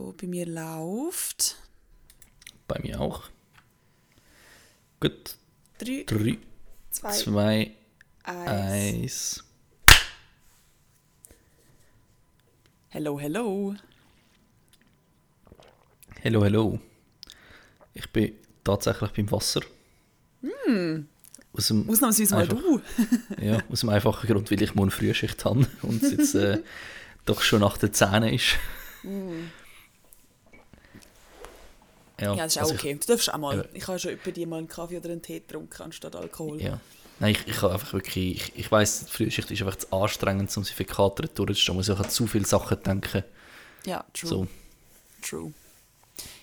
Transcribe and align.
So, 0.00 0.14
bei 0.18 0.26
mir 0.26 0.46
läuft. 0.46 1.56
Bei 2.66 2.80
mir 2.80 2.98
auch. 2.98 3.24
Gut. 4.98 5.36
Drei, 5.76 6.04
3, 6.06 6.38
zwei, 6.90 7.12
2, 7.12 7.70
eins. 8.22 9.44
1. 9.44 9.44
Hello, 12.88 13.20
hello. 13.20 13.74
Hallo, 16.24 16.44
hallo. 16.44 16.80
Ich 17.92 18.08
bin 18.10 18.32
tatsächlich 18.64 19.10
beim 19.10 19.30
Wasser. 19.30 19.60
Aus, 21.52 21.66
dem, 21.68 21.90
Ausnahmsweise 21.90 22.34
mal 22.34 22.42
Einfach. 22.44 22.56
du. 22.56 22.80
ja, 23.44 23.62
aus 23.68 23.80
dem 23.80 23.90
einfachen 23.90 24.26
Grund, 24.26 24.50
weil 24.50 24.62
ich 24.62 24.74
morgen 24.74 24.90
Frühschicht 24.90 25.44
habe 25.44 25.66
und 25.82 26.02
es 26.02 26.12
jetzt 26.12 26.34
äh, 26.36 26.62
doch 27.26 27.42
schon 27.42 27.60
nach 27.60 27.76
den 27.76 27.92
Zähnen 27.92 28.32
ist. 28.32 28.56
Ja, 32.20 32.36
das 32.36 32.52
ist 32.56 32.58
auch 32.58 32.62
also 32.62 32.74
okay. 32.74 32.94
Du 32.94 33.06
darfst 33.06 33.32
auch 33.32 33.38
mal. 33.38 33.56
Ja. 33.56 33.64
Ich 33.72 33.86
habe 33.88 33.98
schon 33.98 34.12
über 34.12 34.32
die 34.32 34.46
mal 34.46 34.58
einen 34.58 34.68
Kaffee 34.68 34.96
oder 34.98 35.10
einen 35.10 35.22
Tee 35.22 35.40
getrunken 35.40 35.82
anstatt 35.82 36.14
Alkohol. 36.16 36.58
Ich, 36.58 36.64
ja. 36.64 36.80
Nein, 37.18 37.32
ich, 37.32 37.46
ich 37.46 37.62
habe 37.62 37.74
einfach 37.74 37.92
wirklich, 37.92 38.36
ich, 38.36 38.58
ich 38.58 38.72
weiss, 38.72 39.04
die 39.06 39.10
Frühschicht 39.10 39.50
ist 39.50 39.60
einfach 39.62 39.76
zu 39.76 39.92
anstrengend, 39.92 40.54
um 40.56 40.64
sich 40.64 40.74
für 40.74 40.84
Kater 40.84 41.24
durchzustehen. 41.28 41.74
Man 41.76 41.80
muss 41.84 41.90
auch 41.90 42.00
an 42.02 42.10
zu 42.10 42.26
viele 42.26 42.46
Sachen 42.46 42.82
denken. 42.82 43.24
Ja, 43.84 44.04
true. 44.14 44.28
So. 44.28 44.46
true. 45.22 45.52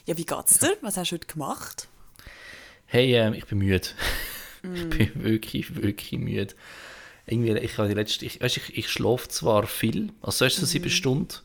Ja, 0.05 0.17
wie 0.17 0.25
geht's 0.25 0.59
dir? 0.59 0.77
Was 0.81 0.97
hast 0.97 1.11
du 1.11 1.15
heute 1.15 1.27
gemacht? 1.27 1.87
Hey, 2.85 3.13
ähm, 3.15 3.33
ich 3.33 3.45
bin 3.45 3.59
müde. 3.59 3.87
Mm. 4.63 4.75
ich 4.75 4.89
bin 4.89 5.23
wirklich, 5.23 5.75
wirklich 5.83 6.19
müde. 6.19 6.55
Irgendwie, 7.27 7.55
ich 7.59 7.77
habe 7.77 7.89
die 7.89 7.93
letzte, 7.93 8.25
ich, 8.25 8.41
weißt, 8.41 8.57
ich, 8.57 8.75
ich 8.75 8.89
schlafe 8.89 9.27
zwar 9.27 9.67
viel, 9.67 10.11
also 10.19 10.45
erst 10.45 10.55
so 10.55 10.63
Mhm. 10.63 10.65
sieben 10.65 10.89
Stunden, 10.89 11.35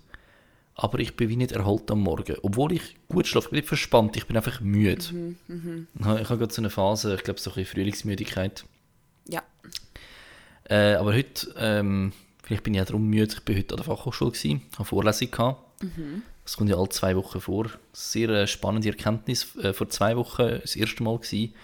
aber 0.75 0.99
ich 1.01 1.17
bin 1.17 1.29
wie 1.29 1.37
nicht 1.37 1.53
erholt 1.53 1.91
am 1.91 2.01
Morgen. 2.01 2.37
Obwohl 2.43 2.73
ich 2.73 2.97
gut 3.09 3.27
schlafe, 3.27 3.47
ich 3.47 3.51
bin 3.51 3.59
nicht 3.59 3.69
verspannt, 3.69 4.17
ich 4.17 4.27
bin 4.27 4.37
einfach 4.37 4.61
müde. 4.61 5.05
Mhm, 5.13 5.87
Ich 5.99 6.05
habe 6.05 6.21
ich 6.21 6.29
habe 6.29 6.39
gerade 6.39 6.53
so 6.55 6.63
eine 6.63 6.71
Phase, 6.71 7.15
ich 7.15 7.23
glaube 7.25 7.41
so 7.41 7.51
ein 7.51 7.55
bisschen 7.55 7.75
Frühlingsmüdigkeit. 7.75 8.65
Ja. 9.29 9.43
Äh, 10.65 10.95
aber 10.95 11.13
heute, 11.15 11.55
ähm, 11.59 12.13
vielleicht 12.43 12.63
bin 12.63 12.75
ich 12.75 12.81
auch 12.81 12.87
darum 12.87 13.07
müde, 13.09 13.35
ich 13.35 13.43
bin 13.43 13.57
heute 13.57 13.75
an 13.75 13.77
der 13.79 13.85
Fachhochschule 13.85 14.31
gewesen, 14.33 14.63
habe 14.75 14.85
Vorlesung 14.85 15.31
gehabt. 15.31 15.63
Das 16.45 16.57
kommt 16.57 16.71
ja 16.71 16.77
alle 16.77 16.89
zwei 16.89 17.15
Wochen 17.17 17.41
vor. 17.41 17.67
Sehr 17.93 18.29
äh, 18.31 18.47
spannende 18.47 18.89
Erkenntnis. 18.89 19.55
Äh, 19.57 19.73
vor 19.73 19.89
zwei 19.91 20.17
Wochen, 20.17 20.59
das 20.63 20.75
erste 20.75 21.03
Mal 21.03 21.19
gewesen, 21.19 21.55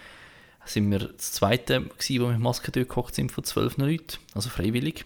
sind 0.65 0.91
wir 0.91 0.99
das 0.99 1.31
zweite 1.33 1.81
gewesen, 1.81 2.21
wo 2.21 2.25
wir 2.27 2.33
mit 2.33 2.39
Maske 2.41 2.71
durchgehockt 2.71 3.15
sind 3.15 3.31
von 3.31 3.43
zwölf 3.43 3.77
Leuten, 3.77 4.17
also 4.35 4.49
freiwillig. 4.49 5.05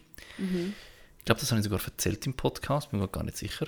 Ich 1.20 1.26
glaube, 1.26 1.40
das 1.40 1.50
habe 1.52 1.60
ich 1.60 1.64
sogar 1.64 1.80
erzählt 1.84 2.26
im 2.26 2.34
Podcast, 2.34 2.92
bin 2.92 3.00
mir 3.00 3.08
gar 3.08 3.23
nicht 3.23 3.38
sicher. 3.38 3.67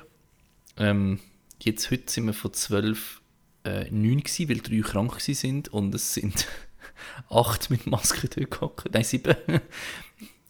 Ähm, 0.77 1.19
jetzt, 1.61 1.89
heute 1.91 2.11
sind 2.11 2.25
wir 2.25 2.33
von 2.33 2.53
zwölf 2.53 3.21
äh, 3.63 3.89
neun 3.91 4.21
gewesen, 4.21 4.49
weil 4.49 4.57
drei 4.57 4.81
krank 4.81 5.19
sind 5.19 5.69
und 5.69 5.93
es 5.95 6.13
sind 6.13 6.47
acht 7.29 7.69
mit 7.69 7.87
Maske 7.87 8.27
durchgehockt. 8.27 8.93
Nein, 8.93 9.03
sieben. 9.03 9.35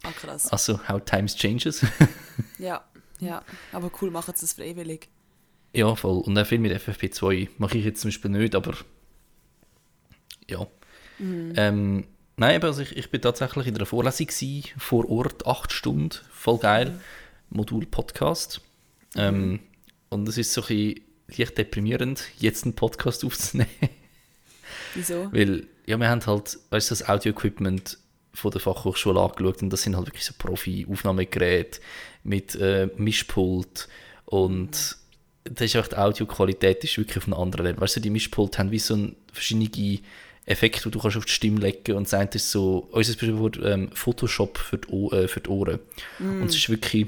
Ah, 0.03 0.11
krass. 0.11 0.51
Also, 0.51 0.79
how 0.87 1.03
times 1.03 1.35
changes. 1.35 1.85
Ja, 2.57 2.83
ja. 3.19 3.43
Aber 3.71 3.91
cool, 4.01 4.11
machen 4.11 4.33
sie 4.35 4.41
das 4.41 4.53
freiwillig. 4.53 5.09
ja, 5.73 5.93
voll. 5.95 6.21
Und 6.21 6.37
auch 6.37 6.45
viel 6.45 6.59
mit 6.59 6.71
FFP2 6.73 7.49
mache 7.57 7.77
ich 7.77 7.85
jetzt 7.85 8.01
zum 8.01 8.09
Beispiel 8.09 8.31
nicht, 8.31 8.55
aber 8.55 8.75
ja. 10.49 10.67
Ähm, 11.19 12.05
nein, 12.37 12.55
aber 12.55 12.67
also 12.67 12.81
ich, 12.81 12.95
ich 12.95 13.09
bin 13.09 13.21
tatsächlich 13.21 13.67
in 13.67 13.75
einer 13.75 13.85
Vorlesung 13.85 14.27
gewesen, 14.27 14.63
vor 14.77 15.09
Ort, 15.09 15.47
acht 15.47 15.71
Stunden, 15.71 16.17
voll 16.31 16.59
geil. 16.59 16.99
Modul-Podcast. 17.49 18.61
Ähm, 19.15 19.59
und 20.09 20.27
es 20.29 20.37
ist 20.37 20.53
so 20.53 20.61
ein 20.61 20.67
bisschen 20.67 21.01
leicht 21.37 21.57
deprimierend, 21.57 22.23
jetzt 22.39 22.63
einen 22.65 22.75
Podcast 22.75 23.23
aufzunehmen. 23.25 23.69
Wieso? 24.93 25.31
Weil, 25.31 25.67
ja, 25.85 25.97
wir 25.99 26.09
haben 26.09 26.25
halt, 26.25 26.57
weißt 26.69 26.89
du, 26.91 26.95
das 26.95 27.07
Audio-Equipment 27.07 27.97
von 28.33 28.51
der 28.51 28.61
Fachhochschule 28.61 29.19
angeschaut 29.19 29.61
und 29.61 29.69
das 29.69 29.83
sind 29.83 29.95
halt 29.95 30.07
wirklich 30.07 30.25
so 30.25 30.33
Profi-Aufnahmegeräte 30.37 31.79
mit 32.23 32.55
äh, 32.55 32.89
Mischpult 32.97 33.87
und 34.25 34.71
das 35.43 35.65
ist 35.67 35.75
einfach 35.75 35.89
die 35.89 35.95
Audioqualität 35.97 36.83
ist 36.83 36.97
wirklich 36.97 37.17
auf 37.17 37.25
einem 37.27 37.35
anderen 37.39 37.65
Level. 37.67 37.81
Weißt 37.81 37.97
du, 37.97 37.99
die 37.99 38.09
Mischpult 38.09 38.57
haben 38.57 38.71
wie 38.71 38.79
so 38.79 38.95
ein, 38.95 39.15
verschiedene 39.31 39.99
Effekte, 40.47 40.83
die 40.83 40.91
du 40.91 40.99
kannst 40.99 41.17
auf 41.17 41.25
die 41.25 41.31
Stimme 41.31 41.59
legen 41.59 41.95
und 41.95 42.03
das 42.05 42.13
eine 42.15 42.29
ist 42.33 42.51
so, 42.51 42.87
unser 42.91 43.13
Beispiel 43.13 43.63
ähm, 43.63 43.89
Photoshop 43.93 44.57
für 44.57 44.77
die, 44.79 44.87
O- 44.89 45.11
äh, 45.11 45.27
für 45.27 45.39
die 45.39 45.49
Ohren. 45.49 45.79
Und 46.19 46.45
es 46.49 46.55
ist 46.55 46.69
wirklich, 46.69 47.07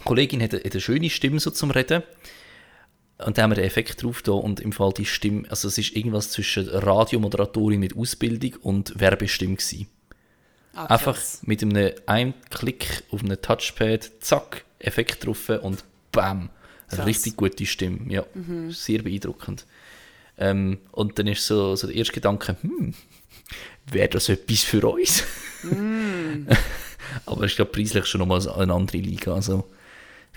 die 0.00 0.04
Kollegin 0.04 0.42
hat 0.42 0.52
eine, 0.54 0.64
hat 0.64 0.72
eine 0.72 0.80
schöne 0.80 1.10
Stimme 1.10 1.40
so 1.40 1.50
zum 1.50 1.70
Reden 1.70 2.02
und 3.24 3.36
da 3.36 3.42
haben 3.42 3.50
wir 3.50 3.56
den 3.56 3.64
Effekt 3.64 4.02
drauf 4.02 4.22
da 4.22 4.32
und 4.32 4.60
im 4.60 4.72
Fall 4.72 4.92
die 4.92 5.04
Stimme, 5.04 5.48
also 5.50 5.68
es 5.68 5.78
ist 5.78 5.94
irgendwas 5.94 6.30
zwischen 6.30 6.68
Radiomoderatorin 6.68 7.80
mit 7.80 7.96
Ausbildung 7.96 8.54
und 8.62 8.98
Werbestimme 8.98 9.56
gewesen. 9.56 9.88
Ah, 10.74 10.86
Einfach 10.86 11.18
mit 11.42 11.62
einem, 11.62 11.92
einem 12.06 12.34
Klick 12.48 13.02
auf 13.10 13.22
einem 13.22 13.40
Touchpad, 13.40 14.10
zack, 14.20 14.64
Effekt 14.78 15.26
drauf 15.26 15.48
und 15.48 15.84
bam, 16.12 16.50
eine 16.88 17.06
richtig 17.06 17.36
gute 17.36 17.66
Stimme. 17.66 18.00
Ja, 18.08 18.24
sehr 18.70 19.02
beeindruckend. 19.02 19.66
Ähm, 20.38 20.78
und 20.92 21.18
dann 21.18 21.26
ist 21.26 21.46
so, 21.46 21.76
so 21.76 21.86
der 21.86 21.96
erste 21.96 22.14
Gedanke, 22.14 22.56
hm, 22.62 22.94
wäre 23.86 24.08
das 24.08 24.28
etwas 24.28 24.62
für 24.62 24.88
uns? 24.88 25.24
Aber 27.26 27.44
ich 27.44 27.56
glaube, 27.56 27.72
preislich 27.72 28.06
schon 28.06 28.20
nochmal 28.20 28.48
eine 28.48 28.72
andere 28.72 28.98
Liga. 28.98 29.34
Also, 29.34 29.68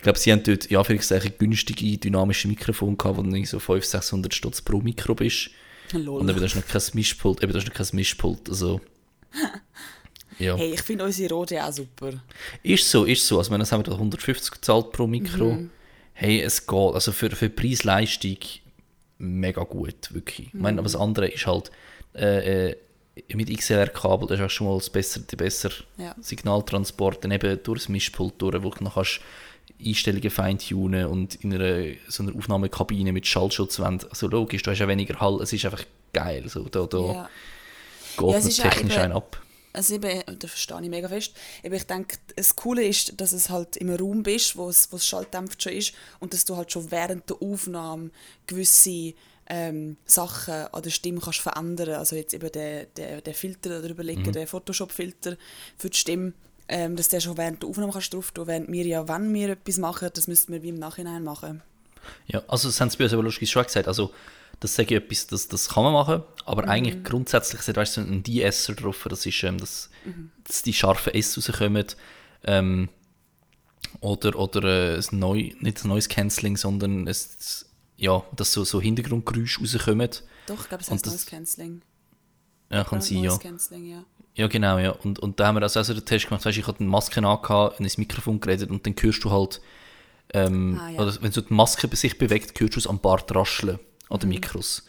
ich 0.03 0.05
glaube, 0.05 0.19
sie 0.19 0.33
haben 0.33 0.43
dort, 0.43 0.69
ja, 0.69 0.83
vielleicht 0.83 1.13
ein 1.13 1.33
günstige, 1.37 1.97
dynamische 1.97 2.49
Mikrofon 2.49 2.97
gehabt, 2.97 3.17
wo 3.17 3.21
irgendwie 3.21 3.45
so 3.45 3.59
500, 3.59 3.89
600 3.89 4.33
Stutz 4.33 4.61
pro 4.61 4.79
Mikro 4.79 5.15
bist. 5.15 5.49
Lol. 5.93 6.19
Und 6.19 6.29
eben, 6.29 6.39
da 6.39 6.45
ist 6.45 6.55
noch 6.55 6.67
kein 6.67 6.81
Mischpult, 6.93 7.41
eben, 7.41 7.53
da 7.53 7.59
ist 7.59 7.67
noch 7.67 7.73
kein 7.73 7.87
Mischpult, 7.93 8.49
also... 8.49 8.81
Ja. 10.39 10.57
Hey, 10.57 10.73
ich 10.73 10.81
finde 10.81 11.05
unsere 11.05 11.31
Rode 11.31 11.63
auch 11.63 11.71
super. 11.71 12.11
Ist 12.63 12.89
so, 12.89 13.05
ist 13.05 13.27
so. 13.27 13.37
Also, 13.37 13.51
wenn 13.51 13.61
haben 13.61 13.79
wir 13.79 13.83
da 13.83 13.91
150 13.91 14.51
gezahlt 14.51 14.91
pro 14.91 15.05
Mikro. 15.05 15.59
Hey, 16.13 16.41
es 16.41 16.65
geht. 16.65 16.93
Also 16.95 17.11
für, 17.11 17.29
für 17.29 17.51
Preis-Leistung 17.51 18.37
mega 19.19 19.63
gut, 19.63 20.11
wirklich. 20.11 20.47
Ich 20.47 20.53
meine, 20.55 20.79
aber 20.79 20.85
das 20.85 20.95
andere 20.95 21.27
ist 21.27 21.45
halt 21.45 21.71
äh, 22.15 22.69
äh, 22.69 22.75
mit 23.33 23.55
XLR-Kabel, 23.55 24.27
das 24.27 24.39
ist 24.39 24.45
auch 24.45 24.49
schon 24.49 24.67
mal 24.67 24.77
das 24.77 24.89
besser, 24.89 25.21
die 25.21 25.35
besser 25.35 25.71
Ja. 25.97 26.15
Signaltransport, 26.19 27.23
dann 27.23 27.31
eben 27.31 27.61
durch 27.63 27.81
das 27.81 27.89
Mischpult 27.89 28.41
durch, 28.41 28.61
wo 28.63 28.69
du 28.69 28.83
noch 28.83 28.95
kannst 28.95 29.21
Einstellungen 29.85 30.29
feintunen 30.29 31.05
und 31.07 31.35
in 31.35 31.53
einer, 31.53 31.93
so 32.07 32.23
einer 32.23 32.35
Aufnahmekabine 32.35 33.11
mit 33.11 33.27
Schallschutzwand. 33.27 34.09
Also 34.09 34.27
logisch, 34.27 34.63
du 34.63 34.71
hast 34.71 34.79
ja 34.79 34.87
weniger 34.87 35.19
Hall, 35.19 35.41
es 35.41 35.53
ist 35.53 35.65
einfach 35.65 35.83
geil. 36.13 36.47
So, 36.47 36.63
da 36.69 36.85
da 36.85 36.97
Ja. 36.97 37.29
geht 38.17 38.29
Ja, 38.29 38.37
es 38.37 38.55
technisch 38.57 38.97
ein 38.97 39.11
ab. 39.11 39.41
Also 39.75 39.95
eben, 39.95 40.21
da 40.37 40.47
verstehe 40.47 40.79
ich 40.83 40.89
mega 40.89 41.07
fest. 41.07 41.33
Eben, 41.63 41.73
ich 41.73 41.87
denke, 41.87 42.17
das 42.35 42.55
Coole 42.55 42.85
ist, 42.85 43.19
dass 43.19 43.31
es 43.31 43.49
halt 43.49 43.75
im 43.77 43.89
Raum 43.89 44.21
bist, 44.21 44.55
wo 44.55 44.69
es, 44.69 44.91
wo 44.91 44.97
es 44.97 45.07
schalldämpft 45.07 45.63
schon 45.63 45.73
ist 45.73 45.93
und 46.19 46.33
dass 46.33 46.45
du 46.45 46.55
halt 46.55 46.71
schon 46.71 46.91
während 46.91 47.27
der 47.27 47.41
Aufnahme 47.41 48.11
gewisse 48.45 49.15
ähm, 49.49 49.97
Sachen 50.05 50.53
an 50.53 50.81
der 50.83 50.91
Stimme 50.91 51.19
kannst 51.19 51.39
verändern. 51.39 51.95
Also 51.95 52.15
jetzt 52.15 52.35
eben 52.35 52.51
der, 52.51 52.85
der, 52.85 53.21
der 53.21 53.33
Filter 53.33 53.81
darüber 53.81 54.03
legen, 54.03 54.31
der 54.31 54.47
Photoshop-Filter 54.47 55.37
für 55.77 55.89
die 55.89 55.97
Stimme, 55.97 56.33
ähm, 56.67 56.95
dass 56.95 57.09
der 57.09 57.19
schon 57.19 57.37
während 57.37 57.61
der 57.61 57.69
Aufnahme 57.69 57.91
kannst 57.91 58.13
drauf 58.13 58.31
tun, 58.31 58.47
während 58.47 58.71
wir 58.71 58.85
ja, 58.85 59.07
wenn 59.07 59.33
wir 59.33 59.49
etwas 59.49 59.77
machen, 59.77 60.09
das 60.13 60.27
müssten 60.27 60.53
wir 60.53 60.63
wie 60.63 60.69
im 60.69 60.75
Nachhinein 60.79 61.23
machen. 61.23 61.61
Ja, 62.27 62.41
also 62.47 62.67
das 62.67 62.79
haben 62.81 62.89
sie 62.89 62.97
bei 62.97 63.05
uns 63.05 63.13
aber 63.13 63.23
lustig 63.23 63.49
schon 63.49 63.63
gesagt. 63.63 63.87
Also, 63.87 64.13
das 64.59 64.75
sage 64.75 64.95
ich 64.95 65.03
etwas, 65.03 65.27
das, 65.27 65.47
das 65.47 65.69
kann 65.69 65.83
man 65.83 65.93
machen, 65.93 66.23
aber 66.45 66.67
eigentlich 66.67 67.03
grundsätzlich 67.03 67.61
sind 67.61 67.75
weißt 67.77 67.97
du, 67.97 68.01
ein 68.01 68.23
De-Esser 68.23 68.75
drauf, 68.75 69.05
das 69.09 69.25
ist, 69.25 69.43
ähm, 69.43 69.57
dass, 69.57 69.89
dass 70.45 70.61
die 70.63 70.73
scharfen 70.73 71.13
S 71.13 71.35
rauskommen. 71.37 71.85
Ähm, 72.45 72.89
oder 73.99 74.37
oder 74.37 74.95
äh, 74.97 74.97
ein 75.11 75.19
neu, 75.19 75.51
nicht 75.59 75.83
ein 75.83 75.87
neues 75.87 76.09
Canceling, 76.09 76.57
sondern 76.57 77.07
es, 77.07 77.65
ja, 77.97 78.23
dass 78.35 78.51
so, 78.53 78.63
so 78.63 78.81
Hintergrundgeräusche 78.81 79.61
rauskommen. 79.61 80.09
Doch, 80.47 80.61
ich 80.61 80.67
glaube, 80.69 80.83
es 80.83 80.91
heißt 80.91 81.05
das- 81.05 81.13
Noise 81.13 81.25
Cancelling. 81.29 81.81
Ja, 82.73 82.83
kann 82.83 83.01
sein, 83.01 83.23
ja. 83.23 83.39
Ja. 83.83 84.03
Ja, 84.35 84.47
genau, 84.47 84.79
ja. 84.79 84.91
Und, 84.91 85.19
und 85.19 85.39
da 85.39 85.47
haben 85.47 85.55
wir 85.57 85.61
also, 85.61 85.79
also 85.79 85.93
den 85.93 86.05
Test 86.05 86.27
gemacht, 86.27 86.43
weißt, 86.43 86.57
ich 86.57 86.65
hatte 86.65 86.79
eine 86.79 86.89
Maske 86.89 87.19
angehabt, 87.25 87.79
ins 87.79 87.97
Mikrofon 87.99 88.39
geredet 88.39 88.71
und 88.71 88.85
dann 88.85 88.95
hörst 88.99 89.23
du 89.23 89.29
halt, 89.31 89.61
ähm, 90.33 90.79
Ah, 90.81 90.89
ja. 90.89 90.99
oder 91.01 91.15
wenn 91.21 91.31
so 91.31 91.41
die 91.41 91.53
Maske 91.53 91.87
bei 91.87 91.95
sich 91.95 92.17
bewegt, 92.17 92.59
hörst 92.59 92.75
du 92.75 92.79
es 92.79 92.87
am 92.87 92.99
Bart 92.99 93.33
rascheln 93.35 93.77
an 94.09 94.17
Mhm. 94.17 94.19
den 94.21 94.29
Mikros. 94.29 94.83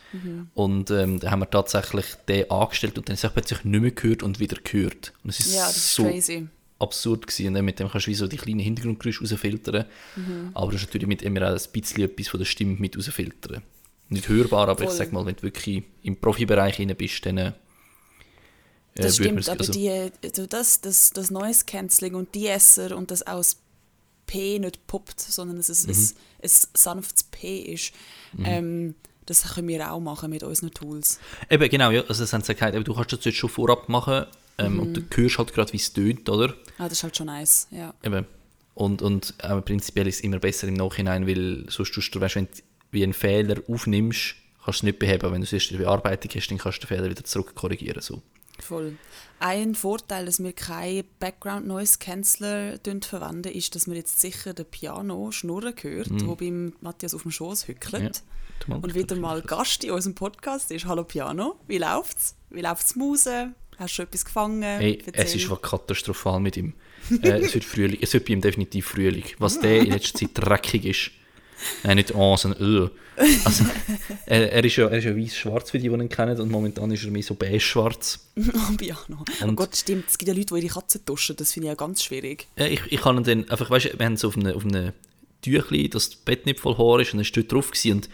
Und 0.55 0.91
ähm, 0.91 1.19
da 1.21 1.31
haben 1.31 1.41
wir 1.41 1.51
tatsächlich 1.51 2.07
den 2.29 2.51
angestellt 2.51 2.97
und 2.99 3.09
dann 3.09 3.15
ist 3.15 3.25
es 3.25 3.33
plötzlich 3.33 3.65
nicht 3.65 3.81
mehr 3.81 3.91
gehört 3.91 4.23
und 4.23 4.39
wieder 4.41 4.57
gehört. 4.63 5.13
Und 5.25 5.31
es 5.31 5.41
ist 5.41 5.55
Ja, 5.55 5.67
das 5.67 5.77
ist 5.77 5.95
so 5.95 6.05
crazy. 6.05 6.47
absurd 6.79 7.27
gewesen. 7.27 7.49
Und 7.49 7.55
dann 7.55 7.65
mit 7.65 7.79
dem 7.81 7.89
kannst 7.91 8.07
du 8.07 8.11
wie 8.13 8.15
so 8.15 8.27
die 8.29 8.37
kleinen 8.37 8.61
Hintergrundgeräusche 8.61 9.21
rausfiltern. 9.21 9.85
Mhm. 10.17 10.51
Aber 10.55 10.71
du 10.71 10.77
hast 10.77 10.87
natürlich 10.87 11.09
mit 11.09 11.23
immer 11.23 11.43
auch 11.43 11.53
ein 11.59 11.61
bisschen 11.73 12.05
etwas 12.05 12.29
von 12.29 12.39
der 12.41 12.45
Stimme 12.47 12.77
mit 12.79 12.97
rausfiltern. 12.97 13.63
Nicht 14.09 14.29
hörbar, 14.29 14.69
aber 14.69 14.83
ich 14.85 14.89
Voll. 14.89 14.97
sag 14.97 15.13
mal, 15.13 15.27
wenn 15.27 15.37
du 15.37 15.43
wirklich 15.43 15.83
im 16.03 16.17
Profibereich 16.17 16.79
rein 16.79 16.95
bist, 16.97 17.25
dann 17.27 17.39
äh, 17.39 17.53
Das 18.97 19.17
stimmt, 19.17 19.49
aber 19.49 19.61
also- 19.61 19.73
die, 19.73 19.91
also 20.23 20.47
das, 20.47 20.81
das, 20.81 21.11
das 21.11 21.31
Noise 21.31 21.65
Cancelling 21.67 22.15
und 22.15 22.35
die 22.35 22.47
Esser 22.47 22.97
und 22.97 23.11
das 23.11 23.27
aus 23.27 23.57
P 24.27 24.59
nicht 24.59 24.87
poppt, 24.87 25.21
sondern 25.21 25.57
dass 25.57 25.69
es 25.69 25.87
Mhm. 25.87 25.93
ein, 25.93 26.45
ein 26.45 26.51
sanftes 26.75 27.25
P 27.25 27.59
ist. 27.61 27.93
Ähm, 28.45 28.95
das 29.27 29.55
können 29.55 29.69
wir 29.69 29.91
auch 29.93 30.01
machen 30.01 30.31
mit 30.31 30.43
unseren 30.43 30.71
Tools. 30.73 31.19
Eben, 31.51 31.69
genau, 31.69 31.91
ja. 31.91 32.03
Also, 32.03 32.23
das 32.25 32.33
haben 32.33 32.43
sie 32.43 32.55
gesagt, 32.55 32.87
du 32.87 32.95
kannst 32.95 33.13
das 33.13 33.25
jetzt 33.25 33.37
schon 33.39 33.51
vorab 33.51 33.89
machen 33.89 34.27
ähm, 34.59 34.81
und 34.81 34.95
du 34.95 35.03
hörst 35.17 35.39
halt 35.39 35.53
gerade, 35.55 35.73
wie 35.73 35.79
es 35.79 35.93
tönt, 35.93 36.29
oder? 36.29 36.55
Ah, 36.79 36.85
das 36.89 36.99
ist 36.99 37.03
halt 37.03 37.17
schon 37.17 37.27
nice, 37.27 37.67
ja. 37.71 37.93
Eben. 38.03 38.27
Und, 38.75 39.03
und 39.03 39.35
aber 39.39 39.63
prinzipiell 39.63 40.07
ist 40.09 40.17
es 40.17 40.21
immer 40.23 40.39
besser 40.39 40.67
im 40.69 40.75
Nachhinein, 40.75 41.27
weil 41.27 41.65
sonst 41.69 41.93
tust 41.95 42.15
du, 42.15 42.21
weißt, 42.21 42.37
wenn 42.37 42.47
du 42.47 42.51
wie 42.91 43.03
einen 43.03 43.13
Fehler 43.15 43.63
aufnimmst, 43.69 44.35
kannst 44.65 44.67
du 44.67 44.71
es 44.71 44.83
nicht 44.85 44.99
beheben. 44.99 45.33
Wenn 45.33 45.41
du 45.41 45.45
es 45.47 45.53
erst 45.53 45.71
in 45.71 45.79
der 45.79 45.85
Bearbeitung 45.85 46.31
hast, 46.35 46.49
dann 46.49 46.59
kannst 46.59 46.79
du 46.83 46.87
den 46.87 46.97
Fehler 46.97 47.11
wieder 47.11 47.25
zurück 47.25 47.55
korrigieren. 47.55 48.01
So. 48.03 48.23
Voll. 48.65 48.97
Ein 49.41 49.75
Vorteil, 49.75 50.25
dass 50.25 50.43
wir 50.43 50.55
keinen 50.55 51.05
Background 51.19 51.67
Noise 51.67 51.99
Canceller 51.99 52.79
verwenden, 53.03 53.53
ist, 53.53 53.75
dass 53.75 53.87
man 53.87 53.97
jetzt 53.97 54.23
sicher 54.23 54.55
den 54.55 54.65
Piano 54.65 55.31
schnurren 55.33 55.75
hört, 55.79 56.09
wo 56.27 56.35
beim 56.35 56.73
Matthias 56.81 57.15
auf 57.15 57.23
dem 57.23 57.31
Schoß 57.31 57.69
hückelt. 57.69 58.23
Mhm. 58.67 58.73
Ja. 58.73 58.77
Und 58.77 58.95
wieder 58.95 59.17
mal 59.17 59.43
Gast 59.43 59.85
in 59.85 59.91
unserem 59.91 60.15
Podcast 60.15 60.71
ist. 60.71 60.87
Hallo 60.87 61.05
Piano, 61.05 61.57
wie 61.67 61.77
läuft's? 61.77 62.37
Wie 62.49 62.63
läuft's 62.63 62.97
Muse? 62.97 63.53
Hast 63.77 63.99
du 63.99 64.03
etwas 64.03 64.25
gefangen? 64.25 64.63
Hey, 64.63 65.03
es 65.13 65.35
ist 65.35 65.51
was 65.51 65.61
katastrophal 65.61 66.41
mit 66.41 66.57
ihm. 66.57 66.73
Äh, 67.23 67.41
es 67.41 67.53
wird 67.53 67.65
Frühling. 67.65 67.99
Es 68.01 68.15
wird 68.15 68.25
bei 68.25 68.33
ihm 68.33 68.41
definitiv 68.41 68.87
Frühling. 68.87 69.25
Was 69.39 69.61
der 69.61 69.81
in 69.81 69.91
letzter 69.91 70.21
Zeit 70.21 70.31
dreckig 70.35 70.87
ist. 70.87 71.11
Nein, 71.83 71.97
nicht 71.97 72.15
an, 72.15 72.37
sondern. 72.37 72.91
Also, 73.45 73.65
er, 74.27 74.53
er 74.53 74.65
ist 74.65 74.75
ja, 74.77 74.89
er 74.89 74.99
ist 74.99 75.05
ja 75.05 75.17
weiß-schwarz 75.17 75.71
für 75.71 75.79
die, 75.79 75.89
die 75.89 75.95
ihn 75.95 76.09
kennen. 76.09 76.41
Und 76.41 76.51
momentan 76.51 76.91
ist 76.91 77.05
er 77.05 77.11
mehr 77.11 77.23
so 77.23 77.35
beige-schwarz. 77.35 78.21
Oh. 78.37 79.15
Oh 79.41 79.45
Und- 79.47 79.57
Gott, 79.57 79.77
stimmt. 79.77 80.05
Es 80.09 80.19
gibt 80.19 80.29
ja 80.29 80.35
Leute, 80.35 80.55
die 80.55 80.61
ihre 80.67 80.75
Katzen 80.75 81.05
tuschen. 81.07 81.37
Das 81.37 81.53
finde 81.53 81.69
ich 81.69 81.71
ja 81.71 81.75
ganz 81.77 82.03
schwierig. 82.03 82.49
Ich, 82.57 82.81
ich 82.91 83.01
kann 83.01 83.17
ihn 83.19 83.25
dann 83.25 83.49
einfach, 83.51 83.71
weißt 83.71 83.87
du, 83.95 83.99
wir 83.99 84.07
haben 84.07 84.17
so 84.17 84.29
auf 84.29 84.37
einem 84.37 84.55
auf 84.57 84.65
eine 84.65 84.93
Tüchli, 85.43 85.89
dass 85.89 86.11
das 86.11 86.17
Bett 86.19 86.47
nicht 86.47 86.59
voll 86.61 86.77
Haar 86.77 87.01
ist 87.01 87.13
und 87.13 87.21
er 87.21 87.23
ist 87.23 87.37
dort 87.37 87.53
drauf 87.53 87.71
gewesen 87.71 87.93
und 87.99 88.09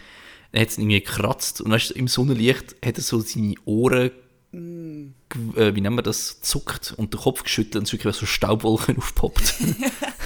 er 0.51 0.61
hat 0.61 0.69
es 0.69 0.77
irgendwie 0.77 0.99
gekratzt 1.01 1.61
und 1.61 1.71
weißt 1.71 1.91
du, 1.91 1.93
im 1.95 2.07
Sonnenlicht 2.07 2.75
hat 2.85 2.97
er 2.97 3.01
so 3.03 3.21
seine 3.21 3.55
Ohren, 3.65 4.11
gew- 4.53 5.57
äh, 5.57 5.73
wie 5.75 5.81
nennen 5.81 5.95
wir 5.95 6.01
das, 6.03 6.41
zuckt 6.41 6.93
und 6.97 7.13
den 7.13 7.21
Kopf 7.21 7.43
geschüttelt 7.43 7.77
und 7.77 7.83
es 7.83 7.89
ist 7.93 7.93
wirklich 7.93 8.15
so 8.17 8.25
Staubwolken 8.25 8.97
aufpoppt. 8.99 9.55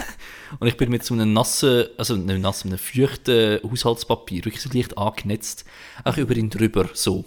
und 0.59 0.67
ich 0.67 0.77
bin 0.77 0.89
mit 0.89 1.03
so 1.03 1.13
einem 1.13 1.33
nassen, 1.33 1.85
also 1.97 2.15
nicht 2.15 2.41
nassen, 2.41 2.69
einem 2.69 2.77
feuchten 2.77 3.59
Haushaltspapier 3.63 4.45
wirklich 4.45 4.61
so 4.61 4.69
leicht 4.71 4.97
angenetzt, 4.97 5.65
auch 6.03 6.17
über 6.17 6.35
ihn 6.35 6.49
drüber, 6.49 6.89
so. 6.93 7.25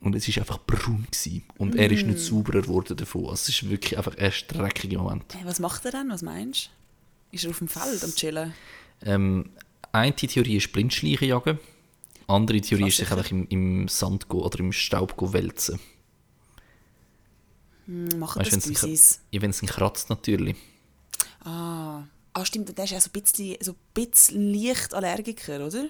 Und 0.00 0.14
es 0.14 0.28
ist 0.28 0.38
einfach 0.38 0.58
braun 0.58 1.06
gewesen. 1.10 1.44
und 1.58 1.74
er 1.76 1.90
ist 1.90 2.06
nicht 2.06 2.20
sauberer 2.20 2.62
geworden 2.62 2.96
davon. 2.96 3.24
Also 3.24 3.34
es 3.34 3.48
ist 3.50 3.68
wirklich 3.68 3.96
einfach 3.96 4.16
ein 4.16 4.32
dreckiger 4.48 4.98
Moment. 4.98 5.24
Hey, 5.34 5.44
was 5.44 5.60
macht 5.60 5.84
er 5.84 5.92
denn? 5.92 6.08
Was 6.10 6.22
meinst 6.22 6.70
du? 7.30 7.36
Ist 7.36 7.44
er 7.44 7.50
auf 7.50 7.58
dem 7.58 7.68
Feld 7.68 8.02
am 8.02 8.14
Chillen? 8.14 8.54
Ähm, 9.02 9.50
eine 9.92 10.14
Theorie 10.14 10.56
ist 10.56 10.72
Blindschleichen 10.72 11.28
jagen. 11.28 11.58
Andere 12.28 12.60
Theorie 12.60 12.88
ist 12.88 12.96
sich 12.96 13.10
einfach 13.10 13.30
im, 13.30 13.46
im 13.48 13.88
Sand 13.88 14.28
go, 14.28 14.44
oder 14.44 14.58
im 14.60 14.72
Staub 14.72 15.16
go 15.16 15.32
wälzen. 15.32 15.78
Hm, 17.86 18.18
machen 18.18 18.40
Weißt, 18.40 18.56
das 18.56 18.66
Büsis? 18.66 19.20
ja, 19.30 19.42
wenn 19.42 19.50
es 19.50 19.62
ihn 19.62 19.68
kratzt, 19.68 20.10
natürlich. 20.10 20.56
Ah. 21.44 22.02
Ah, 22.40 22.44
stimmt. 22.44 22.76
Der 22.76 22.84
ist 22.84 22.90
ja 22.90 23.00
so 23.00 23.10
ein 23.12 23.20
bisschen, 23.22 23.56
so 23.60 23.72
ein 23.72 23.76
bisschen 23.94 24.54
leicht 24.54 24.94
Allergiker, 24.94 25.66
oder? 25.66 25.86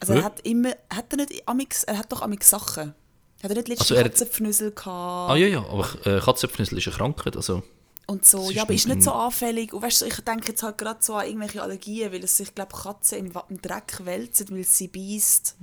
Also 0.00 0.12
er 0.14 0.18
Ja. 0.18 0.24
hat 0.24 0.40
immer, 0.40 0.70
hat 0.90 1.06
er 1.12 1.16
nicht 1.18 1.48
amix, 1.48 1.84
er 1.84 1.98
hat 1.98 2.10
doch 2.12 2.22
amix 2.22 2.50
Sachen. 2.50 2.94
Hat 3.42 3.50
er 3.50 3.56
nicht 3.56 3.68
letztens 3.68 3.90
Also 3.90 3.94
er- 3.94 4.04
Katzenpfnüssel 4.04 4.70
gehabt 4.72 5.30
Ah 5.32 5.36
ja, 5.36 5.46
ja, 5.46 5.58
aber 5.60 5.88
äh, 6.06 6.20
Katzenpfnüssel 6.20 6.78
ist 6.78 6.88
eine 6.88 6.96
Krankheit. 6.96 7.36
Also, 7.36 7.62
und 8.06 8.26
so, 8.26 8.50
ja, 8.50 8.62
aber 8.62 8.74
ist 8.74 8.86
nicht 8.88 9.02
so 9.02 9.12
anfällig. 9.12 9.72
Und 9.72 9.82
weißt 9.82 10.02
du, 10.02 10.06
ich 10.06 10.16
denke 10.20 10.48
jetzt 10.48 10.62
halt 10.62 10.76
gerade 10.78 11.02
so 11.02 11.14
an 11.14 11.26
irgendwelche 11.26 11.62
Allergien, 11.62 12.12
weil 12.12 12.22
es 12.24 12.36
sich, 12.36 12.54
glaube 12.54 12.74
Katzen 12.76 13.18
im, 13.26 13.32
im 13.48 13.62
Dreck 13.62 14.00
wälzen, 14.04 14.48
weil 14.50 14.64
sie 14.64 14.88
beißt. 14.88 15.56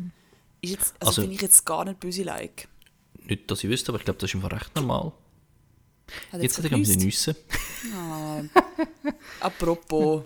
Ist 0.62 0.70
jetzt, 0.72 0.94
also, 1.00 1.10
Also- 1.10 1.22
finde 1.22 1.36
ich 1.36 1.42
jetzt 1.42 1.66
gar 1.66 1.86
nicht 1.86 2.00
böse 2.00 2.24
like. 2.24 2.68
nicht, 3.26 3.50
dass 3.52 3.64
ich 3.64 3.70
wüsste, 3.70 3.92
aber 3.92 4.00
ich 4.00 4.06
glaube, 4.06 4.20
das 4.20 4.30
ist 4.30 4.36
einfach 4.36 4.52
recht 4.52 4.76
normal. 4.76 5.12
Hat 6.32 6.42
Jetzt 6.42 6.58
hat 6.58 6.66
er 6.66 6.70
vergrüßt? 6.72 6.92
gerade 6.92 7.06
Nüsse. 7.06 7.36
Ah. 7.96 8.21
Apropos, 9.40 10.24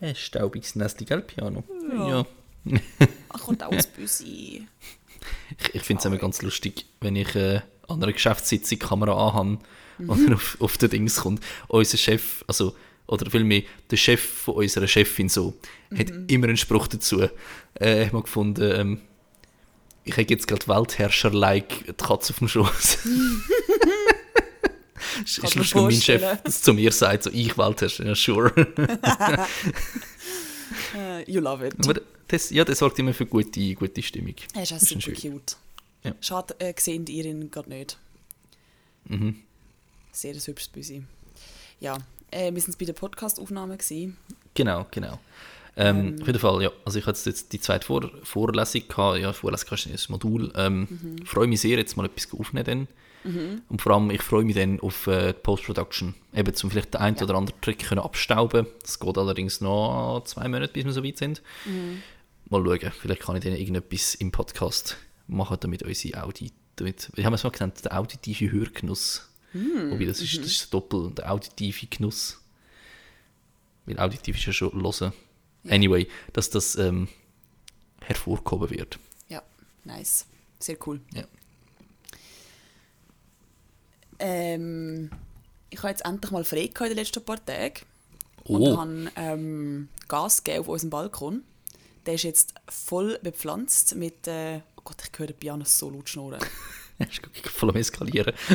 Ein 0.00 0.14
staubiges 0.14 0.74
Nestli, 0.76 1.06
gell, 1.06 1.22
Piano? 1.22 1.64
Ja. 1.92 2.26
ach, 3.28 3.40
kommt 3.40 3.62
auch 3.62 3.72
aus 3.72 3.86
Büsi. 3.86 4.66
Ich, 5.58 5.74
ich 5.74 5.82
finde 5.82 6.00
es 6.00 6.06
immer 6.06 6.18
ganz 6.18 6.42
lustig, 6.42 6.86
wenn 7.00 7.16
ich 7.16 7.34
äh, 7.34 7.60
an 7.88 8.02
einer 8.02 8.12
Geschäftssitzung 8.12 8.78
die 8.78 8.86
Kamera 8.86 9.28
anhabe 9.28 9.58
und 9.98 10.28
er 10.28 10.34
auf, 10.34 10.56
auf 10.60 10.78
den 10.78 10.90
Dings 10.90 11.16
kommt. 11.16 11.42
Unser 11.68 11.96
Chef, 11.96 12.44
also, 12.46 12.74
oder 13.06 13.30
vielmehr 13.30 13.62
der 13.90 13.96
Chef 13.96 14.22
von 14.22 14.54
unserer 14.54 14.86
Chefin 14.86 15.28
so, 15.28 15.54
hat 15.96 16.10
immer 16.28 16.48
einen 16.48 16.56
Spruch 16.56 16.86
dazu. 16.86 17.22
Äh, 17.80 18.04
ich 18.04 18.12
habe 18.12 18.22
gefunden, 18.22 18.72
ähm, 18.74 19.00
ich 20.04 20.12
habe 20.12 20.26
jetzt 20.28 20.46
gerade 20.46 20.66
Weltherrscher-like 20.68 21.86
die 21.86 21.92
Katze 21.92 22.32
auf 22.32 22.38
dem 22.38 22.48
Schoß. 22.48 22.98
ist 25.24 25.54
lustig, 25.54 25.74
wenn 25.74 25.82
mein 25.84 25.92
Chef 26.00 26.22
das 26.44 26.62
zu 26.62 26.72
mir 26.74 26.92
sagt, 26.92 27.24
so 27.24 27.30
ich 27.32 27.56
Weltherrscher, 27.56 28.06
ja 28.06 28.14
sure. 28.14 28.52
Äh, 30.96 31.30
you 31.30 31.40
love 31.40 31.66
it. 31.66 31.74
Aber 31.84 32.00
das, 32.28 32.50
ja, 32.50 32.64
das 32.64 32.78
sorgt 32.78 32.98
immer 32.98 33.12
für 33.14 33.26
gute, 33.26 33.74
gute 33.74 34.02
Stimmung. 34.02 34.34
Er 34.54 34.62
ist 34.62 34.72
auch 34.72 34.78
super 34.78 35.00
schön. 35.00 35.14
cute. 35.14 35.56
Ja. 36.02 36.14
Schade, 36.20 36.54
äh, 36.58 36.72
sehen 36.78 37.06
ihr 37.06 37.24
ihn 37.26 37.50
gerade 37.50 37.68
nicht. 37.68 37.98
Mhm. 39.04 39.36
Sehr 40.12 40.32
ein 40.34 40.40
hübsches 40.40 40.68
Büsi. 40.68 41.02
Ja, 41.80 41.98
äh, 42.30 42.52
wir 42.52 42.60
sind 42.60 42.78
bei 42.78 42.84
der 42.86 42.92
Podcast-Aufnahme. 42.92 43.76
Genau, 44.54 44.86
genau. 44.90 45.18
Ähm, 45.76 46.16
Auf 46.20 46.26
jeden 46.26 46.38
Fall, 46.38 46.62
ja. 46.62 46.70
Also 46.84 46.98
ich 47.00 47.06
hatte 47.06 47.28
jetzt 47.28 47.52
die 47.52 47.60
zweite 47.60 47.84
Vor 47.86 48.10
Vorlesung 48.22 48.86
gehabt. 48.88 49.18
Ja, 49.18 49.32
Vorlesung 49.32 49.92
ist 49.92 50.08
ein 50.08 50.12
Modul. 50.12 50.52
Ähm, 50.56 50.86
Mhm. 50.88 51.26
freue 51.26 51.46
mich 51.48 51.60
sehr, 51.60 51.78
jetzt 51.78 51.96
mal 51.96 52.06
etwas 52.06 52.28
aufnehmen 52.38 52.64
dann. 52.64 52.88
Und 53.24 53.80
vor 53.80 53.92
allem, 53.92 54.10
ich 54.10 54.22
freue 54.22 54.44
mich 54.44 54.54
dann 54.54 54.80
auf 54.80 55.06
äh, 55.06 55.32
die 55.32 55.40
Post-Production. 55.40 56.14
Eben, 56.34 56.54
zum 56.54 56.70
vielleicht 56.70 56.94
den 56.94 57.00
einen 57.00 57.16
oder 57.16 57.34
anderen 57.34 57.60
Trick 57.62 57.88
können 57.88 58.00
abstauben. 58.00 58.66
Das 58.82 59.00
geht 59.00 59.16
allerdings 59.16 59.60
noch 59.60 60.22
zwei 60.24 60.46
Monate, 60.48 60.72
bis 60.72 60.84
wir 60.84 60.92
so 60.92 61.02
weit 61.02 61.18
sind. 61.18 61.42
Mhm. 61.64 62.02
Mal 62.50 62.62
schauen, 62.64 62.92
vielleicht 62.92 63.22
kann 63.22 63.36
ich 63.36 63.44
dann 63.44 63.54
irgendetwas 63.54 64.14
im 64.14 64.30
Podcast 64.30 64.98
machen, 65.26 65.56
damit 65.60 65.82
unsere 65.82 66.22
Audi, 66.22 66.52
damit, 66.76 67.10
wie 67.14 67.24
haben 67.24 67.32
wir 67.32 67.36
es 67.36 67.44
mal 67.44 67.50
genannt, 67.50 67.82
der 67.84 67.98
auditive 67.98 68.52
Hörgenuss. 68.52 69.30
Mhm. 69.54 69.92
Wobei, 69.92 70.04
das 70.04 70.20
ist, 70.20 70.38
das 70.38 70.46
ist 70.46 70.74
doppel, 70.74 71.10
der 71.12 71.32
auditive 71.32 71.86
Genuss. 71.86 72.42
Weil 73.86 73.98
auditiv 73.98 74.36
ist 74.36 74.46
ja 74.46 74.52
schon 74.52 74.82
hören. 74.82 75.12
Anyway, 75.68 76.08
dass 76.34 76.50
das 76.50 76.76
ähm, 76.76 77.08
hervorgehoben 78.02 78.70
wird. 78.70 78.98
Ja, 79.28 79.42
nice. 79.84 80.26
Sehr 80.58 80.76
cool. 80.86 81.00
Ja. 81.14 81.24
Ähm, 84.18 85.10
ich 85.70 85.78
habe 85.78 85.88
jetzt 85.88 86.04
endlich 86.04 86.30
mal 86.30 86.44
frei 86.44 86.64
in 86.66 86.72
den 86.72 86.96
letzten 86.96 87.24
paar 87.24 87.44
Tagen. 87.44 87.80
Oh. 88.44 88.56
Und 88.56 88.76
habe 88.76 89.10
ähm, 89.16 89.88
Gas 90.08 90.44
gegeben 90.44 90.60
auf 90.60 90.68
unserem 90.68 90.90
Balkon. 90.90 91.42
Der 92.06 92.14
ist 92.14 92.24
jetzt 92.24 92.54
voll 92.68 93.18
bepflanzt 93.22 93.94
mit... 93.94 94.26
Äh, 94.28 94.60
oh 94.76 94.82
Gott, 94.84 94.96
ich 95.02 95.18
höre 95.18 95.28
den 95.28 95.36
Piano 95.36 95.64
so 95.64 95.90
laut 95.90 96.08
schnurren. 96.08 96.40
Er 96.96 97.08
ist 97.08 97.20
voll 97.50 97.70
am 97.70 97.76
Eskalieren. 97.76 98.32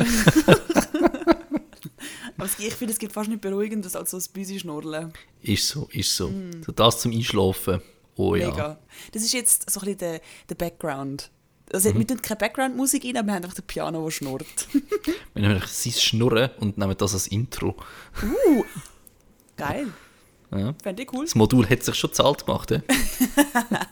Aber 2.38 2.48
ich 2.58 2.74
finde, 2.74 2.94
es 2.94 2.98
gibt 2.98 3.12
fast 3.12 3.28
nicht 3.28 3.42
beruhigendes 3.42 3.94
als 3.94 4.12
so 4.12 4.16
ein 4.16 4.24
Büsi 4.32 4.58
schnurren. 4.58 5.12
Ist 5.42 5.68
so, 5.68 5.90
ist 5.92 6.16
so. 6.16 6.32
so. 6.64 6.72
Das 6.72 7.02
zum 7.02 7.12
Einschlafen. 7.12 7.82
Oh 8.16 8.34
ja. 8.34 8.48
Mm. 8.48 8.50
Mega. 8.50 8.78
Das 9.12 9.22
ist 9.22 9.34
jetzt 9.34 9.70
so 9.70 9.80
ein 9.80 9.84
bisschen 9.84 9.98
der, 9.98 10.22
der 10.48 10.54
Background. 10.54 11.30
Also, 11.72 11.94
Wir 11.94 12.06
tun 12.06 12.20
keine 12.20 12.38
Background-Musik 12.38 13.04
rein, 13.04 13.16
aber 13.16 13.26
wir 13.28 13.34
haben 13.34 13.44
einfach 13.44 13.54
den 13.54 13.66
Piano, 13.66 14.04
der 14.04 14.10
schnurrt. 14.10 14.68
Wir 15.34 15.48
nehmen 15.48 15.62
sein 15.64 15.92
Schnurren 15.92 16.50
und 16.58 16.78
nehmen 16.78 16.96
das 16.98 17.14
als 17.14 17.28
Intro. 17.28 17.76
Uh, 18.22 18.64
geil. 19.56 19.88
Ja. 20.52 20.74
Fände 20.82 21.04
ich 21.04 21.12
cool. 21.12 21.26
Das 21.26 21.36
Modul 21.36 21.64
hat 21.70 21.84
sich 21.84 21.94
schon 21.94 22.12
zahlt 22.12 22.44
gemacht. 22.44 22.72
Ja? 22.72 22.80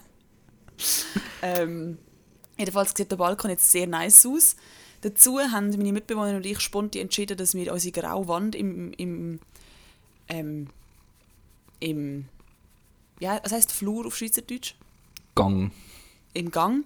Ähm, 1.42 1.98
jedenfalls 2.56 2.94
sieht 2.96 3.10
der 3.10 3.16
Balkon 3.16 3.50
jetzt 3.50 3.70
sehr 3.70 3.86
nice 3.86 4.26
aus. 4.26 4.56
Dazu 5.00 5.38
haben 5.38 5.70
meine 5.70 5.92
Mitbewohner 5.92 6.36
und 6.36 6.46
ich 6.46 6.60
spontan 6.60 7.02
entschieden, 7.02 7.36
dass 7.36 7.54
wir 7.54 7.72
unsere 7.72 7.92
graue 8.00 8.26
Wand 8.26 8.54
im, 8.56 8.92
im, 8.94 9.40
ähm, 10.28 10.68
im 11.80 12.26
ja, 13.20 13.40
was 13.42 13.52
heißt 13.52 13.72
Flur 13.72 14.06
auf 14.06 14.16
Schweizerdeutsch? 14.16 14.74
Gang. 15.34 15.70
Im 16.38 16.50
Gang. 16.52 16.84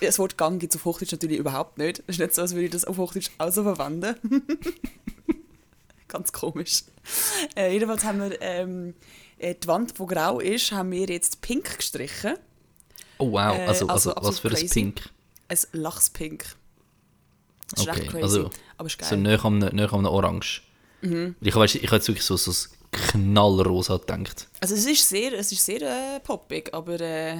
Das 0.00 0.18
Wort 0.18 0.36
Gang 0.36 0.60
gibt 0.60 0.74
es 0.74 0.80
auf 0.80 0.84
Hochdeutsch 0.84 1.12
natürlich 1.12 1.38
überhaupt 1.38 1.78
nicht. 1.78 2.00
Es 2.06 2.16
ist 2.16 2.18
nicht 2.18 2.34
so, 2.34 2.42
als 2.42 2.52
würde 2.54 2.64
ich 2.66 2.70
das 2.72 2.84
auf 2.84 2.96
Hochdeutsch 2.98 3.30
auch 3.38 3.50
so 3.52 3.62
verwenden. 3.62 4.16
Ganz 6.08 6.32
komisch. 6.32 6.82
Äh, 7.56 7.72
jedenfalls 7.72 8.04
haben 8.04 8.20
wir 8.20 8.40
ähm, 8.42 8.94
äh, 9.38 9.54
die 9.54 9.66
Wand, 9.66 9.98
die 9.98 10.06
grau 10.06 10.40
ist, 10.40 10.72
haben 10.72 10.90
wir 10.90 11.06
jetzt 11.06 11.40
pink 11.40 11.76
gestrichen. 11.78 12.34
Oh 13.18 13.30
wow, 13.32 13.56
Äh, 13.56 13.66
also, 13.66 13.86
also 13.88 14.14
also, 14.14 14.28
was 14.28 14.38
für 14.40 14.48
ein 14.48 14.54
crazy. 14.54 14.68
Pink. 14.74 15.08
Ein 15.48 15.58
Lachspink. 15.72 16.44
Das 17.70 17.80
ist 17.82 17.88
Okay, 17.88 18.00
echt 18.02 18.10
crazy. 18.10 18.22
also- 18.22 18.50
Aber 18.76 18.86
ist 18.86 18.98
geil. 18.98 19.08
So 19.08 19.16
näher 19.16 19.44
am, 19.44 19.58
näher 19.58 19.92
am 19.92 20.04
Orange. 20.04 20.62
Mhm. 21.00 21.36
Ich, 21.40 21.54
weiss, 21.54 21.74
ich 21.74 21.84
habe 21.86 21.96
jetzt 21.96 22.08
wirklich 22.08 22.24
so, 22.24 22.36
so 22.36 22.50
das 22.50 22.70
knallrosa 22.94 23.98
gedacht. 23.98 24.48
Also 24.60 24.74
es 24.74 24.86
ist 24.86 25.08
sehr, 25.08 25.32
es 25.32 25.52
ist 25.52 25.64
sehr 25.64 25.82
äh, 25.82 26.20
poppig, 26.20 26.72
aber 26.72 27.00
äh, 27.00 27.38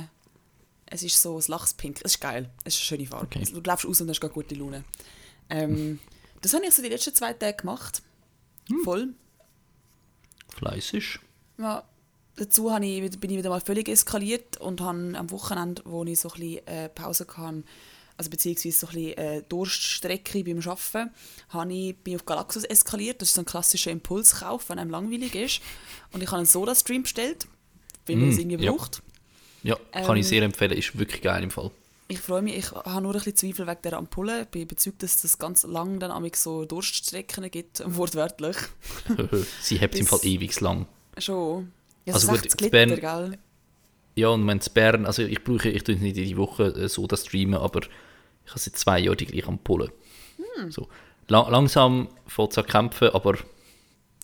es 0.87 1.03
ist 1.03 1.21
so 1.21 1.37
ein 1.37 1.43
Lachspink. 1.47 2.01
Es 2.05 2.15
ist 2.15 2.21
geil. 2.21 2.51
Es 2.65 2.75
ist 2.75 2.81
eine 2.81 2.87
schöne 2.87 3.07
Farbe. 3.07 3.27
Okay. 3.27 3.41
Also, 3.41 3.61
du 3.61 3.71
läufst 3.71 3.87
aus 3.87 4.01
und 4.01 4.09
hast 4.09 4.21
gute 4.21 4.55
Laune. 4.55 4.85
Ähm, 5.51 5.99
das 6.43 6.55
habe 6.55 6.65
ich 6.67 6.75
so 6.75 6.83
die 6.83 6.89
letzten 6.89 7.15
zwei 7.15 7.33
Tage 7.33 7.57
gemacht. 7.57 8.03
Hm. 8.69 8.81
Voll. 8.85 9.15
Fleißig. 10.57 11.19
Ja, 11.59 11.85
dazu 12.37 12.71
ich, 12.77 13.21
bin 13.21 13.31
ich 13.31 13.39
wieder 13.39 13.51
mal 13.51 13.61
völlig 13.61 13.89
eskaliert 13.89 14.59
und 14.59 14.81
habe 14.81 15.17
am 15.17 15.31
Wochenende, 15.31 15.83
wo 15.85 16.05
ich 16.05 16.21
so 16.21 16.31
ein 16.31 16.41
bisschen 16.41 16.67
äh, 16.67 16.89
Pause 16.89 17.27
hatte, 17.37 17.65
also 18.17 18.31
beziehungsweise 18.31 18.79
so 18.79 18.87
ein 18.89 18.93
bisschen 18.95 19.19
äh, 19.19 19.43
Durststrecke 19.49 20.45
beim 20.45 20.59
Arbeiten, 20.59 21.11
habe 21.49 21.73
ich, 21.73 21.97
bin 21.97 22.15
ich 22.15 22.21
auf 22.21 22.27
Galaxus 22.27 22.65
eskaliert. 22.65 23.21
Das 23.21 23.29
ist 23.31 23.35
so 23.35 23.43
ein 23.43 23.47
klassischer 23.47 23.91
Impulskauf, 23.91 24.69
wenn 24.69 24.79
einem 24.79 24.91
langweilig 24.91 25.35
ist. 25.35 25.61
Und 26.13 26.23
ich 26.23 26.29
habe 26.29 26.39
einen 26.39 26.47
Soda-Stream 26.47 27.03
bestellt, 27.03 27.47
weil 28.07 28.17
man 28.17 28.29
Mm, 28.29 28.33
es 28.33 28.39
irgendwie 28.39 28.65
ja. 28.65 28.73
braucht. 28.73 29.03
Ja, 29.63 29.77
kann 29.93 30.17
ich 30.17 30.25
Ähm, 30.27 30.29
sehr 30.29 30.43
empfehlen. 30.43 30.73
Ist 30.73 30.99
wirklich 30.99 31.23
geil 31.23 31.43
im 31.43 31.51
Fall. 31.51 31.71
Ich 32.07 32.21
freue 32.21 32.43
mich, 32.43 32.57
ich 32.59 32.71
habe 32.71 33.01
nur 33.01 33.13
ein 33.13 33.19
bisschen 33.19 33.35
Zweifel 33.35 33.67
wegen 33.67 33.81
der 33.83 33.95
Ampulle. 33.95 34.43
Ich 34.43 34.49
bin 34.49 34.63
überzeugt, 34.63 35.03
dass 35.03 35.23
das 35.23 35.39
ganz 35.39 35.63
lang 35.63 35.99
dann 36.01 36.31
so 36.35 36.67
Durststrecken 36.67 37.51
gibt, 37.51 37.83
wortwörtlich. 37.87 38.57
Sie 39.63 39.79
hebt 39.79 39.95
im 39.99 40.07
Fall 40.07 40.21
ewig 40.23 40.61
lang. 40.61 40.87
Schon. 41.19 41.73
Ja, 42.05 42.13
Also 42.15 42.27
so 42.27 42.33
gut, 42.35 42.43
60 42.43 42.61
in 42.61 42.65
Liter, 42.89 42.97
Bern- 43.01 43.31
gell? 43.31 43.39
Ja, 44.17 44.29
und 44.29 44.47
wenn 44.47 44.59
es 44.59 44.69
Bern, 44.69 45.07
also 45.07 45.23
ich 45.23 45.43
brauche, 45.43 45.69
ich 45.71 45.83
tue 45.83 45.97
nicht 45.97 46.17
jede 46.17 46.37
Woche 46.37 46.67
äh, 46.67 46.89
so 46.89 47.07
das 47.07 47.25
streamen, 47.25 47.55
aber 47.59 47.81
ich 48.45 48.51
habe 48.51 48.61
seit 48.61 48.77
zwei 48.77 48.99
Jahren 49.01 49.17
die 49.17 49.27
gleiche 49.27 49.49
Ampulle. 49.49 49.93
Hm. 50.57 50.71
So. 50.71 50.89
La 51.29 51.49
langsam 51.49 52.09
fängt 52.27 52.53
es 52.53 52.59
an 52.59 52.67
kämpfen, 52.67 53.09
aber 53.09 53.35
ich 53.35 53.41
habe 53.41 53.51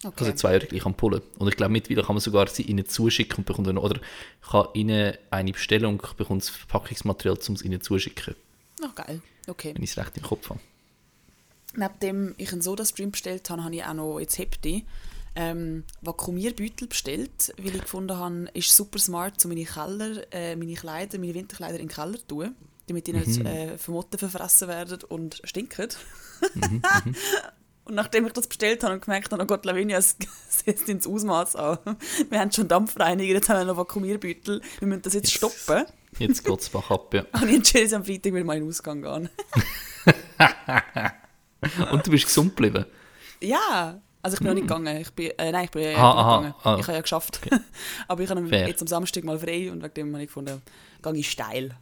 Okay. 0.03 0.25
seit 0.25 0.39
zwei 0.39 0.51
Jahren 0.53 0.61
die 0.63 0.69
gleiche 0.69 0.87
Ampulle. 0.87 1.23
Und 1.39 1.49
ich 1.49 1.57
glaube, 1.57 1.73
mittlerweile 1.73 2.07
kann 2.07 2.15
man 2.15 2.21
sogar 2.21 2.47
sie 2.47 2.63
ihnen 2.63 2.87
zuschicken 2.87 3.39
und 3.39 3.45
bekommt 3.45 3.67
dann, 3.67 3.77
oder 3.79 4.01
ich 4.43 4.49
kann 4.49 4.67
ihnen 4.75 5.15
eine 5.31 5.53
Bestellung, 5.53 6.03
bekommt 6.17 6.43
das 6.43 6.49
Verpackungsmaterial, 6.49 7.39
um 7.49 7.55
es 7.55 7.63
ihnen 7.63 7.81
zuschicken, 7.83 8.35
Ach, 8.83 8.95
geil. 8.95 9.21
Okay. 9.47 9.75
wenn 9.75 9.83
ich 9.83 9.91
es 9.91 9.97
recht 9.99 10.17
im 10.17 10.23
Kopf 10.23 10.49
habe. 10.49 10.61
Nachdem 11.75 12.35
ich 12.39 12.51
einen 12.53 12.63
Soda-Stream 12.63 13.11
bestellt 13.13 13.49
habe, 13.51 13.63
habe 13.63 13.75
ich 13.75 13.85
auch 13.85 13.95
noch 13.95 14.19
jetzt 14.19 14.39
Hepti 14.39 14.85
ähm, 15.37 15.85
Vakuumierbeutel 16.01 16.89
bestellt, 16.89 17.53
weil 17.59 17.77
ich 17.77 17.83
gefunden 17.83 18.17
habe, 18.17 18.49
ist 18.55 18.75
super 18.75 18.99
smart, 18.99 19.45
um 19.45 19.51
meine 19.51 19.65
Keller, 19.65 20.23
äh, 20.33 20.57
meine 20.57 20.75
Kleider, 20.75 21.19
meine 21.19 21.35
Winterkleider 21.35 21.79
in 21.79 21.87
den 21.87 21.95
Keller 21.95 22.19
zu 22.19 22.27
tun, 22.27 22.55
damit 22.91 23.07
die 23.07 23.13
nicht 23.13 23.41
äh, 23.45 23.79
von 23.79 23.95
Motten 23.95 24.19
verfressen 24.19 24.69
werden 24.69 24.99
und 25.09 25.41
stinken. 25.45 25.89
und 27.85 27.95
nachdem 27.95 28.27
ich 28.27 28.33
das 28.33 28.49
bestellt 28.49 28.83
habe 28.83 28.95
und 28.95 29.05
gemerkt 29.05 29.33
habe, 29.33 29.43
oh 29.43 29.47
Gott, 29.47 29.65
Lavinia, 29.65 29.99
es 29.99 30.17
setzt 30.49 30.89
ins 30.89 31.07
Ausmaß 31.07 31.57
an. 31.57 31.79
Wir 32.29 32.41
haben 32.41 32.51
schon 32.51 32.69
Dampfreiniger, 32.69 33.35
jetzt 33.35 33.49
haben 33.49 33.59
wir 33.59 33.65
noch 33.67 33.77
Vakuumierbeutel, 33.77 34.61
wir 34.81 34.89
müssen 34.89 35.03
das 35.03 35.15
jetzt 35.15 35.33
stoppen. 35.33 35.85
Jetzt 36.19 36.45
geht 36.45 36.61
es 36.61 36.69
bach 36.71 36.91
ab, 36.91 37.15
ja. 37.15 37.25
Habe 37.33 37.47
ich 37.49 37.57
entschieden, 37.57 37.95
am 37.95 38.05
Freitag 38.05 38.35
wieder 38.35 38.45
mal 38.45 38.57
in 38.57 38.65
den 38.65 38.69
Ausgang 38.69 39.03
gehen. 39.03 39.31
Und 41.93 42.07
du 42.07 42.11
bist 42.11 42.25
gesund 42.25 42.57
geblieben. 42.57 42.87
Ja, 43.41 44.01
also 44.23 44.35
ich 44.35 44.41
bin 44.41 44.49
noch 44.49 44.55
nicht 44.55 44.67
gegangen. 44.67 44.97
Ich 44.97 45.13
bin, 45.13 45.31
äh, 45.39 45.53
nein, 45.53 45.67
ich 45.67 45.71
bin, 45.71 45.83
bin 45.83 45.91
nicht 45.91 46.01
aha, 46.01 46.39
gegangen. 46.39 46.55
ah. 46.65 46.77
Ich 46.79 46.87
habe 46.87 46.97
ja 46.97 47.01
geschafft. 47.01 47.41
Aber 48.09 48.23
ich 48.23 48.29
habe 48.29 48.45
jetzt 48.49 48.83
am 48.83 48.89
Samstag 48.89 49.25
mal 49.25 49.39
frei 49.39 49.71
und 49.71 49.83
wegen 49.83 49.95
dem 49.95 50.13
habe 50.13 50.23
ich 50.23 50.29
gefunden, 50.29 50.61
gehe 51.03 51.17
ich 51.17 51.31
steil. 51.31 51.77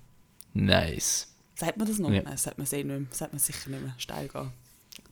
Nice. 0.54 1.28
Sagt 1.54 1.76
man 1.76 1.88
das 1.88 1.98
noch? 1.98 2.10
Ja. 2.10 2.22
Nein, 2.22 2.32
das 2.32 2.42
sagt 2.44 2.58
man, 2.58 2.66
eh 2.70 2.76
nicht 2.76 2.86
mehr. 2.86 3.00
Das 3.08 3.18
sagt 3.18 3.32
man 3.32 3.40
sicher 3.40 3.70
nicht 3.70 3.82
mehr. 3.82 3.94
Steil 3.98 4.28
gehen. 4.28 4.50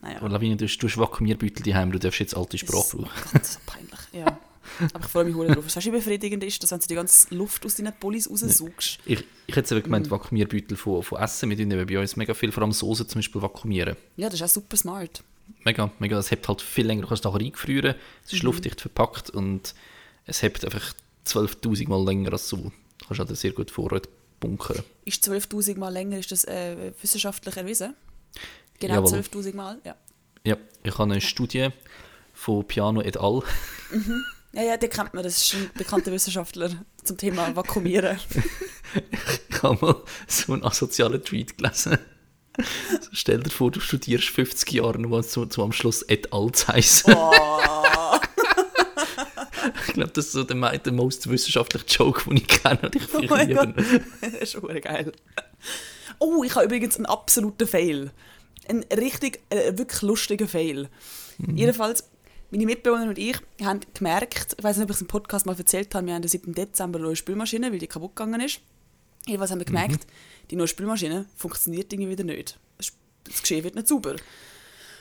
Naja, 0.03 0.19
Aber 0.19 0.29
Lavinia, 0.29 0.57
du 0.57 0.65
hast, 0.67 0.79
du 0.79 0.87
hast 0.89 0.97
Vakuumierbeutel 0.99 1.63
daheim, 1.63 1.91
du 1.93 1.99
darfst 1.99 2.21
jetzt 2.21 2.37
alte 2.37 2.59
Sprache 2.59 2.97
brauchen. 2.97 3.11
Gott, 3.33 3.45
so 3.47 3.59
peinlich. 3.67 3.99
Ja. 4.13 4.39
Aber 4.93 5.05
ich 5.05 5.11
freue 5.11 5.25
mich 5.25 5.35
drauf. 5.35 5.65
Was 5.65 5.77
weißt 5.77 5.87
du, 5.87 5.93
wie 5.93 5.97
befriedigend 5.97 6.43
ist, 6.45 6.63
dass 6.63 6.73
wenn 6.73 6.81
du 6.81 6.87
die 6.87 6.95
ganze 6.95 7.35
Luft 7.35 7.65
aus 7.65 7.77
deinen 7.77 7.93
Pullis 7.95 8.29
raussaugst. 8.29 8.99
Ich, 9.07 9.25
ich 9.47 9.57
hätte 9.57 9.75
eben 9.75 9.81
Mhm. 9.81 9.85
gemeint, 9.85 10.11
Vakuumierbeutel 10.11 10.77
von, 10.77 11.03
von 11.03 11.21
Essen. 11.23 11.49
Wir 11.51 11.57
tun 11.57 11.71
eben 11.71 11.87
bei 11.87 11.99
uns 12.01 12.17
mega 12.17 12.35
viel, 12.35 12.53
vor 12.53 12.63
allem 12.63 12.73
Soße 12.73 13.07
zum 13.07 13.21
Beispiel, 13.21 13.41
vakuumieren. 13.43 13.97
Ja, 14.17 14.29
das 14.29 14.41
ist 14.41 14.43
auch 14.43 14.49
super 14.55 14.77
smart. 14.77 15.23
Mega, 15.65 15.91
mega. 16.01 16.19
Es 16.19 16.31
hebt 16.33 16.49
halt 16.49 16.61
viel 16.61 16.87
länger, 16.87 17.03
du 17.03 17.09
kannst 17.09 17.25
es 17.25 17.31
nachher 17.33 17.45
eingefrieren. 17.45 17.95
Es 18.25 18.33
Mhm. 18.33 18.37
ist 18.39 18.43
luftdicht 18.43 18.81
verpackt 18.81 19.31
und 19.31 19.75
es 20.27 20.43
hebt 20.43 20.65
einfach 20.65 20.93
12'000 21.25 21.89
Mal 21.89 22.05
länger 22.05 22.33
als 22.33 22.49
so. 22.49 22.57
Du 22.99 23.07
kannst 23.07 23.21
halt 23.21 23.37
sehr 23.37 23.53
gut 23.53 23.71
Vorrat 23.71 24.09
bunkern. 24.41 24.83
Ist 25.05 25.27
12'000 25.27 25.79
Mal 25.79 25.93
länger, 25.93 26.19
ist 26.19 26.33
das 26.33 26.45
äh, 26.45 26.93
wissenschaftlich 27.01 27.57
erwiesen? 27.57 27.95
Genau, 28.79 28.95
Jawohl. 28.95 29.21
12'000 29.21 29.55
Mal, 29.55 29.79
ja. 29.85 29.97
Ja, 30.45 30.57
ich 30.83 30.93
habe 30.99 31.11
eine 31.11 31.21
Studie 31.21 31.71
von 32.33 32.67
Piano 32.67 33.01
et 33.01 33.17
al. 33.17 33.43
Ja, 34.53 34.63
ja, 34.63 34.77
den 34.77 34.91
kennt 34.91 35.13
man, 35.13 35.23
das 35.23 35.39
ist 35.39 35.55
ein 35.55 35.71
bekannter 35.75 36.13
Wissenschaftler 36.13 36.71
zum 37.03 37.17
Thema 37.17 37.55
Vakuumieren. 37.55 38.19
Ich 39.49 39.63
habe 39.63 39.85
mal 39.85 39.97
so 40.29 40.53
einen 40.53 40.65
asozialen 40.65 41.23
Tweet 41.23 41.59
gelesen. 41.59 41.99
So, 42.57 43.09
stell 43.13 43.43
dir 43.43 43.51
vor, 43.51 43.71
du 43.71 43.81
studierst 43.81 44.29
50 44.29 44.73
Jahre 44.73 44.99
nur 44.99 45.23
zu, 45.23 45.47
zu 45.47 45.63
am 45.63 45.73
Schluss 45.73 46.03
et 46.03 46.33
al 46.33 46.53
zu 46.53 46.69
heissen. 46.69 47.15
Oh. 47.15 47.33
Ich 49.87 49.95
glaube, 49.95 50.11
das 50.13 50.27
ist 50.27 50.33
so 50.33 50.45
der, 50.45 50.79
der 50.79 50.93
most 50.93 51.29
wissenschaftliche 51.29 51.85
Joke, 51.87 52.25
den 52.29 52.39
ich 52.39 52.49
kenne. 52.49 52.79
Und 52.83 52.97
ich 52.97 53.03
Oh 53.15 53.23
mein 53.29 53.49
liebe 53.49 53.67
Gott, 53.67 53.75
das 54.21 54.35
ist 54.35 54.53
schon 54.53 54.81
geil. 54.81 55.13
Oh, 56.19 56.43
ich 56.45 56.55
habe 56.55 56.67
übrigens 56.67 56.97
einen 56.97 57.07
absoluten 57.07 57.67
Fail. 57.67 58.11
Ein 58.69 58.85
richtig, 58.97 59.41
äh, 59.51 59.77
wirklich 59.79 60.03
lustiger 60.03 60.49
Fail. 60.49 60.89
Jedenfalls, 61.55 62.05
meine 62.51 62.65
Mitbewohner 62.67 63.09
und 63.09 63.19
ich 63.19 63.37
haben 63.63 63.81
gemerkt, 63.95 64.55
ich 64.59 64.65
weiß 64.65 64.77
nicht, 64.77 64.85
ob 64.85 64.91
ich 64.91 64.97
es 64.97 65.03
im 65.03 65.07
Podcast 65.09 65.45
mal 65.47 65.57
erzählt 65.59 65.95
habe, 65.95 66.07
wir 66.07 66.15
haben 66.15 66.27
seit 66.27 66.47
dem 66.47 66.55
Dezember 66.55 66.99
eine 66.99 67.07
neue 67.09 67.17
Spülmaschine, 67.17 67.71
weil 67.71 67.79
die 67.79 67.87
kaputt 67.87 68.17
gegangen 68.17 68.41
ist. 68.41 68.61
Jedenfalls 69.27 69.51
haben 69.51 69.59
wir 69.59 69.67
gemerkt, 69.67 70.07
die 70.51 70.57
neue 70.57 70.69
Spülmaschine 70.69 71.27
funktioniert 71.37 71.93
irgendwie 71.93 72.11
wieder 72.11 72.25
nicht. 72.25 72.59
Das- 72.79 72.93
Das 73.25 73.43
Geschehen 73.43 73.65
wird 73.65 73.75
nicht 73.75 73.89
sauber. 73.89 74.17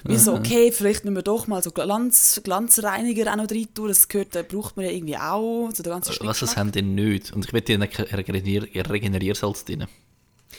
Wir 0.08 0.20
so, 0.20 0.34
okay, 0.36 0.72
vielleicht 0.72 1.04
müssen 1.04 1.16
wir 1.16 1.24
doch 1.24 1.48
mal 1.48 1.64
so 1.64 1.72
Glanz, 1.72 2.40
Glanzreiniger 2.44 3.32
auch 3.32 3.38
noch 3.38 3.50
rein 3.50 3.68
tun. 3.74 3.88
Das 3.88 4.08
gehört, 4.08 4.36
äh, 4.36 4.44
braucht 4.44 4.78
man 4.78 4.86
ja 4.86 4.92
irgendwie 4.92 5.18
auch. 5.18 5.72
So 5.74 5.82
der 5.82 5.94
ganze 5.94 6.16
Was, 6.22 6.40
das 6.40 6.58
haben 6.58 6.72
die 6.72 6.84
nicht. 6.84 7.34
Und 7.34 7.46
ich 7.46 7.54
wette, 7.54 7.78
die 7.78 7.84
Regenerier 7.84 8.88
Regeneriersalz 8.88 9.66
drin. 9.66 9.88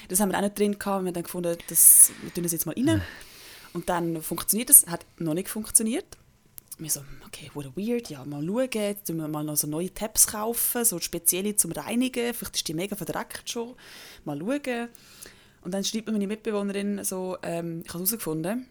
Das 0.09 0.19
haben 0.19 0.31
wir 0.31 0.39
auch 0.39 0.43
nicht 0.43 0.59
drin 0.59 0.79
gehabt. 0.79 1.05
Wir 1.05 1.09
haben 1.09 1.15
dann 1.15 1.23
gefunden, 1.23 1.57
das, 1.69 2.11
wir 2.23 2.35
tun 2.35 2.43
das 2.43 2.53
jetzt 2.53 2.67
mal 2.67 2.75
rein. 2.75 3.03
Und 3.73 3.89
dann 3.89 4.21
funktioniert 4.21 4.69
es, 4.69 4.87
hat 4.87 5.07
noch 5.19 5.35
nicht 5.35 5.49
funktioniert. 5.49 6.17
Wir 6.79 6.91
so, 6.91 7.01
okay, 7.27 7.51
wurde 7.55 7.73
weird, 7.77 8.11
ja, 8.11 8.25
mal 8.25 8.45
schauen, 8.45 8.69
jetzt 8.73 9.07
tun 9.07 9.17
wir 9.17 9.29
mal 9.29 9.45
noch 9.45 9.57
so 9.57 9.67
neue 9.67 9.95
Tabs 9.95 10.27
kaufen, 10.27 10.85
so 10.85 10.99
spezielle 10.99 11.57
zum 11.57 11.73
Reinigen, 11.73 12.35
vielleicht 12.35 12.57
ist 12.57 12.69
die 12.69 12.75
mega 12.75 12.97
verdreckt 12.97 13.49
schon, 13.49 13.75
mal 14.25 14.39
schauen. 14.39 14.89
Und 15.63 15.73
dann 15.73 15.85
schreibt 15.85 16.07
mir 16.07 16.13
meine 16.13 16.27
Mitbewohnerin 16.27 17.03
so, 17.03 17.39
ähm, 17.43 17.81
ich 17.83 17.89
habe 17.89 18.01
herausgefunden, 18.01 18.67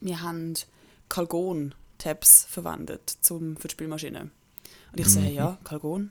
wir 0.00 0.20
haben 0.22 0.54
Kalgon-Tabs 1.08 2.46
verwendet 2.48 3.10
zum, 3.20 3.56
für 3.56 3.68
die 3.68 3.72
Spülmaschine. 3.72 4.30
Und 4.92 5.00
ich 5.00 5.06
so, 5.08 5.20
hey, 5.20 5.34
ja, 5.34 5.58
Kalgon, 5.64 6.10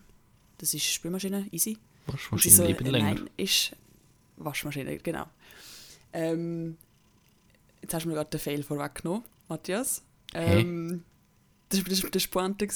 das 0.58 0.74
ist 0.74 0.86
Spülmaschine, 0.86 1.48
easy. 1.51 1.77
Waschmaschine 2.08 2.56
so, 2.56 2.65
leben 2.65 2.86
äh, 2.86 2.89
länger. 2.89 3.13
Nein, 3.15 3.30
ist 3.38 3.72
Waschmaschine, 4.38 4.98
genau. 4.98 5.25
Ähm, 6.13 6.77
jetzt 7.82 7.94
hast 7.94 8.04
du 8.04 8.10
mir 8.10 8.15
gerade 8.15 8.30
den 8.30 8.39
Fail 8.39 8.63
vorweggenommen, 8.63 9.24
Matthias. 9.48 10.04
Ähm, 10.34 11.04
das 11.70 11.82
war 11.82 11.89
das, 11.89 12.04
war- 12.04 12.10
das 12.12 12.27
Pointe, 12.27 12.68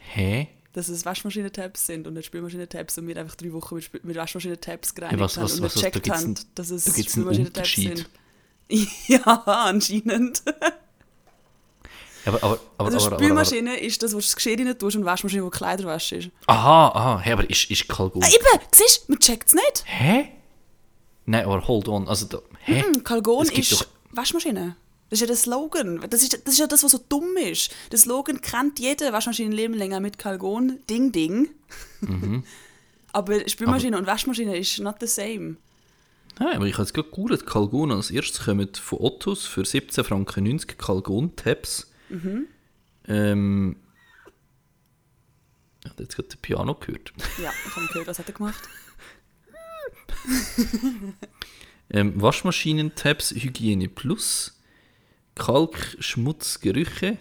Hä? 0.00 0.48
dass 0.72 0.88
es 0.88 1.04
Waschmaschinen-Tabs 1.04 1.86
sind 1.86 2.06
und 2.06 2.14
nicht 2.14 2.26
Spülmaschinen-Tabs 2.26 2.98
und 2.98 3.06
wir 3.08 3.16
einfach 3.16 3.34
drei 3.34 3.52
Wochen 3.52 3.74
mit, 3.76 3.84
Spül- 3.84 4.00
mit 4.04 4.16
Waschmaschinen-Tabs 4.16 4.94
gereinigt 4.94 5.18
Ja, 5.18 5.24
was- 5.24 5.36
haben 5.36 5.44
und 5.44 5.62
was- 5.62 5.74
da 5.74 5.80
gecheckt 5.88 6.10
haben, 6.10 6.34
dass 6.54 6.70
es 6.70 6.84
da 6.84 7.02
Spülmaschinen-Tabs 7.02 7.74
sind. 7.74 8.08
Ja, 9.08 9.42
anscheinend. 9.46 10.42
Aber, 12.26 12.42
aber, 12.42 12.60
aber, 12.76 12.84
Also 12.84 12.96
aber, 12.98 13.06
aber, 13.06 13.06
aber, 13.06 13.24
Spülmaschine 13.24 13.80
ist 13.80 14.02
das, 14.02 14.12
was 14.14 14.24
du 14.24 14.28
das 14.28 14.36
Geschirr 14.36 14.58
rein 14.58 14.78
tust 14.78 14.96
und 14.96 15.04
Waschmaschine, 15.04 15.44
wo 15.44 15.50
Kleider 15.50 15.84
waschst. 15.84 16.12
ist. 16.12 16.30
aha, 16.46 16.88
aha, 16.88 17.20
hä, 17.20 17.32
aber 17.32 17.48
ist, 17.48 17.70
ist 17.70 17.88
Kalgon. 17.88 18.22
Ah, 18.22 18.28
eben, 18.28 18.64
siehst 18.72 19.04
du, 19.08 19.12
man 19.12 19.20
checkt 19.20 19.48
es 19.48 19.54
nicht. 19.54 19.84
Hä? 19.86 20.28
Nein, 21.26 21.44
aber 21.46 21.66
hold 21.66 21.88
on. 21.88 22.06
Also, 22.08 22.26
da, 22.26 22.38
hä? 22.64 22.82
Hm, 22.82 23.02
Kalgon 23.04 23.46
ist 23.48 23.72
doch- 23.72 23.86
Waschmaschine. 24.12 24.76
Das 25.10 25.16
ist 25.18 25.20
ja 25.22 25.26
der 25.26 25.36
Slogan. 25.36 26.04
Das 26.10 26.22
ist, 26.22 26.34
das 26.44 26.52
ist 26.54 26.58
ja 26.60 26.66
das, 26.66 26.84
was 26.84 26.92
so 26.92 26.98
dumm 27.08 27.36
ist. 27.38 27.70
Der 27.90 27.98
Slogan 27.98 28.42
kennt 28.42 28.78
jeder 28.78 29.10
Waschmaschinenleben 29.14 29.74
länger 29.74 30.00
mit 30.00 30.18
Kalgon. 30.18 30.80
Ding, 30.90 31.12
ding. 31.12 31.48
Mhm. 32.02 32.44
Aber 33.12 33.48
Spülmaschine 33.48 33.96
und 33.96 34.06
Waschmaschine 34.06 34.58
ist 34.58 34.78
not 34.80 34.96
the 35.00 35.06
same. 35.06 35.56
Nein, 36.38 36.56
aber 36.56 36.66
ich 36.66 36.74
habe 36.74 36.82
jetzt 36.82 36.94
gerade 36.94 37.08
gegoogelt. 37.08 37.46
Kalgon 37.46 37.92
als 37.92 38.10
erstes 38.10 38.44
kommen 38.44 38.68
von 38.74 38.98
Ottos 39.00 39.46
für 39.46 39.64
17 39.64 40.04
Franken 40.04 40.44
90 40.44 40.78
Kalgon-Tabs. 40.78 41.90
Mhm. 42.08 42.46
Ähm. 43.06 43.76
Ich 45.84 45.90
habe 45.90 46.02
jetzt 46.02 46.16
gerade 46.16 46.28
den 46.28 46.40
Piano 46.40 46.74
gehört. 46.74 47.12
Ja, 47.42 47.52
ich 47.66 47.76
habe 47.76 47.86
gehört, 47.86 48.06
was 48.08 48.18
hat 48.18 48.28
er 48.28 48.34
gemacht? 48.34 48.68
Ähm, 51.90 52.20
Waschmaschinen-Tabs 52.20 53.30
Hygiene 53.30 53.88
Plus. 53.88 54.60
Kalkschmutzgerüche 55.36 57.16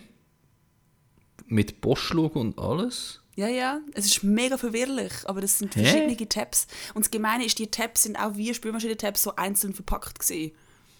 mit 1.46 1.80
Bosch-Logo 1.80 2.42
und 2.42 2.60
alles. 2.60 3.22
Ja, 3.38 3.48
ja, 3.48 3.82
es 3.94 4.08
ist 4.08 4.24
mega 4.24 4.58
verwirrlich, 4.58 5.13
aber 5.25 5.41
das 5.41 5.60
sind 5.60 5.75
Hä? 5.75 5.84
verschiedene 5.84 6.27
Tabs. 6.27 6.65
Und 6.96 7.06
das 7.06 7.12
Gemeine 7.12 7.46
ist, 7.46 7.60
die 7.60 7.67
Tabs 7.67 8.01
sind 8.03 8.17
auch 8.17 8.36
wie 8.36 8.51
Spülmaschinen-Tabs 8.51 9.22
so 9.22 9.36
einzeln 9.36 9.75
verpackt 9.75 10.17
gewesen. 10.17 10.53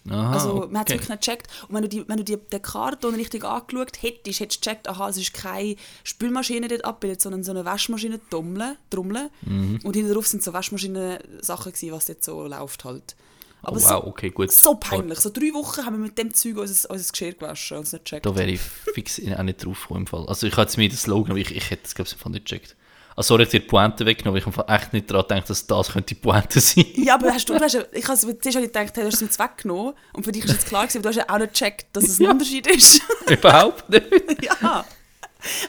Aha, 0.08 0.32
Also 0.32 0.68
man 0.70 0.78
hat 0.78 0.88
es 0.88 0.94
okay. 0.94 1.00
wirklich 1.00 1.08
nicht 1.08 1.20
gecheckt. 1.24 1.48
Und 1.68 1.74
wenn 1.74 1.82
du, 1.82 1.88
die, 1.88 2.08
wenn 2.08 2.16
du 2.16 2.22
die, 2.22 2.36
den 2.36 2.62
Karton 2.62 3.16
richtig 3.16 3.44
angeschaut 3.44 4.00
hättest, 4.00 4.38
hättest 4.38 4.64
du 4.64 4.70
gecheckt, 4.70 4.88
aha, 4.88 5.08
es 5.08 5.16
ist 5.16 5.34
keine 5.34 5.74
Spülmaschine 6.04 6.68
dort 6.68 6.84
abgebildet, 6.84 7.20
sondern 7.20 7.42
so 7.42 7.50
eine 7.50 7.64
Waschmaschine-Trommel. 7.64 8.76
Trommel. 8.88 9.30
Mhm. 9.42 9.80
Und 9.82 9.96
hinten 9.96 10.12
drauf 10.14 10.28
sind 10.28 10.42
so 10.44 10.52
Waschmaschinen-Sachen 10.52 11.72
gewesen, 11.72 11.92
was 11.92 12.06
dort 12.06 12.22
so 12.22 12.46
läuft 12.46 12.84
halt. 12.84 13.16
Oh, 13.62 13.68
Aber 13.68 13.82
wow, 13.82 14.04
okay, 14.06 14.30
gut. 14.30 14.52
so, 14.52 14.74
peinlich. 14.76 15.18
So 15.18 15.30
drei 15.30 15.52
Wochen 15.52 15.84
haben 15.84 15.94
wir 15.96 16.06
mit 16.06 16.16
dem 16.16 16.32
Zeug 16.32 16.56
unser, 16.58 16.90
unser 16.90 17.10
Geschirr 17.10 17.32
gewaschen 17.32 17.78
und 17.78 17.82
es 17.84 17.92
nicht 17.92 18.04
gecheckt. 18.04 18.24
Da 18.24 18.34
wäre 18.36 18.50
ich 18.50 18.60
fix 18.60 19.20
auch 19.36 19.42
nicht 19.42 19.64
drauf 19.64 19.88
im 19.90 20.06
Fall. 20.06 20.26
Also 20.28 20.46
ich 20.46 20.52
hatte 20.52 20.62
jetzt 20.68 20.76
mir 20.76 20.88
den 20.88 20.96
Slogan, 20.96 21.32
aber 21.32 21.40
ich, 21.40 21.54
ich 21.54 21.70
hätte 21.70 21.82
es 21.84 21.94
glaube 21.94 22.06
ich 22.08 22.14
im 22.14 22.18
Fall 22.20 22.32
nicht 22.32 22.44
gecheckt. 22.46 22.76
Also 23.16 23.28
sorry, 23.34 23.42
ich 23.42 23.48
habe 23.48 23.58
die 23.58 23.66
Pointe 23.66 24.06
weggenommen, 24.06 24.40
aber 24.40 24.48
ich 24.52 24.56
habe 24.56 24.64
im 24.68 24.74
echt 24.76 24.92
nicht 24.92 25.10
daran 25.10 25.26
gedacht, 25.26 25.50
dass 25.50 25.66
das 25.66 25.88
könnte 25.90 26.14
die 26.14 26.20
Pointe 26.20 26.60
sein. 26.60 26.84
Ja, 26.94 27.14
aber 27.16 27.32
hast 27.34 27.48
du, 27.48 27.54
du 27.54 27.60
hast, 27.60 27.74
ich 27.74 28.06
habe 28.06 28.16
zuerst 28.16 28.56
habe 28.56 28.66
ich 28.66 28.72
gedacht, 28.72 28.92
hey, 28.94 29.02
du 29.02 29.06
hast 29.08 29.14
es 29.14 29.20
jetzt 29.22 29.38
weggenommen 29.40 29.94
und 30.12 30.22
für 30.22 30.30
dich 30.30 30.44
ist 30.44 30.52
jetzt 30.52 30.66
klar 30.68 30.86
gewesen, 30.86 30.98
aber 30.98 31.10
du 31.10 31.18
hast 31.18 31.26
ja 31.28 31.34
auch 31.34 31.38
nicht 31.40 31.52
gecheckt, 31.52 31.86
dass 31.94 32.04
es 32.04 32.20
ein 32.20 32.22
Ja. 32.26 32.30
Unterschied 32.30 32.66
ist. 32.68 33.02
Überhaupt 33.28 33.90
nicht. 33.90 34.06
ja. 34.44 34.84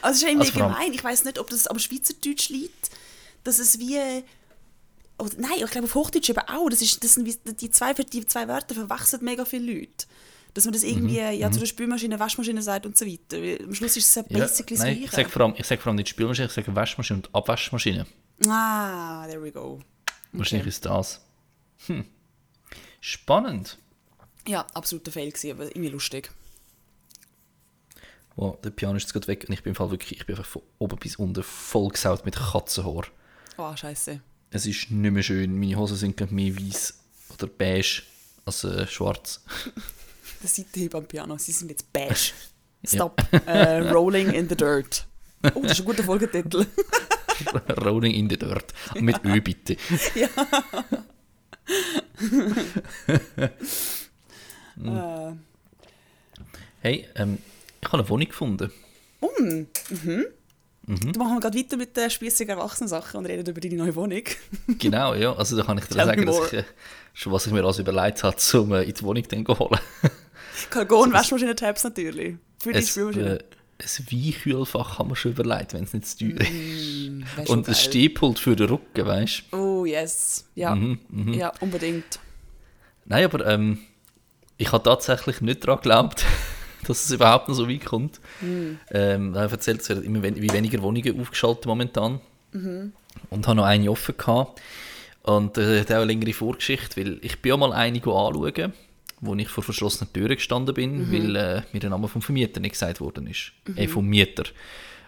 Also 0.00 0.10
es 0.12 0.16
ist 0.22 0.28
irgendwie 0.28 0.46
Also 0.46 0.60
gemein. 0.60 0.92
Ich 0.92 1.02
weiß 1.02 1.24
nicht, 1.24 1.40
ob 1.40 1.50
das 1.50 1.66
am 1.66 1.80
Schweizerdeutsch 1.80 2.50
liegt, 2.50 2.90
dass 3.42 3.58
es 3.58 3.80
wie... 3.80 3.98
Oder, 5.20 5.34
nein, 5.38 5.52
ich 5.64 5.70
glaube 5.70 5.84
auf 5.86 5.94
Hochdeutsch 5.94 6.28
eben 6.30 6.40
auch. 6.40 6.68
Das 6.68 6.82
ist, 6.82 7.02
das 7.04 7.14
sind 7.14 7.26
die, 7.60 7.70
zwei, 7.70 7.92
die 7.94 8.26
zwei 8.26 8.48
Wörter 8.48 8.74
verwechseln 8.74 9.24
mega 9.24 9.44
viele 9.44 9.72
Leute. 9.72 10.06
Dass 10.54 10.64
man 10.64 10.72
das 10.74 10.82
irgendwie 10.82 11.20
Mhm, 11.20 11.38
ja, 11.38 11.50
zu 11.52 11.60
der 11.60 11.66
Spülmaschine, 11.66 12.18
Waschmaschine 12.18 12.60
sagt 12.62 12.84
und 12.84 12.98
so 12.98 13.06
weiter. 13.06 13.40
Weil 13.40 13.62
Am 13.64 13.72
Schluss 13.74 13.96
ist 13.96 14.08
es 14.08 14.14
ja 14.16 14.24
Ja, 14.28 14.38
basically 14.40 14.76
das 14.76 14.84
nein, 14.84 14.92
ich 14.94 14.98
Gleiche. 15.02 15.16
sage 15.16 15.28
vor, 15.28 15.42
allem- 15.42 15.54
ich 15.56 15.66
sag 15.66 15.80
vor 15.80 15.90
allem 15.90 15.96
nicht 15.96 16.08
Spülmaschine, 16.08 16.46
ich 16.48 16.52
sage 16.52 16.74
Waschmaschine 16.74 17.18
und 17.18 17.34
Abwaschmaschine. 17.34 18.06
Ah, 18.48 19.26
there 19.28 19.40
we 19.42 19.52
go. 19.52 19.80
Wahrscheinlich 20.32 20.66
ist 20.68 20.84
das. 20.86 21.20
Hm. 21.86 22.04
Spannend. 23.00 23.78
Ja, 24.48 24.66
absoluter 24.74 25.12
Fail 25.12 25.30
gewesen, 25.30 25.52
aber 25.52 25.64
irgendwie 25.66 25.88
lustig. 25.90 26.30
Wow, 28.36 28.58
der 28.62 28.70
Piano 28.70 28.96
ist 28.96 29.02
jetzt 29.04 29.12
gerade 29.12 29.28
weg 29.28 29.44
und 29.48 29.52
ich 29.54 29.62
bin 29.62 29.72
im 29.72 29.74
Fall 29.76 29.90
wirklich, 29.90 30.18
ich 30.20 30.26
bin 30.26 30.34
einfach 30.36 30.48
von 30.50 30.62
oben 30.78 30.96
bis 30.98 31.16
unten 31.16 31.42
vollgesaut 31.42 32.24
mit 32.24 32.36
Katzenhaar. 32.36 33.04
Oh, 33.58 33.76
scheiße. 33.76 34.20
Es 34.50 34.66
ist 34.66 34.90
nicht 34.90 35.12
mehr 35.12 35.22
schön. 35.22 35.58
Meine 35.58 35.76
Hosen 35.76 35.96
sind 35.96 36.16
gerade 36.16 36.34
mehr 36.34 36.54
weiß 36.56 36.94
oder 37.32 37.46
beige 37.46 38.02
als 38.44 38.64
äh, 38.64 38.86
schwarz. 38.86 39.44
Der 40.42 40.48
Seitenhieb 40.48 40.94
am 40.94 41.06
Piano, 41.06 41.38
sie 41.38 41.52
sind 41.52 41.70
jetzt 41.70 41.92
beige. 41.92 42.32
Stop. 42.84 43.22
Äh, 43.46 43.90
rolling 43.90 44.30
in 44.32 44.48
the 44.48 44.56
dirt. 44.56 45.06
Oh, 45.54 45.60
das 45.62 45.72
ist 45.72 45.80
ein 45.80 45.84
guter 45.84 46.02
Folgetitel. 46.02 46.66
Rolling 47.84 48.12
in 48.12 48.28
the 48.28 48.36
Dirt. 48.36 48.74
Mit 49.00 49.24
Ö 49.24 49.40
bitte. 49.40 49.76
äh, 54.84 55.32
Hey, 56.82 57.06
ähm, 57.14 57.38
ich 57.80 57.88
habe 57.88 57.98
eine 57.98 58.08
Wohnung 58.08 58.28
gefunden. 58.28 58.72
um, 59.20 59.66
mhm. 59.90 60.26
Dann 60.86 61.12
machen 61.18 61.34
wir 61.36 61.40
gerade 61.40 61.58
weiter 61.58 61.76
mit 61.76 61.96
den 61.96 62.10
spießigen 62.10 62.56
Erwachsenen-Sachen 62.58 63.18
und 63.18 63.26
reden 63.26 63.46
über 63.46 63.60
deine 63.60 63.76
neue 63.76 63.94
Wohnung. 63.94 64.22
Genau, 64.78 65.14
ja. 65.14 65.32
Also 65.34 65.56
da 65.56 65.62
kann 65.62 65.78
ich 65.78 65.84
dir 65.84 65.94
Tell 65.96 66.06
sagen, 66.06 66.26
dass 66.26 66.46
ich, 66.46 66.58
äh, 66.58 66.64
schon 67.14 67.32
was 67.32 67.46
ich 67.46 67.52
mir 67.52 67.64
also 67.64 67.82
überlegt 67.82 68.22
habe, 68.24 68.36
um 68.54 68.72
äh, 68.72 68.82
in 68.82 68.94
die 68.94 69.02
Wohnung 69.02 69.22
dann 69.28 69.46
zu 69.46 69.58
holen. 69.58 69.80
Kalgon, 70.70 71.12
Waschmaschine-Tabs 71.12 71.84
natürlich. 71.84 72.36
Für 72.62 72.72
die 72.72 72.78
Es, 72.78 72.88
Spülmaschine. 72.90 73.38
äh, 73.38 73.44
ein 73.82 74.06
Weinkühlfach 74.12 74.98
haben 74.98 75.08
wir 75.10 75.16
schon 75.16 75.32
überlegt, 75.32 75.72
wenn 75.74 75.84
es 75.84 75.92
nicht 75.94 76.06
zu 76.06 76.18
teuer 76.18 76.40
ist. 76.40 76.50
Mm, 76.50 77.22
Und 77.46 77.68
ein. 77.68 77.74
Stehpult 77.74 78.38
für 78.38 78.54
den 78.56 78.68
Rücken, 78.68 79.06
weißt 79.06 79.44
du? 79.52 79.56
Oh, 79.56 79.84
yes. 79.86 80.44
Ja, 80.54 80.74
Mhm, 80.74 80.98
ja 81.32 81.52
unbedingt. 81.60 82.18
Nein, 83.06 83.24
aber 83.24 83.46
ähm, 83.46 83.78
ich 84.58 84.70
habe 84.72 84.82
tatsächlich 84.84 85.40
nicht 85.40 85.64
daran 85.64 85.78
geglaubt, 85.78 86.24
dass 86.90 87.04
es 87.04 87.10
überhaupt 87.10 87.48
noch 87.48 87.54
so 87.54 87.68
weit 87.68 87.84
kommt. 87.84 88.20
Ähm, 88.90 89.34
er 89.34 89.50
erzählt, 89.50 89.80
es 89.80 89.88
werden 89.88 90.04
immer 90.04 90.22
weniger 90.22 90.82
Wohnungen 90.82 91.20
aufgeschaltet 91.20 91.66
momentan. 91.66 92.20
Und 93.30 93.46
habe 93.46 93.56
noch 93.56 93.64
eine 93.64 93.90
offen 93.90 94.16
gehabt. 94.16 94.60
Und 95.22 95.58
äh, 95.58 95.80
hat 95.80 95.90
auch 95.92 95.96
eine 95.96 96.04
längere 96.06 96.32
Vorgeschichte, 96.32 97.00
weil 97.00 97.18
ich 97.22 97.40
bin 97.40 97.52
auch 97.52 97.58
mal 97.58 97.72
eine 97.72 97.98
anschauen, 97.98 98.72
wo 99.20 99.34
ich 99.34 99.48
vor 99.48 99.62
verschlossenen 99.62 100.12
Türen 100.12 100.36
gestanden 100.36 100.74
bin, 100.74 101.12
weil 101.12 101.36
äh, 101.36 101.62
mir 101.72 101.80
der 101.80 101.90
Name 101.90 102.08
vom 102.08 102.22
Vermieter 102.22 102.60
nicht 102.60 102.72
gesagt 102.72 103.00
worden 103.00 103.26
ist. 103.26 103.52
Äh, 103.76 103.88
vom 103.88 104.06
Mieter. 104.06 104.44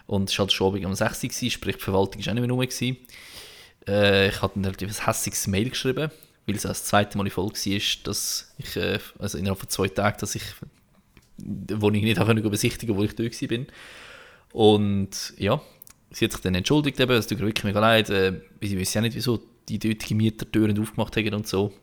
Und 0.05 0.29
es 0.29 0.37
war 0.37 0.45
halt 0.45 0.53
schon 0.53 0.85
um 0.85 0.93
6 0.93 1.23
Uhr, 1.23 1.49
sprich 1.49 1.77
die 1.77 1.81
Verwaltung 1.81 2.23
war 2.23 2.31
auch 2.31 2.35
nicht 2.35 2.47
mehr 2.47 2.51
rum. 2.51 2.59
Gewesen. 2.59 2.97
Äh, 3.87 4.29
ich 4.29 4.41
hatte 4.41 4.55
dann 4.55 4.65
relativ 4.65 4.89
ein 4.89 5.05
hässiges 5.05 5.47
Mail 5.47 5.69
geschrieben, 5.69 6.11
weil 6.45 6.55
es 6.55 6.65
auch 6.65 6.69
das 6.69 6.85
zweite 6.85 7.17
Mal 7.17 7.25
in 7.25 7.31
Folge 7.31 7.57
war, 7.57 8.03
dass 8.03 8.53
ich, 8.57 8.75
äh, 8.75 8.99
also 9.19 9.37
innerhalb 9.37 9.59
von 9.59 9.69
zwei 9.69 9.87
Tagen, 9.87 10.17
dass 10.19 10.35
ich 10.35 10.43
die 11.37 11.81
Wohnung 11.81 12.01
nicht 12.01 12.19
auch 12.19 12.27
besichtigen 12.27 12.95
wo 12.95 13.03
ich 13.03 13.15
da 13.15 13.23
war. 13.23 13.65
Und 14.53 15.33
ja, 15.37 15.61
sie 16.11 16.25
hat 16.25 16.31
sich 16.31 16.41
dann 16.41 16.55
entschuldigt, 16.55 16.99
eben, 16.99 17.11
es 17.13 17.27
tut 17.27 17.39
mir 17.39 17.47
wirklich 17.47 17.63
mega 17.63 17.79
leid, 17.79 18.09
äh, 18.09 18.41
sie 18.61 18.77
wissen 18.77 18.97
ja 18.97 19.01
nicht, 19.01 19.15
wieso 19.15 19.41
die 19.67 19.79
dortigen 19.79 20.17
Mieter 20.17 20.45
die 20.45 20.51
Türen 20.51 20.79
aufgemacht 20.79 21.15
haben 21.17 21.33
und 21.33 21.47
so. 21.47 21.73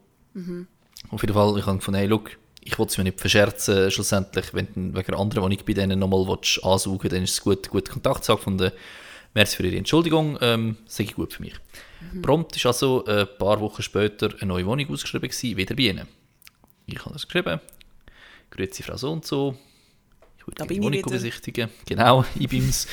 Auf 1.10 1.22
jeden 1.22 1.34
Fall, 1.34 1.58
ich 1.58 1.66
habe 1.66 1.78
gefunden, 1.78 1.98
hey, 1.98 2.06
look, 2.06 2.38
ich 2.62 2.78
will 2.78 2.86
es 2.86 2.98
mir 2.98 3.04
nicht 3.04 3.20
verscherzen, 3.20 3.90
schlussendlich, 3.90 4.52
wenn 4.52 4.66
du 4.66 4.98
wegen 4.98 5.08
einer 5.08 5.18
anderen 5.18 5.44
Wohnung 5.44 5.58
bei 5.66 5.72
denen 5.72 5.98
nochmal 5.98 6.38
ansaugen 6.62 7.10
dann 7.10 7.22
ist 7.22 7.32
es 7.32 7.40
gut, 7.40 7.70
gut 7.70 7.88
Kontakt 7.88 8.24
zu 8.24 8.32
haben. 8.32 8.38
Gefunden, 8.38 8.72
merci 9.34 9.56
für 9.56 9.66
Ihre 9.66 9.76
Entschuldigung, 9.76 10.38
ähm, 10.40 10.76
sei 10.86 11.04
gut 11.04 11.32
für 11.32 11.42
mich. 11.42 11.54
Prompt 12.22 12.56
ist 12.56 12.66
also 12.66 13.04
äh, 13.06 13.22
ein 13.22 13.28
paar 13.38 13.60
Wochen 13.60 13.82
später 13.82 14.30
eine 14.40 14.46
neue 14.46 14.66
Wohnung 14.66 14.90
ausgeschrieben 14.90 15.28
gewesen, 15.28 15.56
wieder 15.56 15.74
bei 15.74 15.82
Ihnen. 15.84 16.06
Ich 16.86 17.00
habe 17.00 17.12
das 17.12 17.26
geschrieben, 17.26 17.60
grüezi 18.50 18.82
Frau 18.82 18.96
so 18.96 19.12
und 19.12 19.24
so, 19.24 19.56
ich 20.38 20.46
würde 20.46 20.56
Da 20.58 20.66
die 20.66 20.82
Wohnung 20.82 21.02
besichtigen. 21.02 21.68
Genau, 21.86 22.24
ich 22.38 22.48
bin's. 22.48 22.86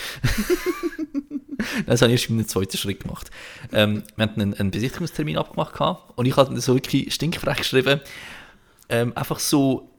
Das 1.85 2.01
habe 2.01 2.11
ich 2.11 2.19
erst 2.21 2.29
in 2.29 2.37
einem 2.37 2.47
zweiten 2.47 2.77
Schritt 2.77 3.01
gemacht. 3.01 3.31
Ähm, 3.71 4.03
wir 4.15 4.23
hatten 4.23 4.41
einen, 4.41 4.53
einen 4.53 4.71
Besichtigungstermin 4.71 5.37
abgemacht 5.37 5.73
gehabt, 5.73 6.17
und 6.17 6.25
ich 6.25 6.35
dann 6.35 6.59
so 6.59 6.75
wirklich 6.75 7.13
stinkfrech 7.13 7.57
geschrieben, 7.57 8.01
ähm, 8.89 9.13
einfach 9.15 9.39
so, 9.39 9.89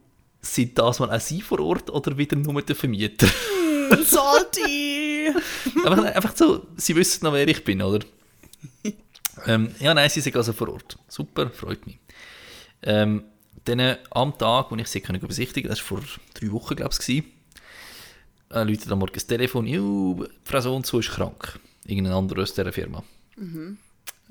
sind 0.40 0.78
das 0.78 1.00
mal 1.00 1.10
auch 1.10 1.20
Sie 1.20 1.42
vor 1.42 1.60
Ort 1.60 1.90
oder 1.90 2.16
wieder 2.16 2.36
nur 2.36 2.62
der 2.62 2.76
Vermieter? 2.76 3.26
Salty! 4.04 5.28
einfach, 5.84 6.04
einfach 6.04 6.36
so, 6.36 6.66
Sie 6.76 6.94
wissen 6.94 7.24
noch, 7.24 7.32
wer 7.32 7.46
ich 7.48 7.64
bin, 7.64 7.82
oder? 7.82 8.04
ähm, 9.46 9.74
ja, 9.80 9.94
nein, 9.94 10.08
Sie 10.08 10.20
sind 10.20 10.36
also 10.36 10.52
vor 10.52 10.68
Ort. 10.68 10.98
Super, 11.08 11.50
freut 11.50 11.86
mich. 11.86 11.98
Ähm, 12.82 13.24
dann 13.64 13.96
am 14.10 14.36
Tag, 14.38 14.70
wo 14.70 14.76
ich 14.76 14.88
sie 14.88 15.00
können 15.00 15.20
besichtigen 15.20 15.68
das 15.68 15.80
war 15.80 15.98
vor 15.98 16.08
drei 16.34 16.50
Wochen, 16.52 16.76
glaube 16.76 16.94
ich, 17.06 17.24
äh, 18.50 18.62
läutet 18.62 18.90
am 18.90 18.98
Morgen 18.98 19.14
das 19.14 19.26
Telefon, 19.26 19.66
«Juh, 19.66 20.26
Frau 20.44 20.60
so 20.60 20.74
und 20.74 20.86
so 20.86 20.98
ist 20.98 21.10
krank.» 21.10 21.58
Irgendein 21.86 22.12
anderer 22.12 22.42
aus 22.42 22.52
dieser 22.52 22.72
Firma. 22.72 23.02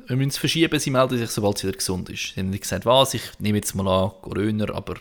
Wir 0.05 0.15
müssen 0.15 0.29
es 0.29 0.37
verschieben, 0.37 0.79
sie 0.79 0.91
melden 0.91 1.17
sich, 1.17 1.29
sobald 1.29 1.57
sie 1.57 1.67
wieder 1.67 1.77
gesund 1.77 2.09
ist. 2.09 2.33
Sie 2.33 2.39
haben 2.39 2.51
nicht 2.51 2.61
gesagt, 2.61 2.85
was, 2.85 3.15
ich 3.15 3.23
nehme 3.39 3.57
jetzt 3.57 3.73
mal 3.73 3.87
an, 3.87 4.11
Corona, 4.21 4.71
aber 4.73 4.95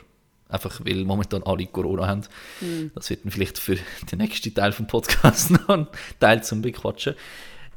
einfach, 0.48 0.80
weil 0.84 1.04
momentan 1.04 1.42
alle 1.42 1.66
Corona 1.66 2.06
haben. 2.06 2.22
Das 2.94 3.10
wird 3.10 3.24
dann 3.24 3.30
vielleicht 3.30 3.58
für 3.58 3.76
den 4.10 4.18
nächsten 4.18 4.54
Teil 4.54 4.72
vom 4.72 4.86
Podcast 4.86 5.50
noch 5.50 5.68
ein 5.68 5.86
Teil 6.18 6.42
zum 6.42 6.62
Bequatschen. 6.62 7.14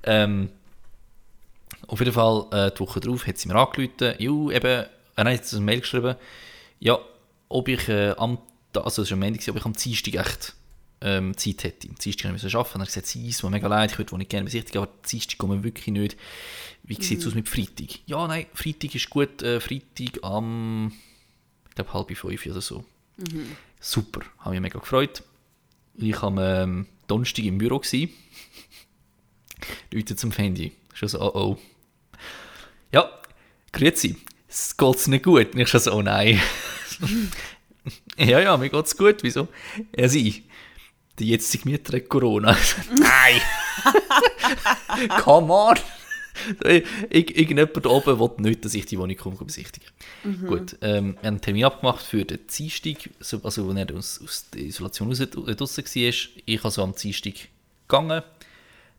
Ähm, 0.03 0.49
auf 1.87 1.99
jeden 1.99 2.13
Fall, 2.13 2.45
äh, 2.51 2.71
die 2.71 2.79
Woche 2.79 2.99
drauf 2.99 3.27
hat 3.27 3.37
sie 3.37 3.47
mir 3.47 3.55
angerufen, 3.55 4.15
«Ju, 4.19 4.51
eben, 4.51 4.85
äh, 5.27 5.35
sie 5.35 5.41
hat 5.41 5.53
eine 5.53 5.65
Mail 5.65 5.81
geschrieben, 5.81 6.15
ja, 6.79 6.97
ob 7.49 7.67
ich 7.67 7.89
äh, 7.89 8.11
am, 8.11 8.37
also 8.73 9.01
es 9.01 9.11
war 9.11 9.17
am 9.17 9.23
Ende, 9.23 9.39
ob 9.49 9.57
ich 9.57 9.65
am 9.65 9.73
Dienstag 9.73 10.15
echt 10.15 10.55
ähm, 11.01 11.35
Zeit 11.37 11.63
hätte. 11.63 11.89
Am 11.89 11.95
Dienstag 11.95 12.23
kann 12.23 12.35
ich 12.35 12.55
arbeiten. 12.55 12.75
Und 12.75 12.81
er 12.81 12.81
hat 12.81 12.87
gesagt, 12.87 13.07
sie 13.07 13.27
ist 13.27 13.43
mir 13.43 13.49
mega 13.49 13.67
leid, 13.67 13.91
ich 13.91 13.97
würde 13.97 14.17
nicht 14.17 14.29
gerne 14.29 14.45
besichtigen, 14.45 14.81
aber 14.81 14.91
Dienstag 15.09 15.37
kommen 15.37 15.59
wir 15.59 15.63
wirklich 15.63 15.87
nicht. 15.87 16.17
Wie 16.83 17.01
sieht 17.01 17.19
es 17.19 17.27
aus 17.27 17.35
mit 17.35 17.47
Freitag? 17.47 17.99
Ja, 18.05 18.27
nein, 18.27 18.47
Freitag 18.53 18.95
ist 18.95 19.09
gut. 19.09 19.41
Äh, 19.41 19.59
Freitag 19.59 20.23
am, 20.23 20.91
ich 21.69 21.75
glaube, 21.75 21.93
halb 21.93 22.15
fünf 22.15 22.45
oder 22.45 22.61
so. 22.61 22.83
Super, 23.79 24.21
habe 24.39 24.51
mich 24.51 24.61
mega 24.61 24.79
gefreut. 24.79 25.23
Ich 25.95 26.13
war 26.13 26.23
am 26.23 26.37
ähm, 26.39 26.85
Donnerstag 27.07 27.45
im 27.45 27.57
Büro. 27.57 27.81
Leute 29.91 30.15
zum 30.15 30.31
Handy. 30.31 30.71
Schon 30.93 31.09
so, 31.09 31.21
oh 31.21 31.31
oh. 31.33 31.57
Ja, 32.91 33.09
grüezi. 33.71 34.15
Es 34.49 34.75
geht's 34.75 35.07
nicht 35.07 35.23
gut. 35.23 35.53
Und 35.53 35.59
ich 35.59 35.69
so, 35.69 35.93
oh 35.93 36.01
nein. 36.01 36.41
ja, 38.17 38.39
ja, 38.39 38.57
mir 38.57 38.69
geht's 38.69 38.97
gut. 38.97 39.17
Wieso? 39.21 39.47
Ja, 39.95 40.07
sie. 40.07 40.43
Der 41.19 41.27
jetzige 41.27 41.69
Mieter 41.69 41.97
hat 41.97 42.07
Corona. 42.07 42.57
Nein! 42.97 43.41
Come 45.21 45.51
on! 45.53 45.75
Irgendjemand 47.09 47.85
da 47.85 47.89
oben 47.89 48.17
will 48.17 48.29
nicht, 48.37 48.63
dass 48.63 48.73
ich 48.73 48.85
die 48.85 48.97
Wohnung 48.97 49.17
komme 49.17 49.35
besichtigen. 49.35 49.89
Mhm. 50.23 50.47
Gut, 50.47 50.77
ähm, 50.81 51.15
wir 51.15 51.17
haben 51.17 51.17
einen 51.27 51.41
Termin 51.41 51.65
abgemacht 51.65 52.05
für 52.05 52.23
den 52.23 52.39
Dienstag, 52.47 53.09
also 53.19 53.41
als 53.43 53.57
er 53.57 53.95
aus, 53.95 54.21
aus 54.23 54.49
der 54.53 54.61
Isolation 54.61 55.09
raus, 55.09 55.19
draussen 55.19 55.83
war. 55.83 56.13
Ich 56.45 56.63
also 56.63 56.83
am 56.83 56.95
Dienstag 56.95 57.33
gegangen, 57.89 58.23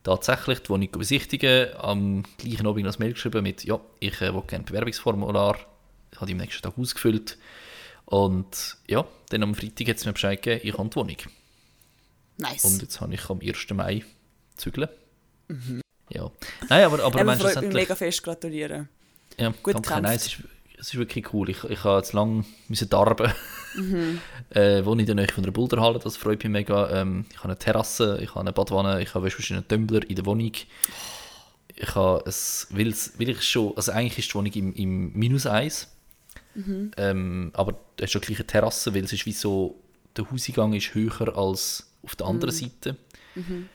tatsächlich 0.02 0.60
die 0.60 0.70
Wohnung 0.70 0.90
besichtigen, 0.90 1.74
am 1.76 2.22
gleichen 2.38 2.66
Abend 2.66 2.84
noch 2.84 2.94
ein 2.94 2.98
Mail 2.98 3.12
geschrieben 3.12 3.42
mit, 3.42 3.64
ja, 3.64 3.80
ich 3.98 4.20
äh, 4.20 4.34
will 4.34 4.42
gerne 4.46 4.62
ein 4.62 4.64
Bewerbungsformular, 4.64 5.58
ich 6.12 6.20
habe 6.20 6.32
am 6.32 6.38
nächsten 6.38 6.62
Tag 6.62 6.78
ausgefüllt 6.78 7.38
und 8.06 8.76
ja, 8.86 9.06
dann 9.28 9.42
am 9.42 9.54
Freitag 9.54 9.88
hat 9.88 9.96
es 9.96 10.04
mir 10.06 10.12
Bescheid 10.12 10.42
gegeben, 10.42 10.68
ich 10.68 10.78
habe 10.78 10.88
die 10.88 10.96
Wohnung. 10.96 11.16
Nice. 12.38 12.64
Und 12.64 12.82
jetzt 12.82 13.00
habe 13.00 13.14
ich 13.14 13.28
am 13.28 13.40
1. 13.40 13.70
Mai 13.70 14.04
zügeln. 14.56 14.88
Mhm. 15.48 15.80
Ja. 16.08 16.30
Nein, 16.68 16.84
aber, 16.84 17.04
aber 17.04 17.24
meinst 17.24 17.56
du 17.56 17.62
mega 17.68 17.94
fest 17.94 18.22
gratulieren. 18.22 18.88
Ja, 19.38 19.52
Gut 19.62 19.74
danke. 19.74 20.00
Nein, 20.00 20.16
es 20.16 20.26
ist, 20.26 20.38
es 20.80 20.88
ist 20.88 20.98
wirklich 20.98 21.32
cool. 21.32 21.50
Ich, 21.50 21.62
ich 21.64 21.84
habe 21.84 21.98
jetzt 21.98 22.12
lange 22.12 22.44
müssen 22.68 22.88
darben. 22.88 23.32
Mhm. 23.76 24.20
äh, 24.50 24.84
wohne 24.84 25.02
in 25.02 25.06
der 25.06 25.14
Nähe 25.14 25.28
von 25.28 25.44
der 25.44 25.52
Boulderhalle, 25.52 25.98
das 25.98 26.16
freut 26.16 26.42
mich 26.42 26.50
mega. 26.50 26.90
Ähm, 26.90 27.26
ich 27.30 27.36
habe 27.38 27.48
eine 27.48 27.58
Terrasse, 27.58 28.18
ich 28.22 28.30
habe 28.30 28.40
eine 28.40 28.52
Badwanne, 28.52 29.02
ich 29.02 29.14
habe 29.14 29.28
einen 29.50 29.68
Tumbler 29.68 30.08
in 30.08 30.16
der 30.16 30.26
Wohnung. 30.26 30.52
Ich 31.76 31.94
habe 31.94 32.22
es, 32.26 32.66
weil, 32.70 32.92
weil 33.18 33.28
ich 33.28 33.42
schon, 33.42 33.76
also 33.76 33.92
eigentlich 33.92 34.18
ist 34.18 34.30
die 34.30 34.34
Wohnung 34.34 34.52
im, 34.52 34.72
im 34.74 35.12
Minus 35.12 35.46
1. 35.46 35.88
Mhm. 36.54 36.90
Ähm, 36.96 37.50
aber 37.54 37.74
es 37.98 38.04
ist 38.04 38.12
schon 38.12 38.22
gleich 38.22 38.38
eine 38.38 38.46
Terrasse, 38.46 38.94
weil 38.94 39.04
es 39.04 39.12
ist 39.12 39.26
wie 39.26 39.32
so, 39.32 39.80
der 40.16 40.30
Hauseingang 40.30 40.72
ist 40.72 40.94
höher 40.94 41.36
als 41.36 41.92
auf 42.02 42.16
der 42.16 42.26
anderen 42.26 42.54
mhm. 42.54 42.58
Seite. 42.58 42.96
Mhm. 43.34 43.68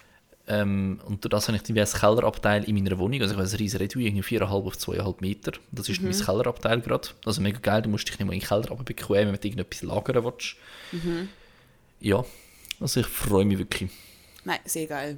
Ähm, 0.48 1.00
und 1.06 1.24
durch 1.24 1.32
das 1.32 1.48
habe 1.48 1.58
ich 1.58 1.70
ein 1.70 2.00
Kellerabteil 2.00 2.64
in 2.66 2.76
meiner 2.76 2.98
Wohnung. 3.00 3.22
Also 3.22 3.34
ich 3.34 3.40
habe 3.40 3.50
ein 3.50 3.56
riesen 3.56 3.78
Redui, 3.78 4.06
irgendwie 4.06 4.38
4,5 4.38 4.50
auf 4.50 4.76
2,5 4.76 5.16
Meter. 5.22 5.54
Das 5.72 5.90
ist 5.90 6.02
mhm. 6.02 6.10
mein 6.10 6.20
Kellerabteil 6.20 6.82
gerade. 6.82 7.10
Also 7.26 7.42
mega 7.42 7.60
geil, 7.60 7.82
du 7.82 7.90
musst 7.90 8.08
dich 8.08 8.20
nicht 8.20 8.28
mal 8.28 8.34
in 8.34 8.40
den 8.40 8.48
Keller 8.48 8.76
bequemen, 8.76 9.34
wenn 9.34 9.40
du 9.40 9.48
irgendetwas 9.48 9.82
lagern 9.82 10.24
willst. 10.24 10.56
Mhm. 10.92 11.30
Ja, 12.00 12.24
also 12.80 13.00
ich 13.00 13.08
freue 13.08 13.46
mich 13.46 13.58
wirklich. 13.58 13.90
Nein, 14.44 14.60
sehr 14.66 14.86
geil. 14.86 15.18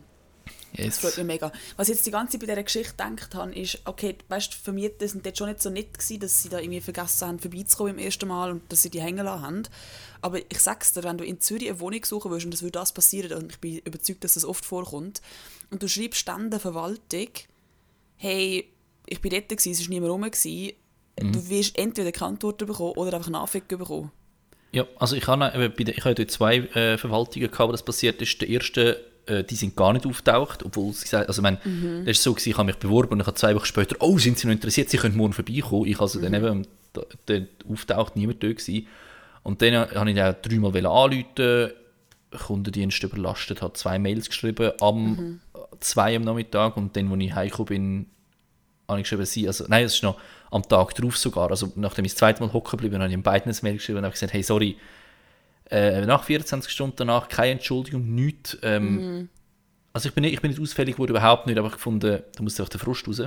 Yes. 0.73 0.87
Das 0.87 0.99
freut 0.99 1.17
mich 1.17 1.25
mega. 1.25 1.51
Was 1.75 1.89
ich 1.89 1.95
jetzt 1.95 2.05
die 2.05 2.11
ganze 2.11 2.33
Zeit 2.33 2.41
bei 2.41 2.47
dieser 2.47 2.63
Geschichte 2.63 2.91
gedacht 2.91 3.35
habe, 3.35 3.53
ist, 3.53 3.79
okay, 3.85 4.15
weißt 4.27 4.53
du, 4.53 4.57
Vermieter 4.57 5.07
sind 5.07 5.25
dort 5.25 5.37
schon 5.37 5.47
nicht 5.49 5.61
so 5.61 5.69
nett 5.69 5.93
gewesen, 5.93 6.19
dass 6.19 6.43
sie 6.43 6.49
da 6.49 6.59
irgendwie 6.59 6.81
vergessen 6.81 7.27
haben, 7.27 7.39
vorbeizukommen 7.39 7.97
im 7.97 7.99
ersten 7.99 8.27
Mal 8.27 8.51
und 8.51 8.71
dass 8.71 8.83
sie 8.83 8.89
die 8.89 9.01
hängen 9.01 9.25
lassen 9.25 9.41
haben. 9.41 9.63
Aber 10.21 10.39
ich 10.39 10.59
sag's 10.59 10.93
dir, 10.93 11.03
wenn 11.03 11.17
du 11.17 11.23
in 11.23 11.39
Zürich 11.39 11.69
eine 11.69 11.79
Wohnung 11.79 12.03
suchen 12.03 12.31
willst 12.31 12.45
und 12.45 12.53
das 12.53 12.61
würde 12.61 12.79
das 12.79 12.93
passieren, 12.93 13.37
und 13.37 13.51
ich 13.51 13.59
bin 13.59 13.77
überzeugt, 13.79 14.23
dass 14.23 14.33
das 14.33 14.45
oft 14.45 14.65
vorkommt, 14.65 15.21
und 15.69 15.83
du 15.83 15.87
schreibst 15.87 16.27
dann 16.27 16.49
der 16.49 16.59
Verwaltung, 16.59 17.29
hey, 18.15 18.67
ich 19.05 19.21
bin 19.21 19.31
dort 19.31 19.49
gewesen, 19.49 19.71
es 19.71 19.81
war 19.81 19.89
niemand 19.89 20.11
rum, 20.11 20.21
gewesen, 20.23 20.73
mhm. 21.21 21.31
du 21.31 21.49
wirst 21.49 21.77
entweder 21.77 22.11
keine 22.11 22.31
Antwort 22.31 22.57
bekommen 22.57 22.93
oder 22.93 23.13
einfach 23.13 23.27
eine 23.27 23.39
Anfick 23.39 23.67
bekommen. 23.67 24.11
Ja, 24.71 24.85
also 24.99 25.15
ich 25.15 25.25
habe, 25.27 25.73
ich 25.77 26.05
habe 26.05 26.15
dort 26.15 26.31
zwei 26.31 26.57
äh, 26.57 26.97
Verwaltungen 26.97 27.49
gehabt, 27.49 27.67
wo 27.67 27.71
das 27.71 27.83
passiert 27.83 28.21
ist. 28.21 28.41
Der 28.41 28.49
erste 28.49 29.03
äh, 29.27 29.43
die 29.43 29.55
sind 29.55 29.75
gar 29.75 29.93
nicht 29.93 30.05
auftaucht, 30.05 30.63
obwohl 30.63 30.93
sie 30.93 31.03
gesagt 31.03 31.27
also 31.27 31.41
ich 31.41 31.43
meine, 31.43 31.59
mhm. 31.63 32.05
das 32.05 32.17
ist 32.17 32.23
so 32.23 32.33
gewesen, 32.33 32.49
ich 32.49 32.57
habe 32.57 32.65
mich 32.65 32.77
beworben 32.77 33.13
und 33.13 33.19
ich 33.21 33.27
habe 33.27 33.35
zwei 33.35 33.55
Wochen 33.55 33.65
später, 33.65 33.95
oh, 33.99 34.17
sind 34.17 34.39
sie 34.39 34.47
noch 34.47 34.53
interessiert, 34.53 34.89
sie 34.89 34.97
können 34.97 35.15
morgen 35.15 35.33
vorbeikommen. 35.33 35.85
Ich 35.85 35.99
also 35.99 36.19
mhm. 36.19 36.23
dann 36.23 36.33
eben, 36.33 36.67
da, 36.93 37.01
da 37.25 37.39
auftaucht 37.69 38.15
niemand 38.15 38.41
da 38.41 38.47
gewesen. 38.47 38.87
Und 39.47 39.61
dann 39.61 39.75
habe 39.75 40.11
ich 40.11 40.21
auch 40.21 40.33
dreimal 40.41 40.85
anrufen, 40.85 41.71
Kundendienst 42.31 43.01
überlastet, 43.01 43.61
hat 43.61 43.77
zwei 43.77 43.97
Mails 43.97 44.27
geschrieben, 44.27 44.73
am 44.81 45.03
mhm. 45.05 45.39
zwei 45.79 46.17
am 46.17 46.23
Nachmittag 46.23 46.75
und 46.75 46.97
dann, 46.97 47.09
als 47.09 47.21
ich 47.21 47.33
heimgekommen 47.33 47.67
bin, 47.67 48.05
habe 48.89 48.99
ich 48.99 49.05
geschrieben, 49.05 49.25
sie, 49.25 49.47
also 49.47 49.63
nein, 49.69 49.85
es 49.85 49.95
ist 49.95 50.03
noch 50.03 50.19
am 50.51 50.63
Tag 50.63 50.95
drauf 50.95 51.17
sogar, 51.17 51.49
also 51.49 51.71
nachdem 51.77 52.03
ich 52.03 52.11
das 52.11 52.19
zweite 52.19 52.43
Mal 52.43 52.51
hocken 52.51 52.71
geblieben 52.71 52.95
habe 52.95 53.07
ich 53.07 53.13
in 53.13 53.23
beiden 53.23 53.49
ein 53.49 53.57
Mail 53.61 53.75
geschrieben 53.75 53.99
und 53.99 54.03
habe 54.03 54.11
gesagt, 54.11 54.33
hey, 54.33 54.43
sorry, 54.43 54.75
äh, 55.71 56.05
nach 56.05 56.25
24 56.25 56.69
Stunden 56.69 56.97
danach 56.97 57.29
keine 57.29 57.51
Entschuldigung, 57.51 58.05
nichts. 58.15 58.57
Ähm, 58.63 59.19
mhm. 59.19 59.29
Also 59.93 60.09
ich 60.09 60.13
bin, 60.13 60.23
nicht, 60.23 60.33
ich 60.33 60.41
bin 60.41 60.51
nicht 60.51 60.59
ausfällig 60.59 60.95
geworden, 60.95 61.11
überhaupt 61.11 61.47
nicht, 61.47 61.57
aber 61.57 61.69
ich 61.69 61.73
gefunden, 61.75 62.21
da 62.35 62.43
muss 62.43 62.59
einfach 62.59 62.71
der 62.71 62.81
Frust 62.81 63.07
raus. 63.07 63.21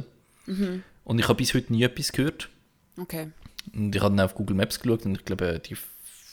Mhm. 0.45 0.83
Und 1.03 1.19
ich 1.19 1.29
habe 1.29 1.37
bis 1.37 1.55
heute 1.55 1.73
nie 1.73 1.83
etwas 1.83 2.13
gehört. 2.13 2.51
Okay. 2.99 3.29
Und 3.75 3.97
ich 3.97 4.03
habe 4.03 4.15
dann 4.15 4.27
auf 4.27 4.35
Google 4.35 4.57
Maps 4.57 4.79
geschaut 4.79 5.07
und 5.07 5.15
ich 5.15 5.25
glaube, 5.25 5.59
die 5.65 5.77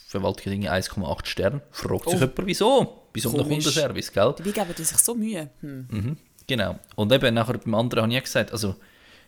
Verwaltung 0.08 0.52
Dinge 0.52 0.72
1,8 0.72 1.26
Sterne. 1.26 1.62
Fragt 1.70 2.10
sich 2.10 2.20
oh. 2.20 2.22
jemand, 2.22 2.46
wieso? 2.46 3.04
Wieso 3.13 3.32
der 3.32 3.43
Kundenservice, 3.43 4.13
gell? 4.13 4.36
Wie 4.41 4.54
geben 4.54 4.74
die 4.78 4.84
sich 4.84 4.98
so 5.00 5.13
Mühe? 5.13 5.50
Hm. 5.60 5.88
Mhm, 5.89 6.17
genau. 6.48 6.80
Und 6.96 7.12
eben 7.12 7.34
nachher 7.34 7.58
beim 7.58 7.76
anderen 7.76 8.04
habe 8.04 8.13
ich 8.13 8.24
gesagt, 8.24 8.54
also 8.54 8.76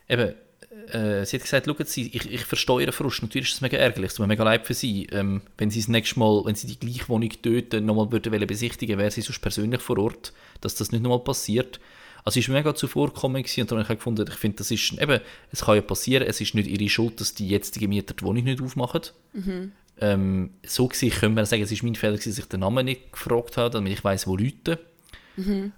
eben, 0.07 0.35
äh, 0.93 1.25
sie 1.25 1.35
hat 1.35 1.43
gesagt, 1.43 1.65
schauen 1.65 1.85
Sie, 1.85 2.07
ich, 2.07 2.31
ich 2.31 2.45
verstehe 2.45 2.79
Ihren 2.79 2.93
Frust, 2.93 3.21
natürlich 3.21 3.49
ist 3.49 3.55
es 3.55 3.61
mega 3.61 3.77
ärgerlich, 3.77 4.11
es 4.11 4.15
tut 4.15 4.23
mir 4.23 4.27
mega 4.27 4.45
leid 4.45 4.65
für 4.65 4.73
Sie. 4.73 5.05
Ähm, 5.07 5.41
wenn 5.57 5.69
Sie 5.69 5.79
das 5.79 5.89
nächste 5.89 6.17
Mal, 6.17 6.45
wenn 6.45 6.55
Sie 6.55 6.67
die 6.67 6.79
gleiche 6.79 7.09
Wohnung 7.09 7.29
töten, 7.29 7.85
nochmal 7.85 8.09
würden 8.13 8.47
besichtigen, 8.47 8.97
wäre 8.97 9.11
Sie 9.11 9.21
sonst 9.21 9.41
persönlich 9.41 9.81
vor 9.81 9.97
Ort, 9.97 10.31
dass 10.61 10.75
das 10.75 10.93
nicht 10.93 11.01
nochmal 11.01 11.19
passiert. 11.19 11.81
Also 12.23 12.39
es 12.39 12.47
war 12.47 12.55
mega 12.55 12.73
zuvorkommend 12.73 13.57
und 13.57 13.71
dann 13.71 13.79
habe 13.79 13.93
ich 13.93 13.99
gefunden, 13.99 14.25
ich 14.29 14.35
finde, 14.35 14.57
das 14.57 14.71
ist, 14.71 14.93
eben, 14.93 15.19
es 15.51 15.61
kann 15.61 15.75
ja 15.75 15.81
passieren, 15.81 16.25
es 16.25 16.39
ist 16.39 16.55
nicht 16.55 16.69
ihre 16.69 16.89
Schuld, 16.89 17.19
dass 17.19 17.33
die 17.33 17.49
jetzigen 17.49 17.89
Mieter 17.89 18.13
die 18.13 18.23
Wohnung 18.23 18.45
nicht 18.45 18.61
aufmachen. 18.61 19.01
Mhm. 19.33 19.71
Ähm, 20.01 20.51
so 20.65 20.87
gesehen 20.87 21.11
können 21.11 21.35
wir 21.35 21.45
sagen, 21.45 21.61
es 21.61 21.71
ist 21.71 21.83
mein 21.83 21.95
Fehler, 21.95 22.15
dass 22.15 22.25
ich 22.25 22.45
den 22.45 22.61
Namen 22.61 22.85
nicht 22.85 23.11
gefragt 23.11 23.57
habe, 23.57 23.69
damit 23.69 23.93
ich 23.93 24.03
weiß, 24.03 24.27
wo 24.27 24.37
Leute. 24.37 24.79
Mhm. 25.35 25.73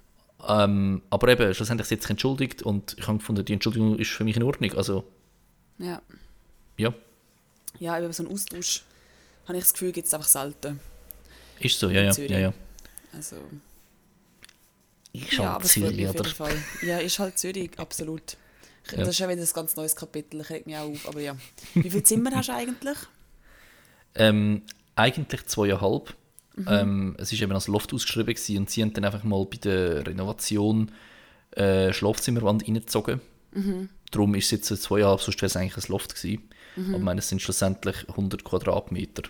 Ähm, 0.46 1.02
aber 1.10 1.28
eben, 1.28 1.54
schlussendlich 1.54 1.90
hat 1.90 2.00
sich 2.00 2.10
entschuldigt 2.10 2.62
und 2.62 2.96
ich 2.98 3.06
habe 3.06 3.18
gefunden, 3.18 3.44
die 3.44 3.52
Entschuldigung 3.52 3.98
ist 3.98 4.10
für 4.10 4.24
mich 4.24 4.36
in 4.36 4.42
Ordnung. 4.42 4.72
Also, 4.74 5.04
ja. 5.78 6.00
Ja. 6.76 6.94
Ja, 7.78 7.98
über 7.98 8.12
so 8.12 8.24
einen 8.24 8.32
Austausch 8.32 8.82
habe 9.46 9.58
ich 9.58 9.64
das 9.64 9.72
Gefühl, 9.72 9.92
gibt 9.92 10.06
es 10.06 10.14
einfach 10.14 10.28
selten. 10.28 10.80
Ist 11.60 11.78
so, 11.78 11.90
ja, 11.90 12.02
ja, 12.02 12.12
ja, 12.12 12.38
ja. 12.38 12.54
Also. 13.12 13.36
Ist 15.12 15.32
ja, 15.32 15.54
halt 15.54 15.66
Zürich, 15.66 16.08
oder? 16.08 16.24
Fall. 16.24 16.56
Ja, 16.82 16.98
ist 16.98 17.18
halt 17.18 17.38
Zürich, 17.38 17.78
absolut. 17.78 18.36
Ja. 18.90 18.98
Das 18.98 19.10
ist 19.10 19.18
ja 19.18 19.28
wieder 19.28 19.42
ein 19.42 19.48
ganz 19.52 19.76
neues 19.76 19.94
Kapitel, 19.94 20.40
ich 20.40 20.50
reg 20.50 20.66
mich 20.66 20.76
auch 20.76 20.90
auf, 20.90 21.08
aber 21.08 21.20
ja. 21.20 21.36
Wie 21.74 21.90
viele 21.90 22.02
Zimmer 22.02 22.30
hast 22.34 22.48
du 22.48 22.54
eigentlich? 22.54 22.98
Ähm, 24.14 24.62
eigentlich 24.94 25.46
zweieinhalb. 25.46 26.14
Mhm. 26.54 26.66
Ähm, 26.68 27.16
es 27.18 27.32
war 27.32 27.40
eben 27.40 27.52
als 27.52 27.68
Loft 27.68 27.94
ausgeschrieben 27.94 28.34
gewesen, 28.34 28.58
und 28.58 28.70
sie 28.70 28.82
haben 28.82 28.92
dann 28.92 29.04
einfach 29.04 29.24
mal 29.24 29.44
bei 29.46 29.56
der 29.56 30.06
Renovation 30.06 30.92
äh, 31.52 31.92
Schlafzimmerwand 31.92 32.66
reingezogen. 32.66 33.20
Mhm. 33.52 33.88
Darum 34.10 34.34
ist 34.34 34.46
es 34.46 34.50
jetzt 34.50 34.68
so 34.68 34.76
zweieinhalb, 34.76 35.20
sonst 35.20 35.40
wäre 35.40 35.46
es 35.46 35.56
eigentlich 35.56 35.84
ein 35.84 35.92
Loft 35.92 36.14
gewesen. 36.14 36.42
Mhm. 36.76 36.88
Aber 36.88 36.96
ich 36.98 37.04
meine, 37.04 37.18
es 37.20 37.28
sind 37.28 37.40
schlussendlich 37.40 38.08
100 38.08 38.44
Quadratmeter. 38.44 39.22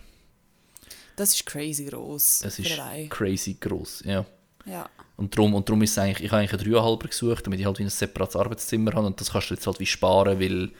Das 1.16 1.34
ist 1.34 1.46
crazy 1.46 1.84
groß. 1.84 2.44
Es 2.44 2.58
ist 2.58 2.80
crazy 3.10 3.56
groß, 3.60 4.04
ja. 4.06 4.24
Ja. 4.64 4.88
Und 5.16 5.36
darum, 5.36 5.54
und 5.54 5.68
darum 5.68 5.82
ist 5.82 5.92
es 5.92 5.98
eigentlich, 5.98 6.24
ich 6.24 6.30
habe 6.32 6.40
eigentlich 6.40 6.60
einen 6.60 6.72
Dreieinhalber 6.72 7.08
gesucht, 7.08 7.46
damit 7.46 7.60
ich 7.60 7.66
halt 7.66 7.78
wie 7.78 7.82
ein 7.82 7.90
separates 7.90 8.36
Arbeitszimmer 8.36 8.92
habe 8.94 9.06
und 9.06 9.20
das 9.20 9.32
kannst 9.32 9.50
du 9.50 9.54
jetzt 9.54 9.66
halt 9.66 9.78
wie 9.80 9.86
sparen, 9.86 10.40
weil 10.40 10.70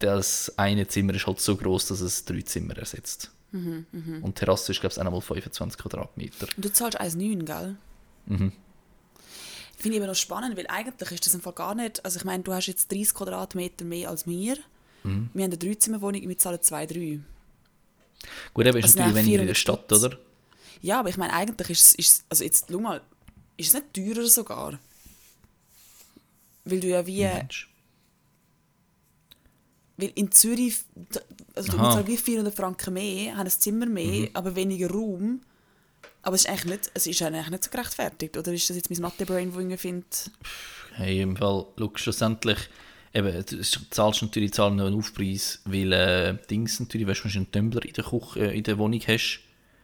das 0.00 0.52
eine 0.58 0.88
Zimmer 0.88 1.14
ist 1.14 1.26
halt 1.26 1.40
so 1.40 1.56
groß, 1.56 1.86
dass 1.86 2.00
es 2.00 2.24
drei 2.24 2.42
Zimmer 2.42 2.76
ersetzt. 2.76 3.30
Mhm, 3.52 3.86
mh. 3.92 4.16
Und 4.18 4.36
die 4.36 4.40
Terrasse 4.40 4.72
ist, 4.72 4.80
glaube 4.80 4.92
ich, 4.92 4.98
auch 4.98 5.04
nochmal 5.04 5.20
25 5.20 5.78
Quadratmeter. 5.80 6.46
Und 6.56 6.64
du 6.64 6.72
zahlst 6.72 7.00
1,9, 7.00 7.44
gell? 7.44 7.76
Mhm. 8.26 8.52
Finde 9.76 9.96
ich 9.96 10.02
aber 10.02 10.10
noch 10.10 10.16
spannend, 10.16 10.56
weil 10.56 10.66
eigentlich 10.66 11.12
ist 11.12 11.26
das 11.26 11.34
einfach 11.34 11.54
gar 11.54 11.74
nicht, 11.74 12.04
also 12.04 12.18
ich 12.18 12.24
meine, 12.24 12.42
du 12.42 12.52
hast 12.52 12.66
jetzt 12.66 12.90
30 12.92 13.14
Quadratmeter 13.14 13.84
mehr 13.84 14.10
als 14.10 14.26
wir. 14.26 14.56
Mhm. 15.04 15.30
Wir 15.32 15.44
haben 15.44 15.52
eine 15.52 15.58
Dreizimmerwohnung, 15.58 16.28
wir 16.28 16.38
zahlen 16.38 16.58
2,3. 16.58 17.20
Gut, 18.52 18.66
aber 18.66 18.78
ist 18.78 18.84
also 18.84 18.98
natürlich 18.98 19.16
weniger 19.16 19.40
in 19.40 19.46
der 19.48 19.54
Stadt, 19.54 19.92
oder? 19.92 20.18
Ja, 20.82 21.00
aber 21.00 21.08
ich 21.08 21.16
meine, 21.16 21.32
eigentlich 21.32 21.70
ist 21.70 21.98
es, 21.98 22.24
also 22.28 22.44
jetzt, 22.44 22.66
schau 22.70 22.78
mal, 22.78 23.00
ist 23.56 23.68
es 23.68 23.74
nicht 23.74 23.94
teurer 23.94 24.26
sogar? 24.28 24.78
Weil 26.64 26.80
du 26.80 26.88
ja 26.88 27.06
wie... 27.06 27.24
Mensch. 27.24 27.69
Weil 30.00 30.12
in 30.14 30.30
Zürich, 30.32 30.78
also 31.54 31.72
Aha. 31.72 31.88
du 31.88 31.94
zahlst 31.94 32.08
wie 32.08 32.16
400 32.16 32.54
Franken 32.54 32.94
mehr, 32.94 33.36
haben 33.36 33.46
ein 33.46 33.50
Zimmer 33.50 33.86
mehr, 33.86 34.22
mhm. 34.22 34.30
aber 34.34 34.54
weniger 34.56 34.90
Raum. 34.90 35.40
Aber 36.22 36.34
es 36.34 36.42
ist 36.42 36.50
eigentlich 36.50 36.64
nicht, 36.66 36.90
es 36.94 37.06
ist 37.06 37.22
eigentlich 37.22 37.50
nicht 37.50 37.64
so 37.64 37.70
gerechtfertigt. 37.70 38.36
Oder 38.36 38.52
ist 38.52 38.68
das 38.68 38.76
jetzt 38.76 38.90
mein 38.90 39.00
Mathe-Brain, 39.00 39.52
das 39.52 39.64
ich 39.64 39.80
finde? 39.80 40.06
Hey, 40.94 41.22
im 41.22 41.36
Fall, 41.36 41.66
schau, 41.78 41.92
schlussendlich, 41.94 42.58
eben, 43.14 43.44
du 43.44 43.62
zahlst 43.62 44.22
natürlich 44.22 44.52
zahlen 44.52 44.76
noch 44.76 44.86
einen 44.86 44.98
Aufpreis, 44.98 45.60
weil 45.64 45.92
äh, 45.92 46.36
Dings 46.50 46.80
natürlich, 46.80 47.06
weißt 47.06 47.20
du, 47.20 47.24
wenn 47.24 47.32
du 47.32 47.38
einen 47.38 47.52
Tumbler 47.52 47.84
in 47.84 47.92
der, 47.92 48.04
Küche, 48.04 48.40
äh, 48.40 48.56
in 48.56 48.64
der 48.64 48.78
Wohnung 48.78 49.00
hast, 49.06 49.40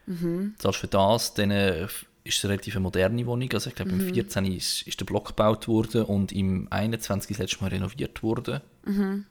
mhm. 0.07 0.55
zahlst 0.59 0.81
für 0.81 0.89
das, 0.89 1.35
dann 1.35 1.51
äh, 1.51 1.87
ist 2.27 2.39
es 2.39 2.45
eine 2.45 2.53
relativ 2.53 2.79
moderne 2.79 3.27
Wohnung. 3.27 3.49
Also 3.53 3.71
ich 3.71 3.77
glaube, 3.77 3.93
mhm. 3.93 4.09
im 4.09 4.15
14 4.15 4.45
ist, 4.47 4.83
ist 4.83 5.01
der 5.01 5.05
Block 5.07 5.29
gebaut 5.29 5.69
worden 5.69 6.03
und 6.05 6.33
im 6.33 6.67
21 6.71 7.31
ist 7.31 7.39
das 7.39 7.45
letzte 7.51 7.65
Mal 7.65 7.71
renoviert 7.71 8.23
worden. 8.23 8.61
Mhm. 8.85 9.25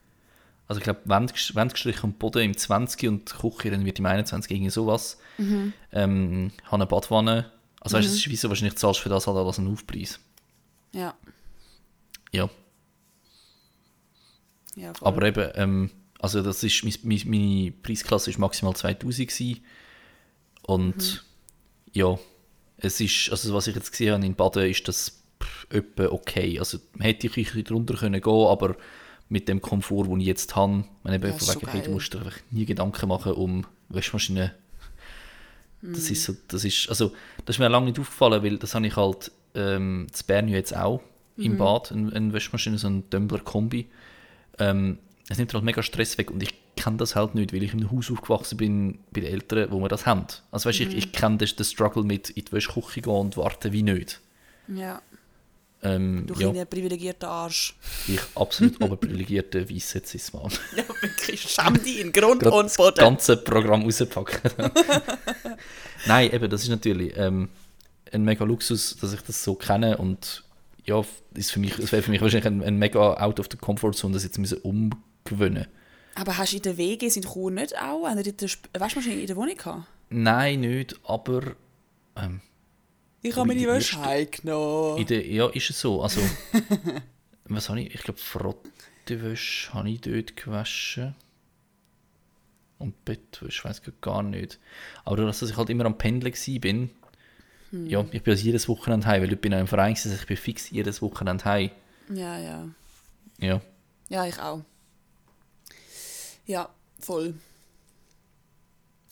Also 0.68 0.80
ich 0.80 0.84
glaube, 0.84 1.02
Wand, 1.06 1.32
gestrichen 1.34 2.12
und 2.12 2.20
Boden 2.20 2.42
im 2.42 2.58
20 2.58 3.08
und 3.08 3.26
Küche 3.26 3.86
wird 3.86 4.00
im 4.00 4.06
21 4.06 4.52
irgendwie 4.52 4.72
sowas. 4.72 5.20
Mhm. 5.38 5.74
Ähm, 5.92 6.52
habe 6.66 6.76
eine 6.76 6.86
Badwanne. 6.88 7.52
Also 7.80 7.96
mhm. 7.96 8.00
weißt 8.00 8.10
du, 8.10 8.14
es 8.14 8.20
ist 8.20 8.30
wieso 8.30 8.50
wahrscheinlich 8.50 8.78
zahlst 8.78 9.00
für 9.00 9.10
das 9.10 9.28
halt 9.28 9.38
alles 9.38 9.60
einen 9.60 9.72
Aufpreis. 9.72 10.20
Ja. 10.92 11.14
Ja. 12.32 12.50
Ja, 14.76 14.94
voll. 14.94 15.08
Aber 15.08 15.22
eben, 15.26 15.52
ähm, 15.56 15.92
also 16.20 16.42
das 16.42 16.64
ist, 16.64 16.84
mein, 16.84 16.94
mein, 17.04 17.22
meine 17.26 17.72
Preisklasse 17.72 18.30
ist 18.32 18.40
maximal 18.40 18.76
2000 18.76 19.30
gewesen. 19.30 19.64
Und 20.64 20.96
Mhm. 20.96 21.20
ja, 21.94 22.20
es 22.78 23.00
ist, 23.00 23.30
also 23.30 23.54
was 23.54 23.68
ich 23.68 23.76
jetzt 23.76 23.92
gesehen 23.92 24.14
habe 24.16 24.26
in 24.26 24.36
Baden, 24.36 24.70
ist 24.70 24.88
das 24.88 25.22
pff, 25.42 25.68
etwa 25.70 26.08
okay. 26.08 26.58
Also 26.60 26.80
man 26.94 27.04
hätte 27.06 27.28
ich 27.28 27.38
ein 27.38 27.44
bisschen 27.44 27.64
drunter 27.66 27.94
können 27.96 28.20
gehen, 28.22 28.48
aber 28.48 28.76
mit 29.30 29.48
dem 29.48 29.62
Komfort, 29.62 30.06
den 30.06 30.20
ich 30.20 30.28
jetzt 30.28 30.56
habe, 30.56 30.86
meine, 31.04 31.26
Ja, 31.26 31.34
von 31.34 31.56
wegen, 31.56 31.68
hey, 31.68 31.82
du 31.82 31.92
musst 31.92 32.14
dir 32.14 32.20
einfach 32.20 32.38
nie 32.52 32.66
Gedanken 32.66 33.10
machen 33.10 33.34
um 33.34 33.66
Waschmaschine. 33.90 34.54
Das 35.82 36.10
ist 36.10 36.24
so, 36.24 36.36
das 36.48 36.66
ist, 36.66 36.90
also 36.90 37.12
das 37.46 37.56
ist 37.56 37.60
mir 37.60 37.70
lange 37.70 37.88
nicht 37.88 38.00
aufgefallen, 38.00 38.44
weil 38.44 38.58
das 38.58 38.74
habe 38.74 38.88
ich 38.88 38.96
halt 38.96 39.32
ähm, 39.54 40.08
zu 40.12 40.24
Bern 40.26 40.48
jetzt 40.48 40.76
auch 40.76 41.02
im 41.38 41.58
Bad, 41.58 41.92
eine, 41.92 42.12
eine 42.14 42.34
Waschmaschine, 42.34 42.78
so 42.78 42.88
ein 42.88 43.10
Tumbler-Kombi. 43.10 43.88
Ähm, 44.58 44.98
es 45.28 45.38
nimmt 45.38 45.54
halt 45.54 45.64
mega 45.64 45.84
Stress 45.84 46.18
weg 46.18 46.32
und 46.32 46.42
ich 46.42 46.54
kenne 46.76 46.98
das 46.98 47.16
halt 47.16 47.36
nicht, 47.36 47.54
weil 47.54 47.64
ich 47.64 47.74
in 47.74 47.82
einem 47.82 47.92
Haus 47.92 48.12
aufgewachsen 48.12 48.58
bin 48.58 49.00
bei 49.12 49.22
den 49.22 49.32
Eltern, 49.32 49.72
wo 49.72 49.80
wir 49.80 49.90
das 49.90 50.06
haben. 50.06 50.26
Also 50.52 50.70
weißt, 50.70 50.80
ich, 50.82 50.96
ich 50.96 51.12
kenne 51.12 51.38
das, 51.38 51.56
den 51.56 51.66
Struggle 51.66 52.04
mit 52.04 52.30
in 52.32 52.46
die 52.46 52.52
Wäschküche 52.52 53.02
gehen 53.02 53.14
und 53.14 53.38
warten 53.38 53.72
wie 53.72 53.84
nicht. 53.84 54.22
Ja, 54.68 55.02
Ähm, 55.84 56.26
du 56.26 56.34
ja, 56.34 56.40
kleiner 56.40 56.66
privilegierter 56.66 57.28
Arsch. 57.28 57.76
ich 58.08 58.20
absolut 58.34 58.82
oberprivilegierter 58.82 59.70
weißer 59.70 60.02
Cis-Mann. 60.04 60.52
Ja, 60.76 60.84
wirklich, 61.02 61.42
schäm 61.42 61.82
dich 61.84 62.00
in 62.00 62.12
Grund 62.12 62.44
und 62.44 62.66
das 62.66 62.78
Boden. 62.78 62.96
ganze 62.98 63.38
Programm 63.38 63.84
rauspacken. 63.84 64.52
Nein, 66.08 66.34
eben, 66.34 66.50
das 66.50 66.64
ist 66.64 66.70
natürlich 66.70 67.16
ähm, 67.18 67.50
ein 68.12 68.24
mega 68.24 68.44
Luxus, 68.46 68.98
dass 68.98 69.14
ich 69.14 69.22
das 69.22 69.44
so 69.44 69.56
kenne 69.56 69.98
und 69.98 70.44
ja, 70.86 71.04
ist 71.34 71.52
für 71.52 71.60
mich, 71.60 71.78
es 71.78 71.92
wäre 71.92 72.02
für 72.02 72.12
mich 72.12 72.22
wahrscheinlich 72.22 72.48
ein, 72.48 72.64
ein 72.64 72.78
mega 72.78 73.14
out 73.16 73.40
of 73.40 73.48
the 73.52 73.58
comfort 73.58 73.94
zone, 73.94 74.14
das 74.14 74.24
jetzt 74.24 74.38
müssen 74.38 74.60
umgewöhnen. 74.60 75.68
Aber 76.16 76.38
hast 76.38 76.54
du 76.54 76.58
in 76.58 76.64
der 76.64 76.78
WG 76.78 77.08
in 77.08 77.24
Chur 77.24 77.52
nicht 77.52 77.78
auch 77.78 78.06
eine 78.06 78.24
Waschmaschine 78.78 79.22
in 79.22 79.28
der 79.28 79.36
Wohnung 79.36 79.56
gehabt? 79.56 79.84
Nein, 80.10 80.62
nicht, 80.62 81.00
aber 81.04 81.56
ähm, 82.16 82.42
Ich 83.30 83.36
habe 83.36 83.52
in 83.54 83.60
meine 83.60 83.72
Wäsche 83.72 84.00
heimgenommen. 84.00 84.98
in 84.98 85.08
der, 85.08 85.26
ja, 85.26 85.48
ist 85.48 85.70
es 85.70 85.80
so. 85.82 86.02
Also, 86.02 86.22
was 87.46 87.70
habe 87.70 87.82
ich? 87.82 87.96
Ich 87.96 88.02
glaube, 88.02 88.20
Frottewäsche 88.20 89.74
habe 89.74 89.90
ich 89.90 90.02
dort 90.02 90.36
gewaschen. 90.36 91.16
Und 92.78 93.04
Bettwäsche, 93.06 93.64
weiß 93.64 93.82
ich 93.86 94.02
gar 94.02 94.22
nicht. 94.22 94.60
Aber 95.06 95.18
dadurch, 95.18 95.40
dass 95.40 95.50
ich 95.50 95.58
halt 95.58 95.70
immer 95.70 95.86
am 95.86 95.98
Pendeln 95.98 96.34
war, 96.34 96.60
bin, 96.60 96.90
ja, 97.72 98.06
ich 98.12 98.22
bin 98.22 98.32
also 98.32 98.46
jedes 98.46 98.68
Wochenende 98.70 99.08
heim, 99.08 99.22
weil 99.24 99.34
ich 99.34 99.40
bin 99.40 99.54
in 99.54 99.60
einem 99.60 99.68
Verein, 99.68 99.96
also 99.96 100.14
ich 100.14 100.26
bin 100.28 100.38
fix 100.38 100.70
jedes 100.70 101.02
Wochenende 101.02 101.44
heim. 101.46 101.72
Ja, 102.10 102.38
ja. 102.38 102.70
Ja, 103.40 103.62
Ja, 104.10 104.26
ich 104.26 104.40
auch. 104.40 104.62
Ja, 106.46 106.70
voll. 107.00 107.34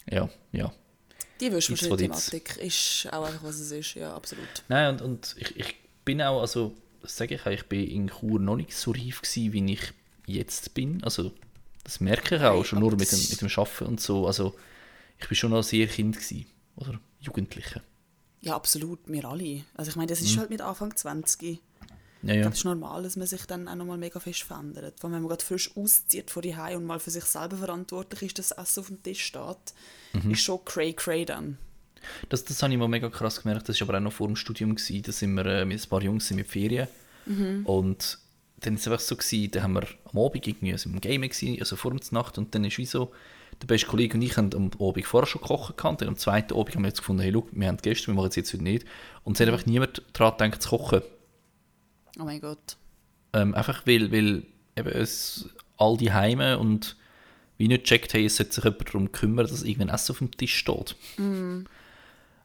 ja, 0.10 0.30
ja. 0.52 0.72
Die. 1.44 1.54
Wäschmaschine-Thematik 1.54 2.58
ist 2.58 3.08
auch 3.12 3.26
einfach, 3.26 3.44
was 3.44 3.60
es 3.60 3.72
ist. 3.72 3.96
Ja, 3.96 4.16
absolut. 4.16 4.48
Nein, 4.68 4.94
und, 4.94 5.02
und 5.02 5.36
ich, 5.38 5.56
ich 5.58 5.76
bin 6.06 6.22
auch, 6.22 6.42
also, 6.42 6.74
das 7.02 7.18
sage 7.18 7.36
ich 7.36 7.42
auch, 7.46 7.52
ich 7.52 7.66
bin 7.66 7.88
in 7.88 8.08
Chur 8.10 8.40
noch 8.40 8.56
nicht 8.56 8.74
so 8.74 8.92
reif 8.92 9.22
gewesen, 9.22 9.54
wie 9.54 9.74
ich 9.74 9.94
jetzt 10.26 10.74
bin. 10.74 11.04
Also, 11.04 11.32
das 11.84 12.00
merke 12.00 12.36
ich 12.36 12.42
auch, 12.42 12.56
Nein, 12.56 12.66
schon 12.66 12.80
nur 12.80 12.92
mit 12.96 13.12
dem, 13.12 13.20
mit 13.20 13.42
dem 13.42 13.50
Arbeiten 13.50 13.86
und 13.86 14.02
so. 14.02 14.28
Also, 14.28 14.56
ich 15.20 15.28
bin 15.28 15.36
schon 15.36 15.52
noch 15.52 15.64
sehr 15.64 15.88
Kind 15.88 16.16
gewesen, 16.16 16.46
oder 16.76 17.00
Jugendliche. 17.20 17.82
Ja, 18.42 18.56
absolut. 18.56 19.00
Wir 19.06 19.24
alle. 19.24 19.64
Also 19.76 19.90
ich 19.90 19.96
meine, 19.96 20.08
das 20.08 20.20
ist 20.20 20.38
halt 20.38 20.50
mit 20.50 20.62
Anfang 20.62 20.94
20. 20.94 21.60
Ja, 22.24 22.34
ja. 22.36 22.48
es 22.48 22.58
ist 22.60 22.66
normal, 22.66 23.04
dass 23.04 23.16
man 23.18 23.28
sich 23.28 23.46
dann 23.46 23.68
auch 23.68 23.76
nochmal 23.76 23.98
mega 23.98 24.20
fest 24.20 24.44
verändert. 24.44 25.00
Vor 25.00 25.10
allem, 25.10 25.16
wenn 25.16 25.22
man 25.24 25.30
gerade 25.30 25.44
frisch 25.44 25.76
auszieht 25.76 26.32
von 26.32 26.42
die 26.42 26.56
und 26.76 26.86
mal 26.86 27.00
für 27.00 27.12
sich 27.12 27.26
selber 27.26 27.58
verantwortlich 27.58 28.22
ist, 28.24 28.40
dass 28.40 28.50
das 28.50 28.58
Essen 28.58 28.80
auf 28.80 28.88
dem 28.88 29.04
Tisch 29.04 29.24
steht, 29.26 29.74
Mhm. 30.14 30.32
ist 30.32 30.42
schon 30.42 30.64
cray 30.64 30.94
cray 30.94 31.26
dann. 31.26 31.58
Das, 32.30 32.44
das 32.44 32.62
habe 32.62 32.72
ich 32.74 32.80
mal 32.80 32.88
mega 32.88 33.10
krass 33.10 33.42
gemerkt. 33.42 33.68
Das 33.70 33.80
war 33.82 33.90
aber 33.90 33.98
auch 33.98 34.04
noch 34.04 34.14
vor 34.14 34.28
dem 34.28 34.36
Studium. 34.36 34.76
Gewesen. 34.76 35.02
Da 35.04 35.12
sind 35.12 35.34
wir 35.34 35.46
äh, 35.46 35.66
mit 35.66 35.82
ein 35.84 35.90
paar 35.90 36.02
Jungs 36.04 36.30
mit 36.32 36.48
Ferien. 36.48 36.88
Und 37.64 38.20
dann 38.60 38.74
war 38.74 38.80
es 38.80 38.88
einfach 38.88 39.00
so, 39.00 39.16
gewesen, 39.16 39.52
da 39.52 39.64
haben 39.64 39.74
wir 39.74 39.88
am 40.12 40.20
Abend 40.20 40.46
irgendwie 40.48 40.74
also 40.74 40.90
im 40.90 41.00
Game 41.00 41.22
gewesen, 41.22 41.58
also 41.60 41.76
vor 41.76 41.92
der 41.92 42.02
Nacht. 42.12 42.38
Und 42.38 42.54
dann 42.54 42.66
ist 42.66 42.78
wie 42.78 42.86
so, 42.86 43.12
der 43.62 43.68
beste 43.68 43.88
Kollege 43.88 44.16
und 44.16 44.22
ich 44.22 44.36
haben 44.36 44.54
am 44.54 44.72
Abend 44.80 45.06
vorher 45.06 45.28
schon 45.28 45.42
gekocht 45.42 45.78
gehabt. 45.78 46.02
Dann 46.02 46.10
am 46.10 46.18
zweiten 46.18 46.54
Abend 46.54 46.76
haben 46.76 46.82
wir 46.84 46.90
jetzt 46.90 47.00
gefunden, 47.00 47.22
hey, 47.22 47.32
look, 47.32 47.48
wir 47.52 47.68
haben 47.68 47.78
Gäste, 47.78 48.08
wir 48.08 48.14
machen 48.14 48.30
es 48.30 48.36
jetzt 48.36 48.54
heute 48.54 48.64
nicht. 48.64 48.86
Und 49.24 49.38
es 49.38 49.40
hat 49.42 49.48
einfach 49.54 49.66
niemand 49.66 50.02
daran 50.14 50.38
gedacht 50.38 50.62
zu 50.62 50.70
kochen. 50.70 51.02
Oh 52.20 52.24
mein 52.24 52.42
Gott. 52.42 52.78
Ähm, 53.34 53.56
einfach 53.56 53.86
weil, 53.86 54.12
weil 54.12 54.44
eben 54.76 54.90
es 54.90 55.50
all 55.78 55.98
die 55.98 56.14
Heime 56.14 56.60
und 56.60 56.96
wie 57.58 57.68
nicht 57.68 57.84
gecheckt 57.84 58.14
haben, 58.14 58.26
es 58.26 58.38
sollte 58.38 58.54
sich 58.54 58.64
jemand 58.64 58.88
darum 58.88 59.12
kümmern, 59.12 59.48
dass 59.48 59.64
irgendein 59.64 59.94
Essen 59.94 60.12
auf 60.12 60.18
dem 60.20 60.32
Tisch 60.32 60.56
steht. 60.56 60.96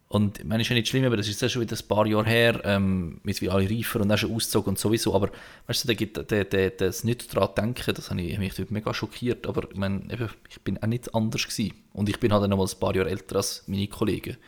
Und 0.08 0.38
ich 0.38 0.44
meine, 0.44 0.62
ist 0.62 0.68
ja 0.70 0.74
nicht 0.74 0.88
schlimm, 0.88 1.04
aber 1.04 1.18
das 1.18 1.28
ist 1.28 1.42
ja 1.42 1.50
schon 1.50 1.62
wieder 1.62 1.76
ein 1.76 1.86
paar 1.86 2.06
Jahre 2.06 2.24
her, 2.24 2.60
ähm, 2.64 3.20
mit 3.24 3.42
wie 3.42 3.50
alle 3.50 3.68
reifer 3.68 4.00
und 4.00 4.10
auch 4.10 4.16
schon 4.16 4.34
ausgezogen 4.34 4.70
und 4.70 4.78
sowieso, 4.78 5.14
aber 5.14 5.30
weißt 5.66 5.84
du, 5.84 5.94
der, 5.94 6.06
der, 6.06 6.24
der, 6.24 6.44
der, 6.44 6.70
das 6.70 7.04
nicht 7.04 7.34
daran 7.34 7.54
denken, 7.54 7.94
das 7.94 8.08
habe 8.10 8.22
ich, 8.22 8.32
hat 8.32 8.40
mich 8.40 8.54
dort 8.54 8.70
mega 8.70 8.94
schockiert, 8.94 9.46
aber 9.46 9.70
ich 9.70 9.76
meine, 9.76 10.10
eben, 10.10 10.30
ich 10.48 10.60
bin 10.62 10.78
auch 10.82 10.86
nicht 10.86 11.14
anders 11.14 11.46
gewesen. 11.46 11.74
Und 11.92 12.08
ich 12.08 12.18
bin 12.18 12.32
halt 12.32 12.48
noch 12.48 12.56
mal 12.56 12.66
ein 12.66 12.80
paar 12.80 12.96
Jahre 12.96 13.10
älter 13.10 13.36
als 13.36 13.64
meine 13.66 13.86
Kollegen. 13.88 14.38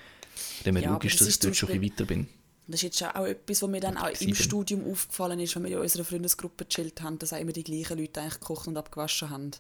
Dem 0.65 0.79
Ja, 0.79 0.93
logisch, 0.93 1.17
das 1.17 1.27
dass 1.27 1.35
ich 1.35 1.41
dort 1.41 1.57
schon 1.57 1.69
ein 1.69 1.81
bisschen 1.81 1.93
weiter 1.93 2.05
bin. 2.07 2.27
Das 2.71 2.83
ist 2.83 3.01
jetzt 3.01 3.03
auch 3.17 3.27
etwas, 3.27 3.63
was 3.63 3.69
mir 3.69 3.81
dann 3.81 3.97
auch 3.97 4.09
im. 4.21 4.35
Studium 4.35 4.91
aufgefallen 4.91 5.41
ist, 5.41 5.57
wenn 5.57 5.65
wir 5.65 5.73
in 5.73 5.79
unserer 5.79 6.05
Freundesgruppe 6.05 6.65
gechillt 6.65 7.03
haben, 7.03 7.19
dass 7.19 7.33
auch 7.33 7.39
immer 7.41 7.53
die 7.53 7.65
gleichen 7.65 7.99
Leute 7.99 8.21
eigentlich 8.21 8.41
gekocht 8.41 8.69
und 8.69 8.77
abgewaschen 8.77 9.31
haben. 9.31 9.51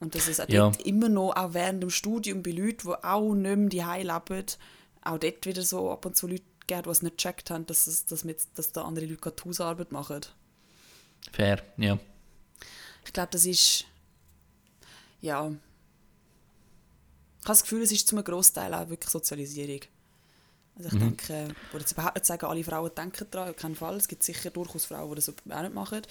Und 0.00 0.14
dass 0.14 0.28
es 0.28 0.40
auch 0.40 0.48
Ja. 0.48 0.70
dort 0.70 0.82
immer 0.82 1.08
noch, 1.08 1.34
auch 1.34 1.54
während 1.54 1.82
dem 1.82 1.90
Studium, 1.90 2.42
bei 2.42 2.50
Leuten, 2.50 2.88
die 2.88 3.04
auch 3.04 3.34
nicht 3.34 3.56
mehr 3.56 3.68
die 4.00 4.06
leben, 4.06 4.46
auch 5.02 5.18
dort 5.18 5.46
wieder 5.46 5.62
so 5.62 5.90
ab 5.90 6.04
und 6.04 6.16
zu 6.16 6.26
Leute 6.26 6.42
gibt, 6.66 6.86
die 6.86 6.90
es 6.90 7.02
nicht 7.02 7.16
gecheckt 7.16 7.50
haben, 7.50 7.64
dass, 7.66 7.86
es, 7.86 8.04
dass, 8.06 8.24
jetzt, 8.24 8.50
dass 8.58 8.72
da 8.72 8.82
andere 8.82 9.06
Leute 9.06 9.20
gerade 9.20 9.42
Hausarbeit 9.44 9.92
machen. 9.92 10.20
Fair, 11.32 11.62
ja. 11.78 11.98
Ich 13.04 13.12
glaube, 13.12 13.28
das 13.32 13.46
ist. 13.46 13.84
Ja. 15.20 15.46
Ich 17.40 17.48
habe 17.48 17.54
das 17.54 17.62
Gefühl, 17.62 17.82
es 17.82 17.92
ist 17.92 18.08
zum 18.08 18.22
Großteil 18.22 18.74
auch 18.74 18.88
wirklich 18.88 19.10
Sozialisierung. 19.10 19.80
Also 20.76 20.90
ich 20.90 21.02
denke, 21.02 21.48
ich 21.48 21.72
würde 21.72 21.84
jetzt 21.84 21.92
überhaupt 21.92 22.16
nicht 22.16 22.26
sagen, 22.26 22.44
alle 22.44 22.62
Frauen 22.62 22.90
denken 22.94 23.26
daran, 23.30 23.50
auf 23.50 23.56
keinen 23.56 23.76
Fall. 23.76 23.96
Es 23.96 24.08
gibt 24.08 24.22
sicher 24.22 24.50
durchaus 24.50 24.84
Frauen, 24.84 25.08
die 25.10 25.14
das 25.16 25.28
auch 25.30 25.62
nicht 25.62 25.74
machen. 25.74 26.02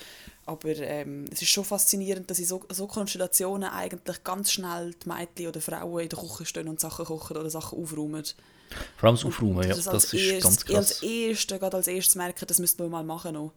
Aber 0.47 0.69
ähm, 0.69 1.25
es 1.31 1.41
ist 1.41 1.49
schon 1.49 1.63
faszinierend, 1.65 2.31
dass 2.31 2.39
in 2.39 2.45
so, 2.45 2.63
so 2.69 2.87
Konstellationen 2.87 3.69
eigentlich 3.69 4.23
ganz 4.23 4.51
schnell 4.51 4.95
die 4.95 5.07
Mädchen 5.07 5.47
oder 5.47 5.61
Frauen 5.61 6.01
in 6.01 6.09
der 6.09 6.17
Küche 6.17 6.45
stehen 6.47 6.67
und 6.67 6.79
Sachen 6.79 7.05
kochen 7.05 7.37
oder 7.37 7.49
Sachen 7.49 7.79
aufräumen. 7.79 8.23
Vor 8.97 9.07
allem 9.07 9.15
das 9.15 9.25
Aufräumen, 9.25 9.61
ja, 9.63 9.69
das 9.69 9.83
das, 9.83 9.87
als 9.87 10.05
ist 10.05 10.13
erstes, 10.13 10.43
ganz 10.43 10.69
ich 10.69 10.75
als 10.75 10.89
krass. 10.89 11.03
erstes, 11.03 11.59
gerade 11.59 11.77
als 11.77 11.87
erstes 11.87 12.15
merken, 12.15 12.47
das 12.47 12.57
müssten 12.57 12.83
wir 12.83 12.89
mal 12.89 13.03
machen 13.03 13.33
noch. 13.33 13.53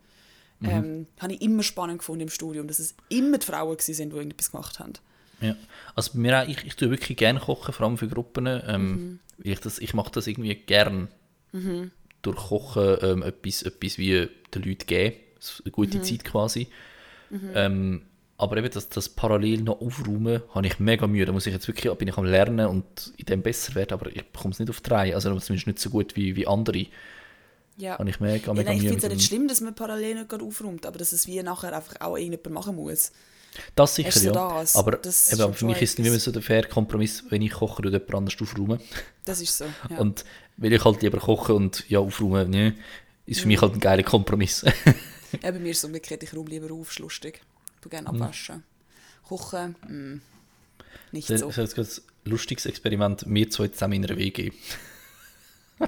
Mhm. 0.60 0.68
Ähm, 0.68 1.06
habe 1.20 1.32
ich 1.32 1.40
immer 1.40 1.62
spannend 1.62 2.00
gefunden 2.00 2.22
im 2.22 2.28
Studium, 2.28 2.68
dass 2.68 2.80
es 2.80 2.94
immer 3.08 3.38
die 3.38 3.46
Frauen 3.46 3.78
waren, 3.78 3.78
die 3.78 3.92
irgendetwas 3.92 4.50
gemacht 4.50 4.78
haben. 4.78 4.92
Ja. 5.40 5.56
Also 5.94 6.12
bei 6.14 6.18
mir 6.20 6.42
auch, 6.42 6.48
ich, 6.48 6.64
ich 6.64 6.76
tue 6.76 6.90
wirklich 6.90 7.16
gerne 7.16 7.40
kochen, 7.40 7.72
vor 7.72 7.86
allem 7.86 7.98
für 7.98 8.08
Gruppen. 8.08 8.46
Ähm, 8.46 8.90
Mhm. 8.92 9.18
ich, 9.42 9.60
das, 9.60 9.78
ich 9.78 9.94
mache 9.94 10.10
das 10.12 10.26
irgendwie 10.26 10.54
gern. 10.54 11.08
Durch 12.22 12.36
Kochen 12.36 12.96
ähm, 13.02 13.22
etwas, 13.22 13.62
etwas 13.62 13.96
wie 13.98 14.28
den 14.54 14.62
Leuten 14.62 14.86
geben. 14.86 15.16
Eine 15.16 15.66
Mhm. 15.66 15.72
gute 15.72 16.02
Zeit 16.02 16.24
quasi. 16.24 16.68
Ähm, 17.54 18.02
aber 18.36 18.56
eben 18.58 18.70
das, 18.70 18.88
das 18.88 19.08
parallel 19.08 19.62
noch 19.62 19.80
aufräumen, 19.80 20.42
habe 20.54 20.66
ich 20.66 20.78
mega 20.78 21.06
Mühe. 21.06 21.26
Da 21.26 21.32
muss 21.32 21.46
ich 21.46 21.52
jetzt 21.52 21.66
wirklich, 21.68 21.92
bin 21.94 22.08
ich 22.08 22.16
am 22.16 22.24
Lernen 22.24 22.66
und 22.66 23.12
in 23.16 23.26
dem 23.26 23.42
besser 23.42 23.74
werden, 23.74 23.92
aber 23.94 24.08
ich 24.14 24.24
bekomme 24.24 24.52
es 24.52 24.58
nicht 24.60 24.70
auf 24.70 24.80
drei. 24.80 25.14
Also 25.14 25.28
zumindest 25.40 25.66
nicht 25.66 25.78
so 25.80 25.90
gut 25.90 26.16
wie, 26.16 26.36
wie 26.36 26.46
andere. 26.46 26.86
Ja. 27.76 27.98
Habe 27.98 28.10
ich 28.10 28.20
mega, 28.20 28.46
Ja, 28.48 28.52
mega 28.54 28.70
nein, 28.70 28.76
ich 28.78 28.82
finde 28.82 28.96
es 28.96 29.02
ja 29.04 29.08
nicht 29.08 29.24
schlimm, 29.26 29.48
dass 29.48 29.60
man 29.60 29.74
parallel 29.74 30.14
nicht 30.16 30.28
gerade 30.28 30.44
aufräumt, 30.44 30.84
aber 30.86 30.98
dass 30.98 31.12
es 31.12 31.26
wie 31.26 31.42
nachher 31.42 31.72
einfach 31.76 32.00
auch 32.00 32.16
irgendjemand 32.16 32.54
machen 32.54 32.76
muss. 32.76 33.12
Das 33.74 33.94
sicher, 33.96 34.10
du 34.20 34.26
ja. 34.26 34.32
das? 34.32 34.76
Aber, 34.76 34.92
Das 34.92 35.32
ist 35.32 35.40
eben, 35.40 35.52
für 35.54 35.64
mich 35.66 35.82
ist 35.82 35.98
es 35.98 36.04
mehr 36.04 36.18
so 36.20 36.30
der 36.30 36.42
faire 36.42 36.68
Kompromiss, 36.68 37.24
wenn 37.28 37.42
ich 37.42 37.52
koche 37.52 37.78
oder 37.80 37.90
jemand 37.90 38.14
anders 38.14 38.36
aufräumen. 38.40 38.80
Das 39.24 39.40
ist 39.40 39.56
so. 39.58 39.64
Ja. 39.90 39.98
Und 39.98 40.24
weil 40.56 40.72
ich 40.72 40.84
halt 40.84 41.02
lieber 41.02 41.18
koche 41.18 41.54
und 41.54 41.84
ja, 41.88 41.98
aufräumen, 41.98 42.50
ne, 42.50 42.74
ist 43.26 43.40
für 43.40 43.46
Mhm. 43.46 43.52
mich 43.52 43.60
halt 43.62 43.74
ein 43.74 43.80
geiler 43.80 44.02
Kompromiss. 44.04 44.62
ja, 45.42 45.50
bei 45.50 45.58
mir 45.58 45.70
ist 45.70 45.78
es 45.78 45.84
umgekehrt, 45.84 46.22
ich 46.22 46.32
räume 46.34 46.50
lieber 46.50 46.72
auf, 46.74 46.90
ist 46.90 46.98
lustig. 47.00 47.40
Ich 47.76 47.80
tue 47.82 47.88
Mhm. 47.88 47.90
gerne 47.90 48.08
abwaschen. 48.08 48.62
Kochen, 49.28 49.74
mm, 49.86 50.20
nicht 51.12 51.28
Das 51.30 51.40
so. 51.40 51.48
ist 51.48 51.56
jetzt 51.56 51.74
gerade 51.74 51.88
ein 51.88 52.30
lustiges 52.30 52.64
Experiment, 52.66 53.24
wir 53.26 53.50
zwei 53.50 53.68
zusammen 53.68 53.94
in 53.94 54.04
einer 54.06 54.16
WG. 54.16 54.52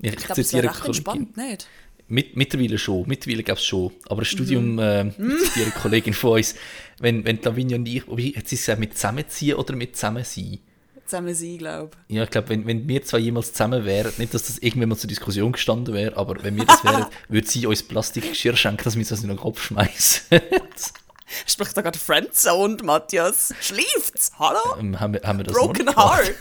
ich 0.00 0.12
Ich 0.14 0.16
glaube, 0.16 0.40
es 0.40 0.52
wäre 0.52 0.68
recht 0.68 0.84
entspannt, 0.84 1.36
nicht? 1.36 1.66
Mit, 2.12 2.36
mittlerweile 2.36 2.76
schon, 2.76 3.08
mittlerweile 3.08 3.42
gab 3.42 3.56
es 3.56 3.64
schon. 3.64 3.90
Aber 4.04 4.20
ein 4.20 4.24
Mhm. 4.24 4.24
Studium, 4.26 4.78
äh, 4.78 5.04
mit 5.04 5.56
ihrer 5.56 5.70
Kollegin 5.70 6.12
von 6.12 6.32
uns, 6.32 6.54
wenn, 6.98 7.24
wenn 7.24 7.40
Lavinia 7.40 7.78
und 7.78 7.86
ich, 7.86 8.02
wie, 8.06 8.36
hat 8.36 8.46
sie 8.48 8.56
gesagt, 8.56 8.80
mit 8.80 8.92
zusammenziehen 8.92 9.56
oder 9.56 9.74
mit 9.74 9.96
zusammen 9.96 10.22
sein? 10.22 10.58
Zusammen 11.06 11.34
sein, 11.34 11.56
glaube 11.56 11.96
Ja, 12.08 12.24
ich 12.24 12.28
glaube, 12.30 12.50
wenn, 12.50 12.66
wenn 12.66 12.86
wir 12.86 13.02
zwei 13.02 13.16
jemals 13.16 13.52
zusammen 13.54 13.86
wären, 13.86 14.12
nicht, 14.18 14.34
dass 14.34 14.46
das 14.46 14.58
irgendwann 14.58 14.90
mal 14.90 14.96
zur 14.96 15.08
Diskussion 15.08 15.52
gestanden 15.52 15.94
wäre, 15.94 16.14
aber 16.18 16.42
wenn 16.44 16.54
wir 16.54 16.66
das 16.66 16.84
wären, 16.84 17.06
würde 17.30 17.48
sie 17.48 17.66
uns 17.66 17.82
Plastikgeschirr 17.82 18.56
schenken, 18.56 18.84
dass 18.84 18.94
wir 18.94 19.04
das 19.06 19.22
in 19.22 19.28
den 19.28 19.38
Kopf 19.38 19.62
schmeißen. 19.62 20.38
Spricht 21.46 21.74
da 21.74 21.80
gerade 21.80 21.98
Friendzone, 21.98 22.76
Matthias? 22.82 23.54
Schläft's? 23.62 24.32
Hallo? 24.38 24.60
Ähm, 24.78 25.00
haben, 25.00 25.14
wir, 25.14 25.22
haben 25.22 25.38
wir 25.38 25.44
das 25.44 25.54
Broken? 25.54 25.88
Heart. 25.96 26.34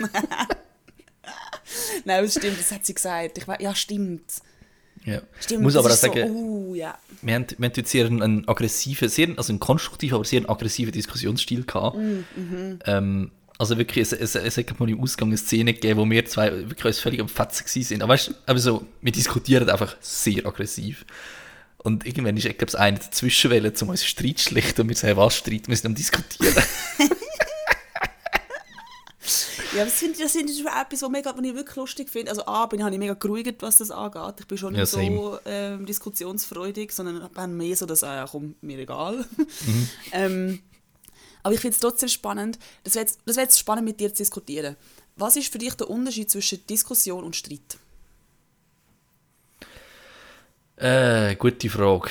Nein, 2.04 2.24
das 2.24 2.34
stimmt, 2.34 2.60
das 2.60 2.70
hat 2.72 2.84
sie 2.84 2.92
gesagt. 2.92 3.38
Ich 3.38 3.46
ja, 3.60 3.74
stimmt. 3.74 4.42
Ja. 5.04 5.20
Stimmt, 5.38 5.62
muss 5.62 5.74
das 5.74 5.80
aber 5.80 5.90
auch 5.90 5.94
ist 5.94 6.00
so, 6.00 6.06
sagen, 6.08 6.30
uh, 6.30 6.74
ja. 6.74 6.96
wir 7.22 7.34
haben, 7.34 7.46
wir 7.58 7.68
haben 7.68 7.72
jetzt 7.76 7.90
sehr 7.90 8.06
einen, 8.06 8.22
einen 8.22 8.48
aggressiven, 8.48 9.08
sehr, 9.08 9.28
also 9.36 9.52
einen 9.52 9.60
konstruktiven, 9.60 10.14
aber 10.14 10.24
sehr 10.24 10.38
einen 10.38 10.48
aggressiven 10.48 10.92
Diskussionsstil 10.92 11.64
gehabt. 11.64 11.96
Mm, 11.96 12.78
Ähm, 12.86 13.30
also 13.58 13.78
wirklich, 13.78 14.02
es, 14.02 14.12
es, 14.12 14.34
es 14.34 14.56
hat 14.56 14.80
mal 14.80 14.88
im 14.88 15.00
Ausgang 15.00 15.28
eine 15.28 15.36
Szene 15.36 15.74
gegeben, 15.74 16.00
wo 16.00 16.10
wir 16.10 16.24
zwei 16.24 16.50
wirklich 16.52 16.84
uns 16.84 16.98
völlig 16.98 17.20
am 17.20 17.28
Fetzen 17.28 17.82
sind. 17.82 18.02
Aber 18.02 18.14
weißt 18.14 18.34
du, 18.46 18.58
so, 18.58 18.86
wir 19.00 19.12
diskutieren 19.12 19.68
einfach 19.68 19.96
sehr 20.00 20.44
aggressiv. 20.46 21.04
Und 21.78 22.06
irgendwann 22.06 22.36
ist, 22.36 22.46
ich 22.46 22.56
glaube, 22.56 22.78
einer 22.78 22.98
dazwischen 22.98 23.50
wollen, 23.50 23.72
um 23.82 23.88
unseren 23.90 24.08
Streit 24.08 24.38
zu 24.38 24.48
schlichten. 24.48 24.80
Und 24.80 24.88
wir 24.88 24.96
sagen, 24.96 25.16
was 25.18 25.36
Streit, 25.36 25.68
wir 25.68 25.76
sind 25.76 25.86
am 25.86 25.94
diskutieren. 25.94 26.54
Ja, 29.76 29.84
das 29.84 29.94
finde 29.94 30.28
finde 30.28 30.52
ich 30.52 30.58
schon 30.58 30.66
etwas, 30.66 31.02
was, 31.02 31.10
mega, 31.10 31.34
was 31.34 31.44
ich 31.44 31.54
wirklich 31.54 31.76
lustig 31.76 32.10
finde. 32.10 32.30
Also 32.30 32.46
A, 32.46 32.66
bin 32.66 32.86
ich 32.86 32.98
mega 32.98 33.14
geruhigt, 33.14 33.62
was 33.62 33.78
das 33.78 33.90
angeht. 33.90 34.40
Ich 34.40 34.46
bin 34.46 34.58
schon 34.58 34.72
nicht 34.72 34.80
Ja, 34.80 34.86
so 34.86 35.38
ähm, 35.46 35.86
diskussionsfreudig, 35.86 36.92
sondern 36.92 37.28
bin 37.30 37.56
mehr 37.56 37.76
so, 37.76 37.86
dass, 37.86 38.04
komm, 38.30 38.54
mir 38.60 38.78
egal. 38.78 39.24
ähm, 40.12 40.60
aber 41.42 41.54
ich 41.54 41.60
finde 41.60 41.74
es 41.74 41.80
trotzdem 41.80 42.08
spannend, 42.08 42.58
das 42.84 42.94
wäre 42.94 43.04
jetzt, 43.04 43.20
das 43.26 43.36
wär 43.36 43.44
jetzt 43.44 43.58
spannend 43.58 43.84
mit 43.84 44.00
dir 44.00 44.08
zu 44.08 44.22
diskutieren. 44.22 44.76
Was 45.16 45.36
ist 45.36 45.52
für 45.52 45.58
dich 45.58 45.74
der 45.74 45.88
Unterschied 45.88 46.30
zwischen 46.30 46.66
Diskussion 46.66 47.22
und 47.24 47.36
Streit? 47.36 47.78
Äh, 50.76 51.36
gute 51.36 51.70
Frage. 51.70 52.10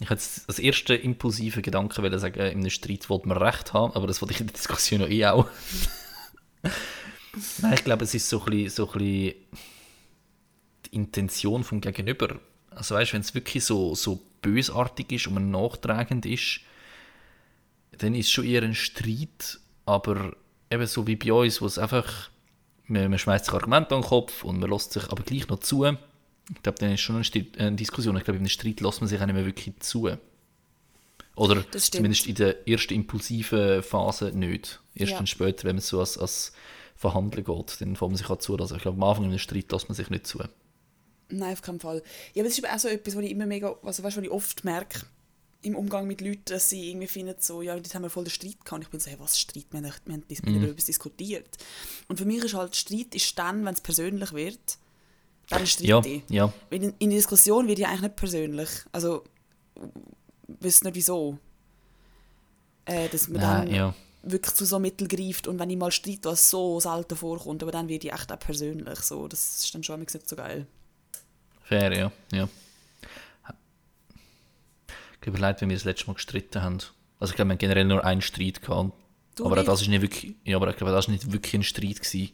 Ich 0.00 0.10
hätte 0.10 0.22
als 0.48 0.58
erste 0.58 0.94
impulsive 0.94 1.62
Gedanke 1.62 2.02
wollen 2.02 2.18
sagen, 2.18 2.40
in 2.40 2.58
einem 2.58 2.70
Streit 2.70 3.08
wollte 3.08 3.28
man 3.28 3.38
Recht 3.38 3.72
haben, 3.72 3.92
aber 3.94 4.06
das 4.06 4.20
wollte 4.20 4.34
ich 4.34 4.40
in 4.40 4.46
der 4.46 4.54
Diskussion 4.54 5.00
noch 5.00 5.08
eh 5.08 5.26
auch. 5.26 5.48
Nein, 6.62 7.74
ich 7.74 7.84
glaube, 7.84 8.04
es 8.04 8.14
ist 8.14 8.28
so 8.28 8.40
ein 8.40 8.50
bisschen, 8.50 8.70
so 8.70 8.86
ein 8.92 8.98
bisschen 8.98 9.34
die 10.86 10.94
Intention 10.94 11.64
vom 11.64 11.80
Gegenüber. 11.80 12.38
Also 12.70 12.94
weißt, 12.94 13.12
wenn 13.12 13.20
es 13.20 13.34
wirklich 13.34 13.64
so, 13.64 13.94
so 13.94 14.20
bösartig 14.42 15.12
ist 15.12 15.26
und 15.26 15.34
man 15.34 15.50
nachtragend 15.50 16.26
ist, 16.26 16.60
dann 17.98 18.14
ist 18.14 18.26
es 18.26 18.32
schon 18.32 18.44
eher 18.44 18.62
ein 18.62 18.74
Streit, 18.74 19.60
aber 19.86 20.34
eben 20.70 20.86
so 20.86 21.06
wie 21.06 21.16
bei 21.16 21.32
uns, 21.32 21.60
wo 21.60 21.66
es 21.66 21.78
einfach, 21.78 22.30
man, 22.86 23.10
man 23.10 23.18
schmeißt 23.18 23.46
sich 23.46 23.54
Argumente 23.54 23.94
an 23.94 24.02
den 24.02 24.08
Kopf 24.08 24.44
und 24.44 24.58
man 24.58 24.70
lässt 24.70 24.92
sich 24.92 25.08
aber 25.08 25.22
gleich 25.22 25.48
noch 25.48 25.60
zu. 25.60 25.84
Ich 25.84 26.62
glaube, 26.62 26.78
dann 26.78 26.92
ist 26.92 27.00
schon 27.00 27.16
eine, 27.16 27.46
eine 27.58 27.76
Diskussion. 27.76 28.16
Ich 28.16 28.24
glaube, 28.24 28.36
in 28.36 28.42
einem 28.42 28.48
Streit 28.48 28.80
lässt 28.80 29.00
man 29.00 29.08
sich 29.08 29.20
auch 29.20 29.26
nicht 29.26 29.34
mehr 29.34 29.46
wirklich 29.46 29.78
zu. 29.80 30.10
Oder 31.34 31.64
zumindest 31.72 32.26
in 32.26 32.34
der 32.34 32.68
ersten 32.68 32.92
impulsiven 32.94 33.82
Phase 33.82 34.32
nicht. 34.32 34.80
Erst 34.94 35.12
Ja. 35.12 35.16
dann 35.18 35.26
später, 35.26 35.64
wenn 35.64 35.76
man 35.76 35.82
so 35.82 36.00
als, 36.00 36.18
als 36.18 36.52
Verhandeln 36.96 37.44
geht, 37.44 37.80
dann 37.80 37.96
fängt 37.96 38.10
man 38.12 38.16
sich 38.16 38.28
auch 38.28 38.38
zu. 38.38 38.56
Also 38.58 38.76
ich 38.76 38.82
glaube, 38.82 38.96
am 38.98 39.02
Anfang 39.08 39.24
in 39.24 39.30
einem 39.30 39.38
Streit 39.38 39.72
lässt 39.72 39.88
man 39.88 39.96
sich 39.96 40.10
nicht 40.10 40.26
zu. 40.26 40.40
Nein, 41.30 41.54
auf 41.54 41.62
keinen 41.62 41.80
Fall. 41.80 42.02
Ja, 42.34 42.42
aber 42.42 42.48
das 42.50 42.58
ist 42.58 42.68
auch 42.68 42.78
so 42.78 42.88
etwas, 42.88 43.16
was 43.16 43.24
ich 43.24 43.30
immer 43.30 43.46
mega, 43.46 43.74
also 43.82 44.02
weißt, 44.02 44.16
was 44.18 44.24
ich 44.24 44.30
oft 44.30 44.64
merke 44.64 45.00
im 45.62 45.76
Umgang 45.76 46.06
mit 46.08 46.20
Leuten, 46.20 46.42
dass 46.46 46.68
sie 46.68 46.90
irgendwie 46.90 47.06
finden, 47.06 47.36
so, 47.38 47.62
ja, 47.62 47.74
dort 47.76 47.94
haben 47.94 48.02
wir 48.02 48.10
voll 48.10 48.24
den 48.24 48.30
Streit 48.30 48.56
gehabt. 48.64 48.72
Und 48.72 48.82
ich 48.82 48.88
bin 48.88 49.00
so, 49.00 49.08
hey, 49.10 49.16
was 49.18 49.38
Streit? 49.40 49.66
Wir 49.70 49.78
haben, 49.80 49.92
wir 50.04 50.14
haben 50.14 50.24
haben 50.28 50.54
über 50.56 50.68
etwas 50.68 50.84
diskutiert. 50.86 51.56
Und 52.08 52.18
für 52.18 52.24
mich 52.26 52.42
ist 52.44 52.54
halt, 52.54 52.76
Streit 52.76 53.14
ist 53.14 53.38
dann, 53.38 53.64
wenn 53.64 53.72
es 53.72 53.80
persönlich 53.80 54.32
wird, 54.32 54.58
dann 55.48 55.66
streite 55.66 55.88
Ja, 55.88 56.02
ich. 56.04 56.22
ja. 56.28 56.52
Weil 56.68 56.82
in, 56.82 56.94
in 56.98 57.10
der 57.10 57.18
Diskussion 57.18 57.68
wird 57.68 57.78
ja 57.78 57.88
eigentlich 57.88 58.02
nicht 58.02 58.16
persönlich. 58.16 58.68
Also, 58.90 59.24
wisst 60.60 60.84
nicht 60.84 60.94
wieso. 60.94 61.38
Äh, 62.84 63.08
dass 63.08 63.28
man 63.28 63.40
Nein, 63.40 63.66
dann 63.66 63.74
ja. 63.74 63.94
wirklich 64.22 64.54
zu 64.54 64.64
so 64.64 64.78
Mittel 64.78 65.06
greift 65.06 65.46
und 65.46 65.58
wenn 65.58 65.70
ich 65.70 65.76
mal 65.76 65.92
streite, 65.92 66.30
was 66.30 66.50
so 66.50 66.80
selten 66.80 67.16
vorkommt, 67.16 67.62
aber 67.62 67.72
dann 67.72 67.88
wird 67.88 68.04
ich 68.04 68.12
echt 68.12 68.32
auch 68.32 68.38
persönlich. 68.38 68.98
So. 69.00 69.28
Das 69.28 69.64
ist 69.64 69.74
dann 69.74 69.84
schon 69.84 70.00
nicht 70.00 70.28
so 70.28 70.36
geil. 70.36 70.66
Fair, 71.62 71.96
ja. 71.96 72.12
ja. 72.32 72.48
Ich 75.20 75.28
habe 75.28 75.38
überlegt, 75.38 75.60
wenn 75.60 75.68
wir 75.68 75.76
das 75.76 75.84
letzte 75.84 76.08
Mal 76.08 76.14
gestritten 76.14 76.62
haben. 76.62 76.78
Also 77.20 77.30
ich 77.30 77.36
glaube, 77.36 77.50
wir 77.50 77.52
haben 77.52 77.58
generell 77.58 77.84
nur 77.84 78.04
einen 78.04 78.20
Streit 78.20 78.60
gehabt. 78.60 78.92
Du 79.36 79.46
aber 79.46 79.56
nicht? 79.56 79.68
das 79.68 79.80
ist 79.80 79.88
nicht 79.88 80.02
wirklich, 80.02 80.34
ja, 80.44 80.56
aber 80.56 80.68
ich 80.70 80.76
glaube, 80.76 80.92
das 80.92 81.04
ist 81.04 81.08
nicht 81.08 81.32
wirklich 81.32 81.54
ein 81.54 81.62
Streit 81.62 82.00
gewesen. 82.00 82.32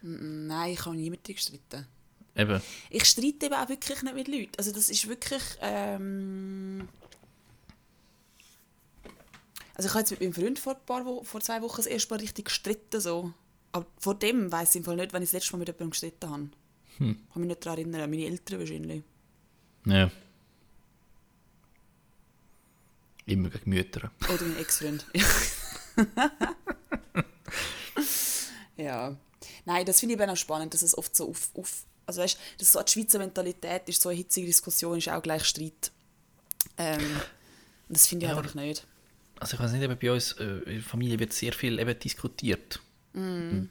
Nein, 0.00 0.72
ich 0.72 0.84
habe 0.84 0.96
nie 0.96 1.10
mit 1.10 1.28
dir 1.28 1.34
gestritten. 1.34 1.86
Eben. 2.34 2.62
Ich 2.88 3.04
streite 3.04 3.46
eben 3.46 3.54
auch 3.54 3.68
wirklich 3.68 4.02
nicht 4.02 4.14
mit 4.14 4.28
Leuten. 4.28 4.52
Also 4.56 4.72
das 4.72 4.88
ist 4.88 5.06
wirklich... 5.06 5.42
Ähm 5.60 6.88
also 9.82 9.88
ich 9.88 9.94
habe 9.94 10.00
jetzt 10.00 10.10
mit 10.10 10.20
meinem 10.20 10.32
Freund 10.32 10.58
vor, 10.58 10.76
ein 10.76 10.84
paar 10.86 11.24
vor 11.24 11.40
zwei 11.40 11.62
Wochen 11.62 11.78
das 11.78 11.86
erste 11.86 12.14
Mal 12.14 12.20
richtig 12.20 12.46
gestritten. 12.46 13.00
So. 13.00 13.32
Aber 13.72 13.86
vor 13.98 14.14
dem 14.14 14.52
weiss 14.52 14.70
ich 14.70 14.76
im 14.76 14.84
Fall 14.84 14.96
nicht, 14.96 15.12
wenn 15.12 15.22
ich 15.22 15.30
das 15.30 15.34
letzte 15.34 15.52
Mal 15.52 15.58
mit 15.58 15.68
jemandem 15.68 15.90
gestritten 15.90 16.30
habe. 16.30 16.48
Hm. 16.98 17.18
Ich 17.26 17.32
kann 17.32 17.42
mich 17.42 17.48
nicht 17.48 17.66
daran 17.66 17.78
erinnern. 17.78 18.10
Meine 18.10 18.26
Eltern 18.26 18.60
wahrscheinlich. 18.60 19.02
Ja. 19.86 20.10
Immer 23.26 23.50
gegen 23.50 23.70
Mütter. 23.70 24.10
Oder 24.32 24.44
mein 24.44 24.58
Ex-Freund. 24.58 25.06
ja. 28.76 29.16
Nein, 29.64 29.86
das 29.86 30.00
finde 30.00 30.14
ich 30.14 30.20
eben 30.20 30.30
auch 30.30 30.36
spannend, 30.36 30.74
dass 30.74 30.82
es 30.82 30.96
oft 30.96 31.16
so 31.16 31.30
auf... 31.30 31.50
auf 31.54 31.84
also 32.04 32.20
weißt, 32.20 32.36
dass 32.58 32.72
so 32.72 32.82
die 32.82 32.92
Schweizer 32.92 33.18
Mentalität 33.18 33.88
ist, 33.88 34.02
so 34.02 34.08
eine 34.08 34.18
hitzige 34.18 34.48
Diskussion 34.48 34.98
ist 34.98 35.08
auch 35.08 35.22
gleich 35.22 35.44
Streit. 35.44 35.92
Ähm, 36.76 37.20
das 37.88 38.08
finde 38.08 38.26
ich 38.26 38.32
Ja, 38.32 38.38
einfach 38.38 38.54
nicht. 38.54 38.86
Also 39.42 39.54
ich 39.56 39.60
weiß 39.60 39.72
nicht, 39.72 39.82
eben 39.82 39.98
bei 40.00 40.12
uns 40.12 40.32
äh, 40.32 40.44
in 40.44 40.74
der 40.74 40.82
Familie 40.82 41.18
wird 41.18 41.32
sehr 41.32 41.52
viel 41.52 41.78
eben 41.78 41.98
diskutiert. 41.98 42.80
Und 43.12 43.70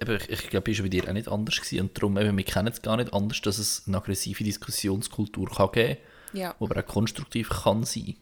eben, 0.00 0.16
ich, 0.16 0.28
ich 0.28 0.50
glaube, 0.50 0.70
ist 0.70 0.82
bei 0.82 0.88
dir 0.88 1.08
auch 1.08 1.12
nicht 1.12 1.28
anders 1.28 1.56
gewesen. 1.56 1.80
Und 1.80 1.96
darum, 1.96 2.18
eben, 2.18 2.36
wir 2.36 2.44
kennen 2.44 2.68
es 2.68 2.82
gar 2.82 2.96
nicht 2.96 3.12
anders, 3.14 3.40
dass 3.40 3.58
es 3.58 3.84
eine 3.86 3.96
aggressive 3.98 4.42
Diskussionskultur 4.42 5.48
kann 5.50 5.70
geben 5.72 5.98
Ja. 6.32 6.50
kann, 6.52 6.56
die 6.60 6.64
aber 6.64 6.80
auch 6.80 6.86
konstruktiv 6.86 7.48
kann 7.48 7.84
sein. 7.84 8.02
Nicht 8.02 8.18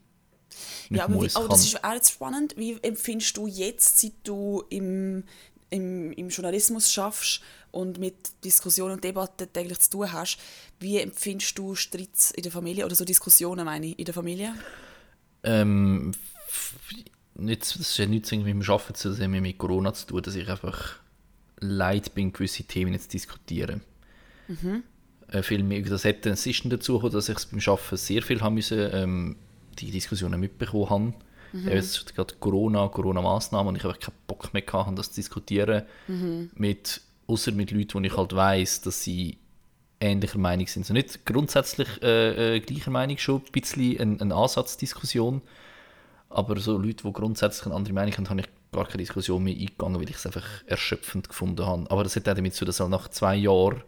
Ja, 0.90 1.04
aber 1.04 1.14
wie, 1.14 1.28
oh, 1.34 1.40
kann. 1.40 1.48
das 1.48 1.64
ist 1.64 1.82
auch 1.82 1.92
jetzt 1.94 2.12
spannend. 2.12 2.54
Wie 2.56 2.78
empfindest 2.82 3.36
du 3.36 3.46
jetzt, 3.46 3.98
seit 3.98 4.12
du 4.24 4.62
im, 4.68 5.24
im, 5.70 6.12
im 6.12 6.28
Journalismus 6.28 6.92
schaffst 6.92 7.40
und 7.70 7.98
mit 7.98 8.44
Diskussionen 8.44 8.94
und 8.94 9.04
Debatten 9.04 9.52
täglich 9.52 9.80
zu 9.80 9.90
tun 9.90 10.12
hast, 10.12 10.38
wie 10.78 10.98
empfindest 10.98 11.58
du 11.58 11.74
Streits 11.74 12.30
in 12.32 12.42
der 12.42 12.52
Familie 12.52 12.84
oder 12.84 12.94
so 12.94 13.04
Diskussionen, 13.04 13.64
meine 13.64 13.86
ich, 13.86 13.98
in 13.98 14.04
der 14.04 14.14
Familie? 14.14 14.54
Ähm, 15.42 16.12
nicht, 17.34 17.78
das 17.78 17.98
hat 17.98 18.08
nichts 18.08 18.32
mit 18.32 18.46
dem 18.46 18.62
Arbeiten 18.62 18.94
zu 18.94 19.14
tun, 19.14 19.30
mit 19.30 19.58
Corona 19.58 19.92
zu 19.92 20.06
tun, 20.06 20.22
dass 20.22 20.34
ich 20.34 20.48
einfach 20.48 20.96
leid 21.58 22.14
bin, 22.14 22.32
gewisse 22.32 22.64
Themen 22.64 22.92
jetzt 22.92 23.10
zu 23.10 23.16
diskutieren. 23.16 23.82
Äh, 25.28 25.42
viel 25.42 25.62
mehr, 25.62 25.82
das 25.82 26.04
hätte 26.04 26.30
es 26.30 26.46
ist 26.46 26.64
dann 26.64 26.70
dazu 26.70 26.94
gekommen, 26.94 27.12
dass 27.12 27.28
ich 27.28 27.36
es 27.36 27.46
beim 27.46 27.60
Arbeiten 27.66 27.96
sehr 27.96 28.22
viel 28.22 28.40
haben 28.40 28.54
müssen, 28.54 28.90
ähm, 28.92 29.36
die 29.78 29.90
Diskussionen 29.90 30.40
mitbekommen 30.40 30.90
habe. 30.90 31.14
Mhm. 31.52 31.68
Jetzt 31.68 32.14
gerade 32.14 32.34
Corona, 32.38 32.88
Corona-Massnahmen 32.88 33.68
und 33.68 33.76
ich 33.76 33.84
habe 33.84 33.98
keinen 33.98 34.14
Bock 34.26 34.52
mehr 34.52 34.62
gehabt, 34.62 34.98
das 34.98 35.10
zu 35.10 35.16
diskutieren. 35.16 35.82
Mit, 36.54 37.00
außer 37.26 37.52
mit 37.52 37.70
Leuten, 37.70 37.94
wo 37.94 38.00
ich 38.00 38.16
halt 38.16 38.34
weiß, 38.34 38.82
dass 38.82 39.02
sie 39.02 39.38
ähnlicher 40.00 40.38
Meinung 40.38 40.66
sind. 40.66 40.86
So 40.86 40.92
nicht 40.92 41.24
grundsätzlich 41.24 41.88
äh, 42.02 42.56
äh, 42.56 42.60
gleicher 42.60 42.90
Meinung, 42.90 43.18
schon 43.18 43.40
ein 43.40 43.52
bisschen 43.52 44.00
eine, 44.00 44.20
eine 44.20 44.34
Ansatzdiskussion. 44.34 45.42
Aber 46.28 46.58
so 46.58 46.76
Leute, 46.76 47.04
die 47.04 47.12
grundsätzlich 47.12 47.66
eine 47.66 47.74
andere 47.74 47.94
Meinung 47.94 48.14
haben, 48.14 48.28
habe 48.28 48.40
ich 48.40 48.48
gar 48.72 48.86
keine 48.86 48.98
Diskussion 48.98 49.42
mehr 49.42 49.54
eingegangen, 49.54 50.00
weil 50.00 50.08
ich 50.08 50.16
es 50.16 50.26
einfach 50.26 50.44
erschöpfend 50.66 51.28
gefunden 51.28 51.64
habe. 51.64 51.90
Aber 51.90 52.02
das 52.04 52.16
hat 52.16 52.28
auch 52.28 52.34
damit 52.34 52.54
zu 52.54 52.64
dass 52.64 52.80
halt 52.80 52.90
nach 52.90 53.08
zwei 53.08 53.36
Jahren 53.36 53.82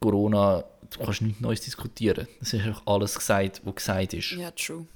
Corona, 0.00 0.64
du 0.90 1.04
kannst 1.04 1.22
nichts 1.22 1.40
Neues 1.40 1.60
diskutieren. 1.60 2.28
Es 2.40 2.52
ist 2.52 2.64
einfach 2.64 2.82
alles 2.86 3.14
gesagt, 3.16 3.62
was 3.64 3.74
gesagt 3.74 4.14
ist. 4.14 4.32
Ja, 4.32 4.50
true. 4.50 4.86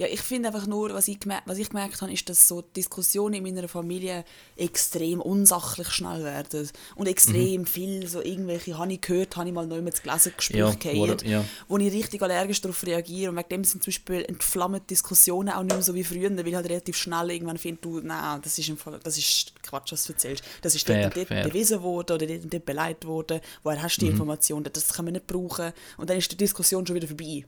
Ja, 0.00 0.06
ich 0.06 0.22
finde 0.22 0.48
einfach 0.48 0.66
nur, 0.66 0.94
was 0.94 1.08
ich, 1.08 1.18
was 1.44 1.58
ich 1.58 1.68
gemerkt 1.68 2.00
habe, 2.00 2.10
ist, 2.10 2.26
dass 2.30 2.48
so 2.48 2.62
Diskussionen 2.62 3.34
in 3.34 3.42
meiner 3.42 3.68
Familie 3.68 4.24
extrem 4.56 5.20
unsachlich 5.20 5.90
schnell 5.90 6.24
werden. 6.24 6.70
Und 6.94 7.06
extrem 7.06 7.66
viel, 7.66 8.06
so 8.08 8.22
irgendwelche, 8.22 8.78
habe 8.78 8.90
ich 8.94 9.02
gehört, 9.02 9.36
habe 9.36 9.48
ich 9.48 9.54
mal 9.54 9.66
neu 9.66 9.82
mit 9.82 10.02
gelesen, 10.02 10.30
Ja, 10.30 10.70
Gespräche 10.70 10.96
wo- 10.98 11.04
gehabt, 11.04 11.22
ja. 11.22 11.44
wo 11.68 11.76
ich 11.76 11.92
richtig 11.92 12.22
allergisch 12.22 12.62
darauf 12.62 12.82
reagiere. 12.86 13.30
Und 13.30 13.36
wegen 13.36 13.48
dem 13.50 13.64
sind 13.64 13.82
zum 13.84 13.90
Beispiel 13.90 14.24
entflammte 14.26 14.80
Diskussionen 14.88 15.50
auch 15.50 15.62
nicht 15.62 15.74
mehr 15.74 15.82
so 15.82 15.94
wie 15.94 16.02
früher, 16.02 16.34
weil 16.34 16.48
ich 16.48 16.54
halt 16.54 16.70
relativ 16.70 16.96
schnell 16.96 17.30
irgendwann 17.30 17.58
finde, 17.58 17.82
du, 17.82 18.00
nein, 18.00 18.40
das 18.42 18.58
ist, 18.58 18.70
im 18.70 18.78
Fall, 18.78 18.98
das 19.02 19.18
ist 19.18 19.52
Quatsch, 19.62 19.92
was 19.92 20.04
du 20.06 20.14
erzählst. 20.14 20.42
Das 20.62 20.74
ist 20.74 20.86
Fair, 20.86 21.10
dort 21.10 21.16
und 21.18 21.30
dort 21.30 21.42
bewiesen 21.52 21.82
worden 21.82 22.12
oder 22.14 22.26
dort 22.26 22.42
und 22.44 22.54
dort 22.54 22.64
beleidigt 22.64 23.04
worden. 23.06 23.40
Woher 23.64 23.82
hast 23.82 23.96
du 23.98 24.00
die 24.00 24.06
Mhm. 24.06 24.12
Information? 24.12 24.62
Das 24.72 24.94
kann 24.94 25.04
man 25.04 25.12
nicht 25.12 25.26
brauchen. 25.26 25.72
Und 25.98 26.08
dann 26.08 26.16
ist 26.16 26.32
die 26.32 26.38
Diskussion 26.38 26.86
schon 26.86 26.96
wieder 26.96 27.06
vorbei. 27.06 27.44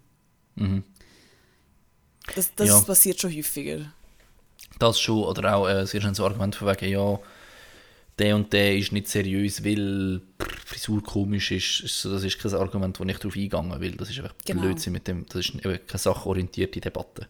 Das, 2.35 2.55
das 2.55 2.69
Ja. 2.69 2.81
passiert 2.81 3.21
schon 3.21 3.35
häufiger. 3.35 3.93
Das 4.79 4.99
schon, 5.01 5.25
oder 5.25 5.55
auch 5.57 5.69
äh, 5.69 5.87
sehr 5.87 6.01
schön 6.01 6.15
so 6.15 6.25
Argument 6.25 6.55
von 6.55 6.69
wegen, 6.69 6.91
ja, 6.93 7.19
der 8.19 8.37
und 8.37 8.53
der 8.53 8.77
ist 8.77 8.93
nicht 8.93 9.09
seriös, 9.09 9.65
weil 9.65 10.21
pff, 10.41 10.49
Frisur 10.67 11.03
komisch 11.03 11.51
ist, 11.51 11.81
ist 11.81 12.01
so, 12.03 12.13
das 12.13 12.23
ist 12.25 12.39
kein 12.39 12.53
Argument, 12.55 12.99
wo 13.01 13.05
ich 13.05 13.17
darauf 13.19 13.35
eingegangen 13.35 13.81
will. 13.81 13.93
Das 13.93 14.11
ist 14.11 14.19
einfach 14.19 14.35
Genau. 14.45 14.63
Blödsinn 14.63 14.93
mit 14.93 15.09
dem, 15.09 15.27
das 15.27 15.37
ist 15.49 15.55
eben 15.55 15.63
keine 15.87 15.99
sachorientierte 15.99 16.81
Debatte. 16.81 17.29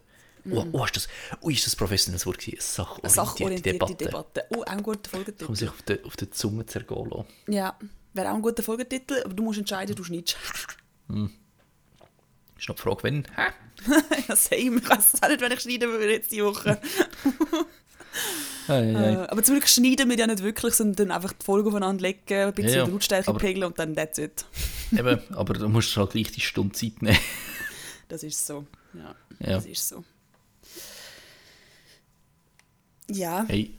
Oh, 0.51 0.65
oh, 0.73 0.83
ist 0.83 0.95
das, 0.97 1.07
oh, 1.39 1.49
ist 1.49 1.65
das 1.65 1.73
professionelles 1.75 2.25
Wort 2.25 2.37
gewesen? 2.39 2.57
Sachorientierte, 2.59 3.09
sachorientierte 3.15 3.71
Debatte. 3.71 3.95
Debatte. 3.95 4.43
Oh, 4.49 4.61
auch 4.61 4.65
ein 4.67 4.83
guter 4.83 5.09
Kann 5.09 5.19
man 5.21 5.25
Folgetitel. 5.25 5.55
sich 5.55 5.69
auf 5.69 5.81
der, 5.83 6.05
auf 6.05 6.15
der 6.17 6.31
Zunge 6.31 6.65
zergehen 6.65 7.09
lassen. 7.09 7.25
Ja, 7.47 7.79
wäre 8.13 8.29
auch 8.29 8.35
ein 8.35 8.41
guter 8.41 8.61
Folgetitel, 8.61 9.21
aber 9.23 9.33
du 9.33 9.41
musst 9.43 9.59
entscheiden, 9.59 9.95
du 9.95 10.03
schneidest. 10.03 10.35
Ist 12.63 12.69
noch 12.69 12.75
die 12.77 12.81
Frage, 12.81 13.03
wenn? 13.03 13.25
Hä? 13.35 13.51
ja, 14.29 14.35
same. 14.37 14.77
Ich 14.77 14.89
weiß 14.89 15.21
auch 15.21 15.27
nicht, 15.27 15.41
wenn 15.41 15.51
ich 15.51 15.59
schneiden 15.59 15.89
würde 15.91 16.13
jetzt 16.13 16.31
die 16.31 16.41
Woche. 16.41 16.79
Ei, 18.69 18.95
ei. 18.95 19.11
Äh, 19.15 19.27
aber 19.27 19.43
zum 19.43 19.55
Glück 19.55 19.67
schneiden 19.67 20.09
wir 20.09 20.15
ja 20.17 20.27
nicht 20.27 20.41
wirklich, 20.41 20.73
sondern 20.73 21.11
einfach 21.11 21.33
die 21.33 21.43
Folgen 21.43 21.67
aufeinander 21.67 22.01
legen, 22.01 22.21
ein 22.33 22.53
bisschen 22.53 22.73
Ja, 22.77 22.85
die 22.85 22.91
Lautstärke 22.91 23.33
pegeln 23.33 23.65
und 23.65 23.77
dann 23.77 23.97
that's 23.97 24.17
it. 24.17 24.45
Eben, 24.93 25.19
aber 25.35 25.55
du 25.55 25.67
musst 25.67 25.97
halt 25.97 26.11
gleich 26.11 26.31
die 26.31 26.39
Stunde 26.39 26.73
Zeit 26.73 27.01
nehmen. 27.01 27.17
Das 28.07 28.23
ist 28.23 28.47
so. 28.47 28.65
Ja, 28.93 29.13
Ja. 29.39 29.55
das 29.55 29.65
ist 29.65 29.89
so. 29.89 30.05
Ja, 33.09 33.43
Hey, 33.45 33.73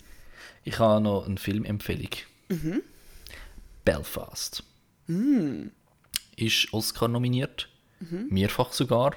ich 0.64 0.78
habe 0.78 1.03
noch 1.03 1.24
eine 1.26 1.39
Filmempfehlung. 1.39 2.11
Mhm. 2.51 2.82
Belfast. 3.87 4.62
Mm. 5.07 5.68
Ist 6.37 6.70
Oscar 6.74 7.09
nominiert, 7.09 7.68
Mhm. 8.11 8.27
mehrfach 8.31 8.73
sogar. 8.73 9.15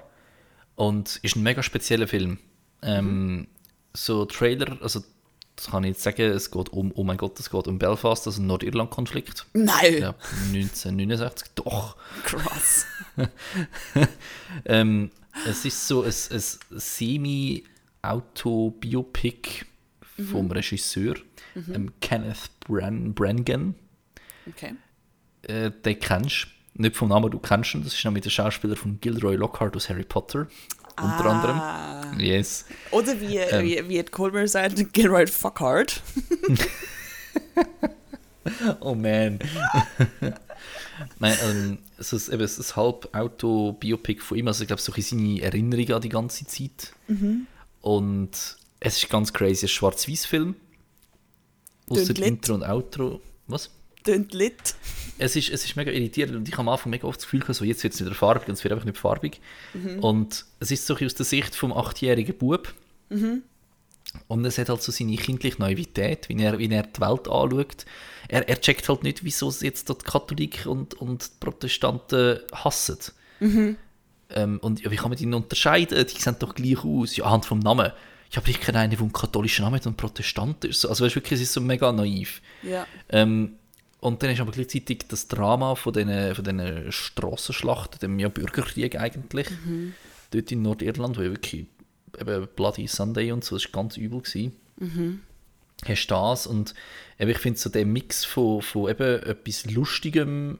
Und 0.75 1.17
ist 1.23 1.35
ein 1.35 1.43
mega 1.43 1.63
spezieller 1.63 2.07
Film. 2.07 2.37
Ähm, 2.81 3.35
Mhm. 3.35 3.47
So 3.95 4.25
Trailer, 4.25 4.77
also 4.81 5.03
das 5.55 5.71
kann 5.71 5.83
ich 5.83 5.89
jetzt 5.89 6.03
sagen, 6.03 6.21
es 6.21 6.51
geht 6.51 6.69
um, 6.69 6.91
oh 6.93 7.03
mein 7.03 7.17
Gott, 7.17 7.39
es 7.39 7.49
geht 7.49 7.67
um 7.67 7.79
Belfast, 7.79 8.27
also 8.27 8.39
ein 8.39 8.45
Nordirland-Konflikt. 8.45 9.47
nein, 9.53 9.97
Ja, 9.99 10.15
1969, 10.53 11.47
doch. 11.55 11.97
krass. 12.23 12.85
Ähm, 14.65 15.09
es 15.47 15.65
ist 15.65 15.87
so 15.87 16.03
ein, 16.03 16.09
ein 16.09 16.41
Semi-Autobiopic 16.79 19.65
vom 20.31 20.51
Regisseur, 20.51 21.15
ähm, 21.55 21.91
Kenneth 22.01 22.49
Bran 22.61 23.13
Brannigan. 23.13 23.75
Okay. 24.47 24.75
Äh, 25.43 25.71
den 25.71 25.99
kennst 25.99 26.45
du. 26.45 26.47
Nicht 26.77 26.95
vom 26.95 27.09
Namen, 27.09 27.31
du 27.31 27.39
kennst 27.39 27.73
ihn. 27.73 27.83
Das 27.83 27.93
ist 27.93 28.05
nämlich 28.05 28.23
der 28.23 28.29
Schauspieler 28.29 28.75
von 28.75 28.99
Gilroy 29.01 29.35
Lockhart 29.35 29.75
aus 29.75 29.89
Harry 29.89 30.03
Potter. 30.03 30.47
Unter 30.99 31.25
anderem. 31.25 31.57
Ah. 31.59 32.11
Yes. 32.17 32.65
Oder 32.91 33.19
wie, 33.19 33.37
Ähm. 33.37 33.65
wie, 33.65 33.89
wie 33.89 34.03
Colbert 34.03 34.49
sagt, 34.49 34.93
Gilroy 34.93 35.27
Fuckhard. 35.27 36.01
Oh 38.79 38.95
man. 38.95 39.39
Nein, 41.19 41.37
ähm, 41.43 41.77
es 41.97 42.13
ist 42.13 42.29
eben 42.29 42.41
ein 42.43 42.75
halb 42.75 43.13
Auto-Biopic 43.13 44.21
von 44.21 44.37
ihm. 44.37 44.47
Also 44.47 44.63
ich 44.63 44.67
glaube, 44.67 44.81
so 44.81 44.93
seine 44.97 45.41
Erinnerung 45.41 45.91
an 45.91 46.01
die 46.01 46.09
ganze 46.09 46.45
Zeit. 46.47 46.93
Und 47.81 48.29
es 48.79 48.97
ist 49.03 49.09
ganz 49.09 49.33
crazy. 49.33 49.65
Ein 49.65 49.69
Schwarz-Weiß-Film. 49.69 50.55
Außer 51.89 52.05
Tönt 52.05 52.17
lit. 52.19 52.27
Intro 52.27 52.53
und 52.55 52.63
Outro. 52.63 53.21
Was? 53.47 53.69
Tönt 54.03 54.33
lit. 54.33 54.75
Es 55.19 55.35
ist, 55.35 55.49
es 55.49 55.65
ist 55.65 55.75
mega 55.75 55.91
irritierend 55.91 56.35
und 56.35 56.47
ich 56.47 56.53
habe 56.53 56.61
am 56.61 56.69
Anfang 56.69 56.91
mega 56.91 57.07
oft 57.07 57.19
das 57.19 57.25
Gefühl, 57.29 57.43
so 57.53 57.65
jetzt 57.65 57.83
wird 57.83 57.93
es 57.93 58.01
wieder 58.01 58.13
farbig 58.13 58.47
und 58.47 58.53
es 58.53 58.63
wird 58.63 58.73
einfach 58.73 58.85
nicht 58.85 58.97
farbig. 58.97 59.39
Und 60.01 60.45
es 60.59 60.71
ist 60.71 60.85
so 60.85 60.95
aus 60.95 61.15
der 61.15 61.25
Sicht 61.25 61.55
vom 61.55 61.73
achtjährigen 61.73 62.37
Bub. 62.37 62.73
Und 64.27 64.45
es 64.45 64.57
hat 64.57 64.69
halt 64.69 64.81
so 64.81 64.91
seine 64.91 65.15
kindliche 65.17 65.59
Naivität, 65.59 66.29
wie 66.29 66.41
er, 66.41 66.57
wie 66.57 66.69
er 66.69 66.83
die 66.83 67.01
Welt 67.01 67.27
anschaut. 67.27 67.85
Er, 68.29 68.47
er 68.47 68.59
checkt 68.61 68.87
halt 68.89 69.03
nicht, 69.03 69.23
wieso 69.23 69.51
sie 69.51 69.65
jetzt 69.65 69.89
die 69.89 69.93
Katholiken 69.95 70.71
und, 70.71 70.93
und 70.95 71.25
die 71.25 71.31
Protestanten 71.39 72.39
hassen. 72.53 72.97
Ähm, 74.29 74.59
und 74.61 74.81
ja, 74.81 74.91
wie 74.91 74.95
kann 74.95 75.09
man 75.09 75.17
die 75.17 75.23
denn 75.25 75.33
unterscheiden? 75.33 76.05
Die 76.05 76.21
sehen 76.21 76.35
doch 76.39 76.55
gleich 76.55 76.83
aus. 76.83 77.15
Ja, 77.15 77.25
anhand 77.25 77.45
vom 77.45 77.59
Namen. 77.59 77.91
Ja, 78.31 78.41
aber 78.41 78.49
ich 78.49 78.59
kenne 78.59 78.79
einen, 78.79 78.91
der 78.91 78.99
einen 78.99 79.13
katholischen 79.13 79.63
Namen 79.63 79.75
hat 79.75 79.87
und 79.87 79.95
Protestant 79.95 80.65
ist. 80.65 80.85
Also 80.85 81.05
weißt, 81.05 81.15
wirklich, 81.15 81.39
es 81.39 81.41
ist 81.41 81.53
so 81.53 81.61
mega 81.61 81.91
naiv. 81.91 82.41
Ja. 82.63 82.85
Ähm, 83.09 83.53
und 83.99 84.21
dann 84.21 84.29
ist 84.29 84.39
aber 84.39 84.51
gleichzeitig 84.51 85.05
das 85.07 85.27
Drama 85.27 85.75
von 85.75 85.93
diesen 85.93 86.35
von 86.35 86.43
den 86.43 86.91
Strassenschlachten, 86.91 87.99
dem 87.99 88.19
ja 88.19 88.29
Bürgerkrieg 88.29 88.99
eigentlich, 88.99 89.47
dort 90.31 90.51
in 90.51 90.61
Nordirland, 90.61 91.17
wo 91.17 91.21
ja 91.21 91.31
wirklich 91.31 91.65
eben 92.19 92.47
Bloody 92.55 92.87
Sunday 92.87 93.31
und 93.31 93.43
so, 93.43 93.55
das 93.55 93.65
war 93.65 93.83
ganz 93.83 93.97
übel. 93.97 94.21
Gewesen. 94.21 94.53
Hast 95.85 96.07
das 96.07 96.47
und 96.47 96.73
eben, 97.19 97.31
ich 97.31 97.37
finde 97.37 97.59
so 97.59 97.69
der 97.69 97.85
Mix 97.85 98.25
von, 98.25 98.61
von 98.61 98.89
eben 98.89 99.23
etwas 99.23 99.65
Lustigem 99.65 100.59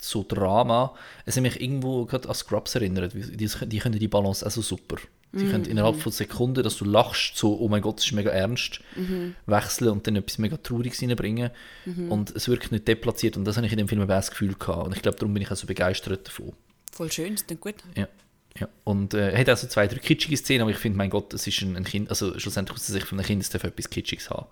so 0.00 0.24
Drama, 0.26 0.94
es 1.24 1.36
hat 1.36 1.42
mich 1.42 1.60
irgendwo 1.60 2.04
gerade 2.04 2.28
an 2.28 2.34
Scrubs 2.34 2.74
erinnert, 2.74 3.14
die, 3.14 3.48
die 3.48 3.78
können 3.78 3.98
die 3.98 4.08
Balance 4.08 4.44
also 4.44 4.62
super. 4.62 4.96
Sie 5.32 5.46
können 5.50 5.66
innerhalb 5.66 5.96
von 6.00 6.10
Sekunden, 6.10 6.62
dass 6.62 6.78
du 6.78 6.86
lachst, 6.86 7.36
so, 7.36 7.58
oh 7.60 7.68
mein 7.68 7.82
Gott, 7.82 7.98
das 7.98 8.06
ist 8.06 8.12
mega 8.12 8.30
ernst, 8.30 8.80
wechseln 9.46 9.90
und 9.90 10.06
dann 10.06 10.16
etwas 10.16 10.38
mega 10.38 10.56
Trauriges 10.56 11.02
reinbringen. 11.02 11.50
Und 12.08 12.34
es 12.34 12.48
wirkt 12.48 12.72
nicht 12.72 12.88
deplatziert 12.88 13.36
und 13.36 13.44
das 13.44 13.56
habe 13.56 13.66
ich 13.66 13.72
in 13.72 13.78
dem 13.78 13.88
Film 13.88 14.00
eben 14.00 14.10
auch 14.10 14.16
das 14.16 14.30
Gefühl 14.30 14.54
gehabt. 14.54 14.86
Und 14.86 14.96
ich 14.96 15.02
glaube, 15.02 15.18
darum 15.18 15.34
bin 15.34 15.42
ich 15.42 15.50
auch 15.50 15.56
so 15.56 15.66
begeistert 15.66 16.26
davon. 16.26 16.52
Voll 16.92 17.12
schön, 17.12 17.34
das 17.34 17.46
klingt 17.46 17.60
gut. 17.60 17.74
Ja. 17.96 18.08
Ja. 18.58 18.68
Und 18.84 19.14
äh, 19.14 19.30
er 19.32 19.38
hat 19.38 19.48
also 19.50 19.66
zwei, 19.68 19.86
drei 19.86 19.98
kitschige 19.98 20.36
Szenen, 20.36 20.62
aber 20.62 20.70
ich 20.70 20.78
finde, 20.78 20.98
mein 20.98 21.10
Gott, 21.10 21.32
es 21.34 21.46
ist 21.46 21.60
ein, 21.62 21.76
ein 21.76 21.84
Kind, 21.84 22.08
also 22.10 22.38
schlussendlich 22.38 22.76
aus 22.76 22.86
der 22.86 22.94
Sicht 22.94 23.06
von 23.06 23.18
einem 23.18 23.26
Kind, 23.26 23.42
es 23.42 23.50
darf 23.50 23.62
etwas 23.64 23.88
Kitschiges 23.90 24.30
haben. 24.30 24.46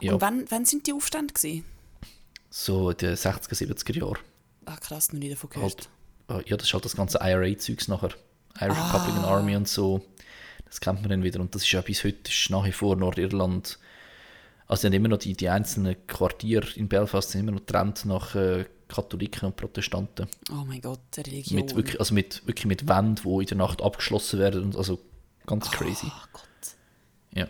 Ja, 0.00 0.14
Und 0.14 0.20
wann, 0.22 0.44
wann 0.48 0.64
sind 0.64 0.86
die 0.86 0.92
Aufstände 0.92 1.32
gewesen? 1.34 1.64
so 2.50 2.90
in 2.90 2.96
den 2.96 3.14
60er, 3.14 3.54
70er 3.54 3.98
Jahren. 3.98 4.18
Ah, 4.64 4.76
krass, 4.76 5.12
noch 5.12 5.20
nie 5.20 5.28
davon 5.30 5.50
gehört. 5.50 5.88
Halt, 6.28 6.46
äh, 6.46 6.50
ja, 6.50 6.56
das 6.56 6.66
ist 6.66 6.74
halt 6.74 6.84
das 6.84 6.96
ganze 6.96 7.18
IRA-Zeugs 7.22 7.88
nachher. 7.88 8.10
Irish 8.60 8.78
Republican 8.78 9.24
Army 9.24 9.56
und 9.56 9.68
so. 9.68 10.04
Das 10.66 10.80
kennt 10.80 11.00
man 11.00 11.10
dann 11.10 11.22
wieder. 11.22 11.40
Und 11.40 11.54
das 11.54 11.62
ist 11.62 11.72
ja 11.72 11.80
bis 11.80 12.04
heute 12.04 12.30
ist 12.30 12.50
nach 12.50 12.64
wie 12.64 12.72
vor 12.72 12.96
Nordirland. 12.96 13.78
Also, 14.66 14.86
haben 14.86 14.92
immer 14.92 15.08
noch 15.08 15.18
die, 15.18 15.32
die 15.32 15.48
einzelnen 15.48 15.96
Quartiere 16.06 16.68
in 16.76 16.88
Belfast 16.88 17.30
sind 17.30 17.42
immer 17.42 17.52
noch 17.52 17.60
getrennt 17.60 18.04
nach 18.04 18.34
äh, 18.34 18.66
Katholiken 18.88 19.46
und 19.46 19.56
Protestanten. 19.56 20.28
Oh 20.50 20.64
mein 20.66 20.80
Gott, 20.80 21.00
Religion. 21.16 21.60
Mit 21.60 21.74
wirklich, 21.74 21.98
also 21.98 22.14
mit, 22.14 22.46
wirklich 22.46 22.66
mit 22.66 22.86
Wänden, 22.86 23.16
die 23.16 23.40
in 23.42 23.46
der 23.46 23.56
Nacht 23.56 23.80
abgeschlossen 23.82 24.38
werden. 24.38 24.62
Und 24.62 24.76
also 24.76 24.98
ganz 25.46 25.70
crazy. 25.70 26.06
Oh 26.06 26.26
Gott. 26.32 26.42
Ja. 27.34 27.48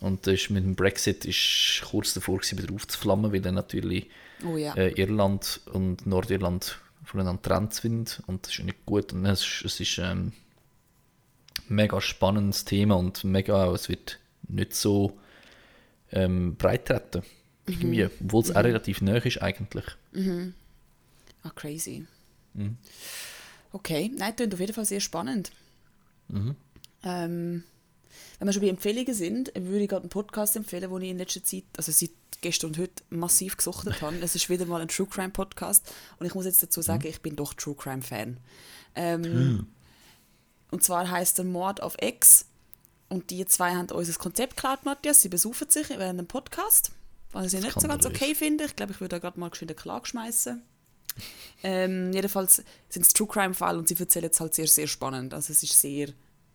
Und 0.00 0.26
das 0.26 0.34
ist 0.34 0.50
mit 0.50 0.64
dem 0.64 0.74
Brexit 0.74 1.24
ist 1.24 1.82
kurz 1.88 2.12
davor, 2.14 2.38
gewesen, 2.38 2.58
wieder 2.58 2.74
aufzuflammen, 2.74 3.32
weil 3.32 3.40
dann 3.40 3.54
natürlich 3.54 4.08
Oh 4.44 4.56
ja. 4.56 4.74
äh, 4.74 4.90
Irland 5.00 5.60
und 5.72 6.06
Nordirland 6.06 6.78
voneinander 7.06 7.40
getrennt 7.42 7.74
sind. 7.74 8.22
Und 8.26 8.46
das 8.46 8.52
ist 8.52 8.64
nicht 8.64 8.84
gut. 8.84 9.12
Und 9.12 9.24
es 9.26 9.40
ist, 9.40 9.64
es 9.64 9.80
ist 9.80 9.98
ähm, 9.98 10.32
ein 11.68 11.74
mega 11.76 12.00
spannendes 12.00 12.64
Thema 12.64 12.96
und 12.96 13.24
mega, 13.24 13.72
es 13.72 13.88
wird 13.88 14.18
nicht 14.48 14.74
so 14.74 15.18
ähm, 16.12 16.56
breit 16.56 16.86
treten. 16.86 17.22
Irgendwie, 17.66 18.04
obwohl 18.04 18.42
es 18.42 18.54
auch 18.54 18.62
relativ 18.62 19.00
nah 19.00 19.16
ist 19.16 19.42
eigentlich. 19.42 19.84
Ah, 21.42 21.50
crazy. 21.54 22.06
Mhm. 22.54 22.76
Okay, 23.72 24.10
nein, 24.16 24.34
klingt 24.36 24.54
auf 24.54 24.60
jeden 24.60 24.72
Fall 24.72 24.84
sehr 24.84 25.00
spannend. 25.00 25.50
Mhm. 26.28 26.54
Ähm, 27.02 27.64
wenn 28.38 28.48
wir 28.48 28.52
schon 28.52 28.62
bei 28.62 28.68
Empfehlungen 28.68 29.14
sind, 29.14 29.52
würde 29.54 29.80
ich 29.82 29.88
gerade 29.88 30.02
einen 30.02 30.10
Podcast 30.10 30.56
empfehlen, 30.56 30.90
den 30.90 31.02
ich 31.02 31.10
in 31.10 31.18
letzter 31.18 31.42
Zeit, 31.42 31.64
also 31.76 31.92
seit 31.92 32.10
gestern 32.40 32.68
und 32.68 32.78
heute, 32.78 33.02
massiv 33.10 33.56
gesuchtet 33.56 34.02
habe. 34.02 34.16
Es 34.20 34.34
ist 34.34 34.48
wieder 34.50 34.66
mal 34.66 34.80
ein 34.80 34.88
True 34.88 35.06
Crime 35.06 35.30
Podcast 35.30 35.92
und 36.18 36.26
ich 36.26 36.34
muss 36.34 36.44
jetzt 36.44 36.62
dazu 36.62 36.82
sagen, 36.82 37.06
ich 37.06 37.20
bin 37.22 37.34
doch 37.36 37.54
True 37.54 37.74
Crime 37.74 38.02
Fan. 38.02 38.38
Ähm, 38.94 39.66
Und 40.70 40.82
zwar 40.82 41.10
heißt 41.10 41.38
der 41.38 41.44
Mord 41.44 41.82
auf 41.82 41.94
Ex 41.98 42.46
und 43.08 43.30
die 43.30 43.46
zwei 43.46 43.74
haben 43.74 43.90
uns 43.90 44.08
das 44.08 44.18
Konzept 44.18 44.56
geklaut, 44.56 44.84
Matthias. 44.84 45.22
Sie 45.22 45.28
besaufen 45.28 45.70
sich 45.70 45.88
während 45.90 46.18
dem 46.18 46.26
Podcast, 46.26 46.90
was 47.32 47.52
ich 47.52 47.60
nicht 47.60 47.80
so 47.80 47.86
ganz 47.86 48.04
okay 48.04 48.34
finde. 48.34 48.64
Ich 48.64 48.76
glaube, 48.76 48.92
ich 48.92 49.00
würde 49.00 49.16
da 49.16 49.18
gerade 49.20 49.38
mal 49.38 49.48
geschwind 49.48 49.70
eine 49.70 49.76
Klage 49.76 50.06
schmeißen. 50.06 50.62
Ähm, 51.62 52.12
jedenfalls 52.12 52.62
sind 52.88 53.06
es 53.06 53.12
True 53.12 53.28
Crime 53.28 53.54
Fall 53.54 53.78
und 53.78 53.88
sie 53.88 53.96
erzählen 53.96 54.30
es 54.30 54.40
halt 54.40 54.54
sehr, 54.54 54.66
sehr 54.66 54.86
spannend. 54.86 55.32
Also 55.34 55.52
es 55.52 55.62
ist 55.62 55.80
sehr, 55.80 56.08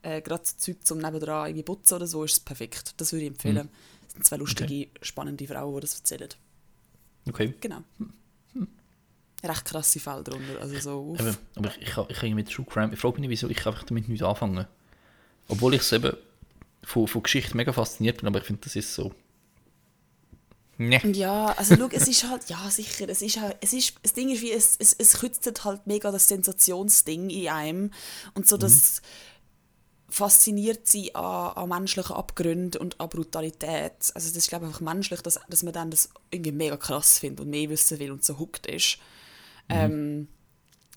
äh, 0.03 0.21
gerade 0.21 0.43
so 0.45 0.55
Zeug 0.57 0.77
zum 0.85 0.97
nebendran 0.99 1.47
irgendwie 1.47 1.63
putzen 1.63 1.95
oder 1.95 2.07
so, 2.07 2.23
ist 2.23 2.33
es 2.33 2.39
perfekt. 2.39 2.93
Das 2.97 3.11
würde 3.11 3.25
ich 3.25 3.31
empfehlen. 3.31 3.69
Es 4.07 4.13
sind 4.13 4.25
zwei 4.25 4.37
lustige, 4.37 4.87
spannende 5.01 5.47
Frauen, 5.47 5.75
die 5.75 5.81
das 5.81 5.95
erzählen. 5.95 6.29
Okay. 7.27 7.53
Genau. 7.61 7.83
Recht 9.43 9.65
krasse 9.65 9.99
Fälle 9.99 10.23
drunter. 10.23 10.59
Also 10.59 10.79
so, 10.79 11.01
uff. 11.11 11.39
Aber 11.55 11.69
ich, 11.69 11.87
ich, 11.87 11.97
ich 12.09 12.17
kann 12.17 12.33
mit 12.33 12.51
True 12.51 12.65
Crime, 12.65 12.93
ich 12.93 12.99
frage 12.99 13.13
mich 13.13 13.21
nicht, 13.21 13.29
wieso 13.29 13.49
ich 13.49 13.65
einfach 13.65 13.83
damit 13.83 14.07
nicht 14.07 14.23
anfangen. 14.23 14.67
Obwohl 15.47 15.73
ich 15.73 15.81
es 15.81 15.91
eben 15.91 16.15
von, 16.83 17.07
von 17.07 17.23
Geschichte 17.23 17.57
mega 17.57 17.73
fasziniert 17.73 18.17
bin, 18.17 18.27
aber 18.27 18.39
ich 18.39 18.45
finde, 18.45 18.61
das 18.63 18.75
ist 18.75 18.93
so. 18.93 19.13
Ne. 20.77 20.99
Ja, 21.13 21.47
also 21.57 21.75
schau, 21.75 21.89
es 21.91 22.07
ist 22.07 22.27
halt, 22.27 22.49
ja 22.49 22.69
sicher, 22.71 23.07
es 23.07 23.21
ist 23.21 23.39
halt, 23.39 23.57
es 23.61 23.73
ist, 23.73 23.93
das 24.01 24.13
Ding 24.13 24.29
ist 24.29 24.41
wie, 24.41 24.51
es, 24.51 24.77
es, 24.79 24.93
es 24.93 25.19
kützelt 25.19 25.63
halt 25.63 25.85
mega 25.85 26.11
das 26.11 26.27
Sensationsding 26.27 27.29
in 27.29 27.49
einem 27.49 27.91
und 28.33 28.47
so 28.47 28.57
das 28.57 29.01
fasziniert 30.11 30.87
sie 30.87 31.15
an, 31.15 31.53
an 31.53 31.69
menschlichen 31.69 32.15
Abgründen 32.15 32.79
und 32.81 32.99
an 32.99 33.09
Brutalität. 33.09 34.11
Also 34.13 34.27
das 34.27 34.35
ist 34.35 34.49
glaube 34.49 34.65
ich 34.65 34.69
einfach 34.69 34.81
menschlich, 34.81 35.21
dass, 35.21 35.39
dass 35.49 35.63
man 35.63 35.73
dann 35.73 35.89
das 35.89 36.09
irgendwie 36.29 36.51
mega 36.51 36.77
krass 36.77 37.19
findet 37.19 37.41
und 37.41 37.49
mehr 37.49 37.69
wissen 37.69 37.97
will 37.99 38.11
und 38.11 38.23
so 38.23 38.37
hooked 38.37 38.67
ist. 38.67 38.97
Mhm. 39.69 39.75
Ähm, 39.75 40.27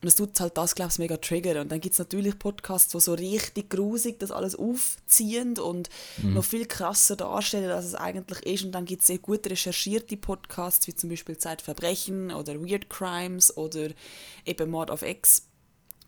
und 0.05 0.09
es 0.09 0.17
tut 0.17 0.39
halt 0.39 0.59
das, 0.59 0.75
glaube 0.75 0.91
ich, 0.93 0.99
mega 0.99 1.17
triggern. 1.17 1.57
Und 1.57 1.73
dann 1.73 1.81
gibt 1.81 1.95
es 1.95 1.99
natürlich 1.99 2.39
Podcasts, 2.39 2.93
die 2.93 3.01
so 3.01 3.15
richtig 3.15 3.71
grusig 3.71 4.19
das 4.19 4.31
alles 4.31 4.55
aufziehen 4.55 5.59
und 5.59 5.89
mhm. 6.19 6.35
noch 6.35 6.45
viel 6.45 6.67
krasser 6.67 7.17
darstellen, 7.17 7.71
als 7.71 7.87
es 7.87 7.95
eigentlich 7.95 8.45
ist. 8.45 8.65
Und 8.65 8.73
dann 8.73 8.85
gibt 8.85 9.01
es 9.01 9.07
sehr 9.07 9.17
gut 9.17 9.47
recherchierte 9.47 10.19
Podcasts, 10.19 10.87
wie 10.89 10.95
zum 10.95 11.09
Beispiel 11.09 11.39
Zeitverbrechen 11.39 12.33
oder 12.33 12.61
Weird 12.61 12.91
Crimes 12.91 13.57
oder 13.57 13.89
eben 14.45 14.71
Mord 14.71 14.91
of 14.91 15.01
X 15.01 15.47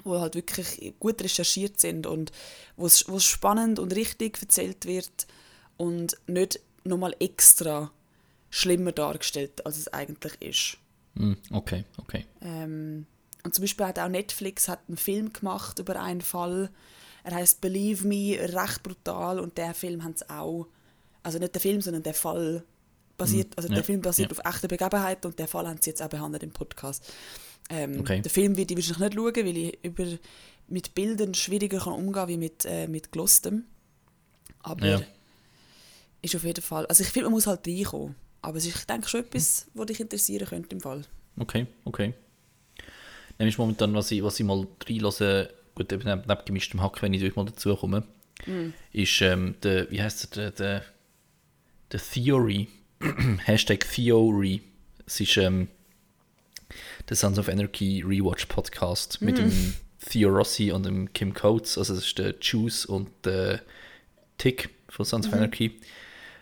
wo 0.04 0.20
halt 0.20 0.34
wirklich 0.34 0.94
gut 1.00 1.22
recherchiert 1.22 1.80
sind 1.80 2.06
und 2.06 2.32
wo 2.76 2.86
es 2.86 3.24
spannend 3.24 3.78
und 3.78 3.94
richtig 3.94 4.40
erzählt 4.40 4.86
wird 4.86 5.26
und 5.76 6.16
nicht 6.26 6.60
nochmal 6.84 7.14
extra 7.18 7.90
schlimmer 8.50 8.92
dargestellt, 8.92 9.66
als 9.66 9.78
es 9.78 9.92
eigentlich 9.92 10.40
ist. 10.40 10.78
Hm, 11.16 11.36
okay, 11.50 11.84
okay. 11.98 12.26
Ähm, 12.40 13.06
und 13.42 13.54
zum 13.54 13.62
Beispiel 13.62 13.86
hat 13.86 13.98
auch 13.98 14.08
Netflix 14.08 14.68
hat 14.68 14.80
einen 14.88 14.96
Film 14.96 15.32
gemacht 15.32 15.78
über 15.78 16.00
einen 16.00 16.20
Fall. 16.20 16.70
Er 17.24 17.34
heißt 17.34 17.60
Believe 17.60 18.06
Me, 18.06 18.38
recht 18.38 18.82
brutal 18.82 19.40
und 19.40 19.58
der 19.58 19.74
Film 19.74 20.04
hat 20.04 20.16
es 20.16 20.30
auch, 20.30 20.68
also 21.22 21.38
nicht 21.38 21.54
der 21.54 21.60
Film, 21.60 21.80
sondern 21.80 22.02
der 22.02 22.14
Fall 22.14 22.64
basiert, 23.16 23.48
hm, 23.48 23.52
also 23.56 23.68
ja, 23.68 23.74
der 23.76 23.84
Film 23.84 24.00
basiert 24.00 24.30
ja. 24.30 24.38
auf 24.38 24.54
echten 24.54 24.68
Begebenheiten 24.68 25.26
und 25.26 25.38
der 25.38 25.48
Fall 25.48 25.66
haben 25.66 25.80
sie 25.80 25.90
jetzt 25.90 26.02
auch 26.02 26.08
behandelt 26.08 26.42
im 26.42 26.52
Podcast. 26.52 27.04
Ähm, 27.68 28.00
okay. 28.00 28.20
Den 28.20 28.30
Film 28.30 28.56
werde 28.56 28.74
ich 28.74 28.88
wahrscheinlich 28.90 29.16
nicht 29.16 29.36
schauen, 29.36 29.46
weil 29.46 29.56
ich 29.56 29.84
über, 29.84 30.18
mit 30.68 30.94
Bildern 30.94 31.34
schwieriger 31.34 31.80
kann 31.80 31.94
umgehen 31.94 32.12
kann 32.12 32.28
wie 32.28 32.36
mit, 32.36 32.64
äh, 32.64 32.86
mit 32.86 33.12
Gelostem. 33.12 33.64
Aber 34.60 34.86
ja. 34.86 35.00
ist 36.22 36.34
auf 36.36 36.44
jeden 36.44 36.62
Fall. 36.62 36.86
Also 36.86 37.02
ich 37.02 37.10
finde, 37.10 37.26
man 37.26 37.34
muss 37.34 37.46
halt 37.46 37.66
reinkommen. 37.66 38.14
Aber 38.42 38.58
es 38.58 38.66
ist, 38.66 38.76
ich 38.76 38.84
denke 38.84 39.08
schon 39.08 39.20
etwas, 39.20 39.66
was 39.74 39.86
dich 39.86 40.00
interessieren 40.00 40.46
könnte 40.46 40.74
im 40.74 40.80
Fall. 40.80 41.02
Okay, 41.38 41.66
okay. 41.84 42.14
Nämlich 43.38 43.58
momentan, 43.58 43.94
was 43.94 44.10
ich, 44.10 44.22
was 44.22 44.40
ich 44.40 44.46
mal 44.46 44.66
reinlasse, 44.88 45.50
gut, 45.74 45.92
eben 45.92 46.04
neben, 46.04 46.22
neben 46.26 46.44
gemischtem 46.44 46.80
Hack, 46.82 47.02
wenn 47.02 47.12
ich 47.12 47.20
durch 47.20 47.36
mal 47.36 47.44
dazu 47.44 47.76
komme, 47.76 48.04
mm. 48.46 48.68
ist 48.92 49.20
ähm, 49.20 49.56
der, 49.62 49.90
wie 49.90 50.00
heißt 50.00 50.36
der, 50.36 50.52
der, 50.52 50.84
der 51.92 52.00
Theory, 52.00 52.68
Hashtag 53.44 53.86
Theory. 53.92 54.62
Es 55.06 55.20
ist 55.20 55.36
ähm, 55.36 55.68
der 57.08 57.16
Sons 57.16 57.38
of 57.38 57.48
Anarchy 57.48 58.02
Rewatch 58.06 58.46
Podcast 58.46 59.20
mit 59.22 59.38
dem 59.38 59.46
mhm. 59.46 59.74
Theo 60.08 60.28
Rossi 60.30 60.72
und 60.72 60.86
dem 60.86 61.12
Kim 61.12 61.34
Coates. 61.34 61.78
Also, 61.78 61.94
das 61.94 62.04
ist 62.04 62.18
der 62.18 62.34
Juice 62.40 62.86
und 62.86 63.08
der 63.24 63.62
Tick 64.38 64.70
von 64.88 65.04
Sons 65.04 65.26
mm. 65.26 65.28
of 65.28 65.34
mhm. 65.34 65.38
Anarchy. 65.38 65.80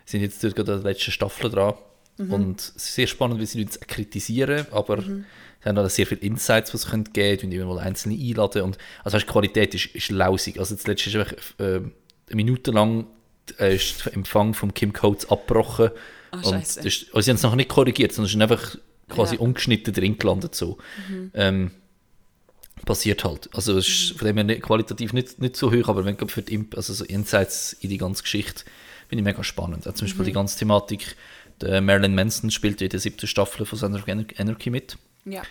Sind 0.04 0.20
jetzt 0.22 0.42
dort 0.42 0.56
gerade 0.56 0.80
der 0.80 0.92
letzten 0.92 1.12
Staffel 1.12 1.50
dran. 1.50 1.74
Mhm. 2.18 2.32
Und 2.32 2.60
es 2.60 2.68
ist 2.76 2.94
sehr 2.94 3.06
spannend, 3.06 3.40
wie 3.40 3.46
sie 3.46 3.64
uns 3.64 3.80
kritisieren, 3.80 4.66
aber 4.70 4.98
mhm. 4.98 5.24
sie 5.62 5.68
haben 5.68 5.78
auch 5.78 5.88
sehr 5.88 6.06
viele 6.06 6.20
Insights, 6.20 6.70
die 6.70 6.76
es 6.76 6.90
geben 6.90 7.12
können, 7.12 7.50
die 7.50 7.58
mal 7.58 7.78
einzelne 7.78 8.14
einladen. 8.14 8.62
Und, 8.62 8.78
also 9.02 9.18
die 9.18 9.24
Qualität 9.24 9.74
ist, 9.74 9.86
ist 9.86 10.10
lausig. 10.10 10.58
Also 10.58 10.74
das 10.74 10.86
letzte 10.86 11.10
ist 11.10 11.16
einfach 11.16 11.36
äh, 11.58 11.76
eine 11.76 11.90
Minute 12.30 12.70
lang 12.70 13.06
äh, 13.58 13.74
ist 13.74 14.06
der 14.06 14.14
Empfang 14.14 14.54
von 14.54 14.72
Kim 14.74 14.92
Coates 14.92 15.28
abgebrochen. 15.28 15.90
Oh, 16.32 16.48
und 16.48 16.62
ist, 16.62 16.78
also 16.78 17.20
sie 17.20 17.30
haben 17.30 17.36
es 17.36 17.42
noch 17.42 17.54
nicht 17.54 17.68
korrigiert, 17.68 18.12
sondern 18.12 18.26
es 18.26 18.34
ist 18.34 18.40
einfach 18.40 18.78
quasi 19.08 19.36
ja. 19.36 19.40
ungeschnitten 19.40 19.92
drin 19.92 20.18
gelandet. 20.18 20.54
So. 20.54 20.78
Mhm. 21.08 21.30
Ähm, 21.34 21.70
passiert 22.84 23.24
halt. 23.24 23.48
Also 23.54 23.78
es 23.78 23.88
ist 23.88 24.12
mhm. 24.12 24.18
von 24.18 24.26
dem 24.26 24.36
her 24.36 24.44
nicht, 24.44 24.62
qualitativ 24.62 25.12
nicht, 25.12 25.40
nicht 25.40 25.56
so 25.56 25.72
hoch, 25.72 25.88
aber 25.88 26.04
wenn 26.04 26.16
für 26.28 26.42
die 26.42 26.64
also 26.76 26.92
so 26.92 27.04
Insights 27.04 27.72
in 27.80 27.90
die 27.90 27.98
ganze 27.98 28.22
Geschichte 28.22 28.64
finde 29.08 29.20
ich 29.20 29.24
mega 29.24 29.44
spannend. 29.44 29.86
Auch 29.88 29.94
zum 29.94 30.06
Beispiel 30.06 30.24
die 30.24 30.30
mhm. 30.30 30.36
ganze 30.36 30.58
Thematik, 30.58 31.16
der 31.60 31.80
Marilyn 31.80 32.14
Manson 32.14 32.50
spielt 32.50 32.82
in 32.82 32.88
der 32.88 33.00
siebten 33.00 33.26
Staffel 33.26 33.64
von 33.64 33.78
Sons 33.78 33.96
of 33.96 34.08
Anarchy 34.08 34.70
mit. 34.70 34.96
Ja. 35.24 35.42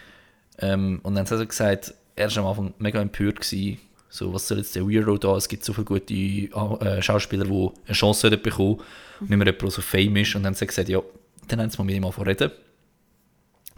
Ähm, 0.59 0.99
und 1.03 1.15
dann 1.15 1.25
hat 1.25 1.31
er 1.31 1.45
gesagt, 1.45 1.93
er 2.15 2.29
war 2.35 2.43
am 2.43 2.47
Anfang 2.47 2.73
mega 2.77 3.01
empört 3.01 3.41
gewesen, 3.41 3.79
so, 4.09 4.31
was 4.31 4.47
soll 4.47 4.59
jetzt 4.59 4.75
der 4.75 4.87
Weirdo 4.87 5.17
da? 5.17 5.35
Es 5.35 5.47
gibt 5.47 5.65
so 5.65 5.73
viele 5.73 5.85
gute 5.85 6.13
äh, 6.13 7.01
Schauspieler, 7.01 7.45
die 7.45 7.69
eine 7.87 7.95
Chance 7.95 8.29
bekommen, 8.37 8.79
mhm. 9.19 9.27
nicht 9.27 9.37
mehr 9.37 9.47
jemand, 9.47 9.71
so 9.71 9.81
fame 9.81 10.17
ist. 10.17 10.35
Und 10.35 10.43
dann 10.43 10.53
hat 10.53 10.61
er 10.61 10.67
gesagt, 10.67 10.87
ja, 10.87 11.01
dann 11.47 11.59
haben 11.59 11.71
sie 11.71 11.77
mal 11.79 11.85
mit 11.85 11.95
ihm 11.95 12.03
angefangen 12.03 12.27
reden 12.27 12.51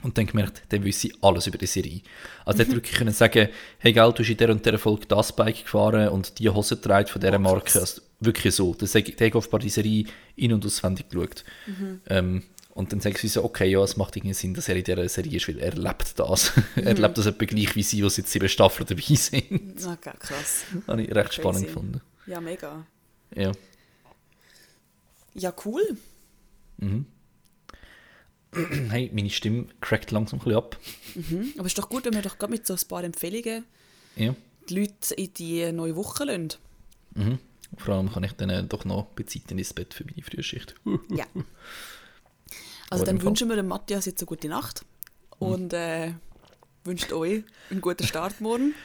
und 0.05 0.19
dann 0.19 0.27
gemerkt, 0.27 0.61
dann 0.69 0.83
wüsste 0.83 1.07
ich 1.07 1.23
alles 1.23 1.47
über 1.47 1.57
die 1.57 1.65
Serie. 1.65 2.01
Also 2.45 2.63
mhm. 2.63 2.73
wirklich 2.73 2.95
können 2.95 3.11
sagen, 3.11 3.49
hey 3.79 3.91
Geld, 3.91 4.19
du 4.19 4.21
hast 4.21 4.29
in 4.29 4.37
der 4.37 4.51
und 4.51 4.63
der 4.63 4.77
Folge 4.77 5.07
das 5.07 5.35
Bike 5.35 5.63
gefahren 5.63 6.09
und 6.09 6.37
die 6.37 6.47
Hose 6.47 6.79
trägt 6.79 7.09
von 7.09 7.19
dieser 7.19 7.37
oh, 7.37 7.39
Marke. 7.39 7.79
Also 7.79 8.03
wirklich 8.19 8.53
so. 8.53 8.75
Dann 8.75 8.87
sage 8.87 9.09
ich, 9.09 9.15
der 9.15 9.33
hat 9.33 9.63
die 9.63 9.69
Serie 9.69 10.05
in- 10.35 10.53
und 10.53 10.63
auswendig 10.63 11.09
geschaut. 11.09 11.43
Mhm. 11.65 12.01
Ähm, 12.07 12.43
und 12.75 12.91
dann 12.91 12.99
sagen 12.99 13.15
sie 13.17 13.29
so, 13.29 13.43
okay, 13.43 13.65
ja, 13.67 13.81
es 13.83 13.97
macht 13.97 14.15
irgendwie 14.15 14.35
Sinn, 14.35 14.53
dass 14.53 14.69
er 14.69 14.75
in 14.75 14.83
dieser 14.83 15.09
Serie 15.09 15.37
ist, 15.37 15.47
weil 15.47 15.57
er 15.57 15.73
lebt 15.73 16.19
das. 16.19 16.53
Mhm. 16.75 16.85
er 16.85 16.93
lebt 16.93 17.17
das 17.17 17.25
etwa 17.25 17.45
gleich 17.45 17.75
wie 17.75 17.81
sie, 17.81 17.97
die 17.97 18.03
jetzt 18.03 18.31
sieben 18.31 18.49
Staffeln 18.49 18.85
dabei 18.87 19.01
sind. 19.15 19.83
Okay, 19.83 20.13
krass. 20.19 20.65
Habe 20.87 21.01
ich 21.01 21.15
recht 21.15 21.29
Crazy. 21.29 21.41
spannend 21.41 21.65
gefunden. 21.65 22.01
Ja, 22.27 22.39
mega. 22.39 22.85
Ja. 23.35 23.51
Ja, 25.33 25.51
cool. 25.65 25.97
Mhm. 26.77 27.07
hey, 28.89 29.11
meine 29.13 29.29
Stimme 29.29 29.67
crackt 29.81 30.11
langsam 30.11 30.39
ein 30.39 30.43
bisschen 30.43 30.57
ab. 30.57 30.77
Mhm. 31.15 31.53
Aber 31.57 31.65
es 31.65 31.73
ist 31.73 31.77
doch 31.77 31.89
gut, 31.89 32.05
wenn 32.05 32.13
wir 32.13 32.21
doch 32.21 32.37
gerade 32.37 32.51
mit 32.51 32.65
so 32.65 32.73
ein 32.73 32.79
paar 32.87 33.03
Empfehlungen 33.03 33.65
ja. 34.15 34.35
die 34.69 34.79
Leute 34.79 35.13
in 35.15 35.33
die 35.33 35.71
neue 35.71 35.95
Woche 35.95 36.25
lassen. 36.25 36.49
Mhm. 37.15 37.39
Vor 37.77 37.95
allem 37.95 38.11
kann 38.11 38.23
ich 38.23 38.33
dann 38.33 38.49
äh, 38.49 38.63
doch 38.63 38.85
noch 38.85 39.05
bezeiten 39.07 39.57
ins 39.57 39.73
Bett 39.73 39.93
für 39.93 40.05
meine 40.05 40.21
Frühschicht. 40.21 40.75
ja. 41.09 41.25
Also 42.91 43.03
dann 43.03 43.19
wünschen 43.23 43.49
wir 43.49 43.55
dem 43.55 43.67
Matthias 43.67 44.05
jetzt 44.05 44.21
eine 44.21 44.27
gute 44.27 44.47
Nacht 44.47 44.85
mhm. 45.39 45.47
und 45.47 45.73
äh, 45.73 46.13
wünscht 46.83 47.11
euch 47.11 47.43
einen 47.71 47.81
guten 47.81 48.05
Start 48.05 48.39
morgen. 48.41 48.75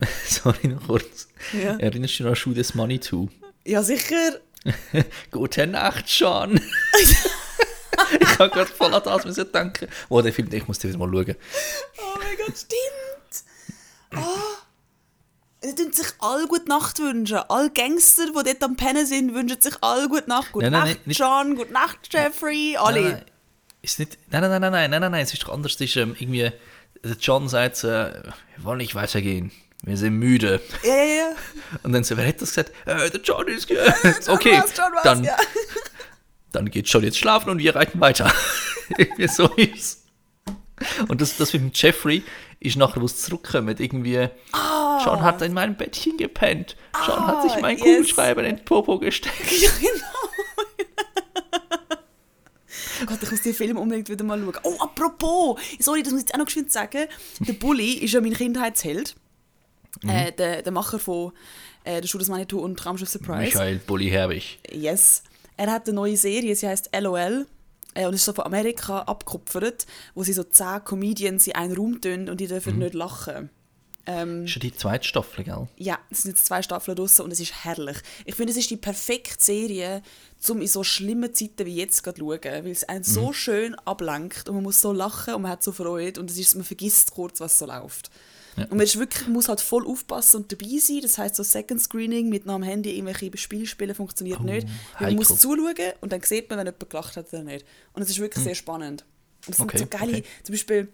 Sorry, 0.26 0.68
noch 0.68 0.86
kurz. 0.86 1.28
Ja. 1.52 1.76
Erinnerst 1.78 2.18
du 2.18 2.24
dich 2.24 2.30
an 2.30 2.36
Schuh 2.36 2.52
des 2.52 2.74
Money 2.74 2.98
zu? 3.00 3.30
Ja, 3.64 3.82
sicher. 3.82 4.40
Gute 5.30 5.66
Nacht, 5.66 6.08
Sean. 6.08 6.60
ich 8.20 8.38
habe 8.38 8.50
gerade 8.50 8.70
voll 8.70 8.94
an 8.94 9.02
das 9.04 9.24
müssen 9.24 9.50
denken. 9.52 9.88
Oh, 10.08 10.20
der 10.20 10.32
Film, 10.32 10.48
ich 10.52 10.66
muss 10.66 10.78
den 10.78 10.90
wieder 10.90 10.98
mal 10.98 11.10
schauen. 11.10 11.36
Oh 11.98 12.18
mein 12.18 12.36
Gott, 12.36 12.56
stimmt! 12.56 13.44
Oh. 14.16 15.64
Die 15.64 15.74
tun 15.74 15.92
sich 15.92 16.06
alle 16.20 16.46
gute 16.46 16.68
Nacht 16.68 16.98
wünschen. 17.00 17.38
Alle 17.48 17.70
Gangster, 17.70 18.26
die 18.26 18.32
dort 18.32 18.62
am 18.62 18.76
Pennen 18.76 19.06
sind, 19.06 19.34
wünschen 19.34 19.60
sich 19.60 19.74
alle 19.80 20.08
gute 20.08 20.28
Nacht. 20.28 20.52
Gute 20.52 20.70
nein, 20.70 20.72
nein, 20.72 20.88
Nacht, 20.94 21.06
nicht, 21.06 21.18
John, 21.18 21.56
gute 21.56 21.72
Nacht, 21.72 21.98
Jeffrey, 22.12 22.76
alle. 22.78 23.00
Nein, 23.00 23.12
nein. 23.12 23.24
Ist 23.82 23.98
nicht, 23.98 24.18
nein, 24.30 24.42
nein, 24.42 24.60
nein, 24.60 24.72
nein, 24.72 24.90
nein, 24.90 25.00
nein, 25.00 25.12
nein, 25.12 25.22
es 25.22 25.32
ist 25.32 25.42
doch 25.42 25.52
anders. 25.52 25.74
Es 25.74 25.80
ist 25.80 25.96
ähm, 25.96 26.14
irgendwie, 26.18 26.52
der 27.02 27.16
John 27.20 27.48
sagt, 27.48 27.82
äh, 27.84 28.22
wir 28.56 28.64
wollen 28.64 28.78
nicht 28.78 28.94
weitergehen. 28.94 29.50
Wir 29.82 29.96
sind 29.96 30.14
müde. 30.14 30.60
Ja, 30.82 30.94
ja, 30.94 31.04
ja. 31.04 31.32
Und 31.84 31.92
dann 31.92 32.02
so, 32.02 32.16
wer 32.16 32.24
hätte 32.24 32.40
das 32.40 32.50
gesagt? 32.50 32.72
Äh, 32.86 33.10
der 33.10 33.20
John 33.20 33.46
ist. 33.48 33.70
Äh, 33.70 33.92
okay, 34.28 34.60
was, 34.62 34.76
John 34.76 34.92
was, 34.94 35.02
dann, 35.02 35.24
ja 35.24 35.36
dann 36.52 36.70
geht 36.70 36.88
schon 36.88 37.04
jetzt 37.04 37.18
schlafen 37.18 37.50
und 37.50 37.58
wir 37.58 37.74
reiten 37.74 38.00
weiter. 38.00 38.32
irgendwie 38.98 39.28
so 39.28 39.46
ist 39.56 40.04
Und 41.08 41.20
das, 41.20 41.36
das 41.36 41.52
mit 41.52 41.76
Jeffrey 41.80 42.22
ist 42.60 42.76
nachher, 42.76 43.00
wo 43.00 43.06
es 43.06 43.22
zurückkommt, 43.22 43.80
irgendwie, 43.80 44.28
oh. 44.52 45.04
John 45.04 45.22
hat 45.22 45.42
in 45.42 45.52
meinem 45.52 45.76
Bettchen 45.76 46.16
gepennt. 46.16 46.76
John 47.06 47.18
oh, 47.18 47.26
hat 47.26 47.42
sich 47.42 47.60
mein 47.60 47.76
yes. 47.76 47.84
Kugelschreiber 47.84 48.44
in 48.44 48.56
den 48.56 48.64
Popo 48.64 48.98
gesteckt. 48.98 49.52
Ja, 49.60 49.70
genau. 49.80 50.04
Gott, 53.06 53.22
ich 53.22 53.30
muss 53.30 53.42
den 53.42 53.54
Film 53.54 53.76
unbedingt 53.76 54.08
wieder 54.08 54.24
mal 54.24 54.40
schauen. 54.40 54.58
Oh, 54.64 54.76
apropos, 54.80 55.60
sorry, 55.78 56.02
das 56.02 56.12
muss 56.12 56.22
ich 56.22 56.26
jetzt 56.26 56.34
auch 56.34 56.38
noch 56.38 56.46
geschwind 56.46 56.72
sagen. 56.72 57.06
Der 57.38 57.52
Bully 57.52 57.92
ist 57.92 58.12
ja 58.12 58.20
mein 58.20 58.34
Kindheitsheld. 58.34 59.14
Mhm. 60.02 60.10
Äh, 60.10 60.32
der, 60.32 60.62
der 60.62 60.72
Macher 60.72 60.98
von 60.98 61.32
äh, 61.84 62.00
«Der 62.00 62.08
Schuh 62.08 62.18
des 62.18 62.28
Manitou» 62.28 62.58
und 62.58 62.76
«Traumschiff 62.76 63.08
Surprise». 63.08 63.56
Michael 63.56 63.80
Bully 63.86 64.08
Herbig. 64.10 64.58
Yes. 64.70 65.22
Er 65.58 65.70
hat 65.70 65.86
eine 65.86 65.96
neue 65.96 66.16
Serie, 66.16 66.56
sie 66.56 66.68
heißt 66.68 66.90
LOL. 66.98 67.46
Äh, 67.94 68.06
und 68.06 68.14
ist 68.14 68.24
so 68.24 68.32
von 68.32 68.46
Amerika 68.46 69.00
abgekupfert, 69.00 69.86
wo 70.14 70.22
sie 70.22 70.32
so 70.32 70.44
zehn 70.44 70.84
Comedians 70.84 71.46
in 71.46 71.54
einen 71.54 71.76
Raum 71.76 72.00
tun 72.00 72.28
und 72.28 72.40
die 72.40 72.46
dürfen 72.46 72.74
mhm. 72.74 72.80
nicht 72.80 72.94
lachen. 72.94 73.50
Ähm, 74.06 74.44
ist 74.44 74.54
ja 74.54 74.60
die 74.60 74.74
zweite 74.74 75.06
Staffel, 75.06 75.44
gell? 75.44 75.68
Ja, 75.76 75.98
es 76.08 76.22
sind 76.22 76.30
jetzt 76.30 76.46
zwei 76.46 76.62
Staffeln 76.62 76.96
draussen 76.96 77.22
und 77.22 77.32
es 77.32 77.40
ist 77.40 77.64
herrlich. 77.64 77.98
Ich 78.24 78.36
finde, 78.36 78.52
es 78.52 78.56
ist 78.56 78.70
die 78.70 78.76
perfekte 78.76 79.42
Serie, 79.42 80.02
um 80.48 80.62
in 80.62 80.68
so 80.68 80.84
schlimmen 80.84 81.34
Zeiten 81.34 81.66
wie 81.66 81.76
jetzt 81.76 82.04
zu 82.04 82.12
schauen, 82.16 82.40
weil 82.40 82.68
es 82.68 82.84
einen 82.84 83.00
mhm. 83.00 83.04
so 83.04 83.32
schön 83.32 83.74
ablenkt 83.84 84.48
und 84.48 84.54
man 84.54 84.64
muss 84.64 84.80
so 84.80 84.92
lachen 84.92 85.34
und 85.34 85.42
man 85.42 85.50
hat 85.50 85.62
so 85.62 85.72
Freude 85.72 86.20
und 86.20 86.30
es 86.30 86.38
ist, 86.38 86.54
man 86.54 86.64
vergisst 86.64 87.10
kurz, 87.10 87.40
was 87.40 87.58
so 87.58 87.66
läuft. 87.66 88.10
Ja. 88.58 88.64
Und 88.64 88.72
man 88.72 88.80
ist 88.80 88.98
wirklich, 88.98 89.28
muss 89.28 89.48
halt 89.48 89.60
voll 89.60 89.86
aufpassen 89.86 90.42
und 90.42 90.52
dabei 90.52 90.78
sein. 90.78 91.00
Das 91.02 91.18
heißt 91.18 91.36
so 91.36 91.42
Second 91.42 91.80
Screening 91.80 92.28
mit 92.28 92.48
einem 92.48 92.62
Handy 92.62 92.96
irgendwelche 92.96 93.36
Spiele 93.36 93.66
spielen 93.66 93.94
funktioniert 93.94 94.40
oh, 94.40 94.44
nicht. 94.44 94.66
Man 95.00 95.14
muss 95.14 95.28
zuschauen 95.38 95.74
und 96.00 96.12
dann 96.12 96.22
sieht 96.22 96.48
man, 96.50 96.58
wenn 96.58 96.66
jemand 96.66 96.90
gelacht 96.90 97.16
hat 97.16 97.32
oder 97.32 97.42
nicht. 97.42 97.64
Und 97.92 98.02
es 98.02 98.10
ist 98.10 98.18
wirklich 98.18 98.38
hm. 98.38 98.44
sehr 98.44 98.54
spannend. 98.54 99.04
Und 99.46 99.54
es 99.54 99.60
okay, 99.60 99.78
sind 99.78 99.92
so 99.92 99.98
geile, 99.98 100.18
okay. 100.18 100.24
zum 100.42 100.52
Beispiel 100.52 100.88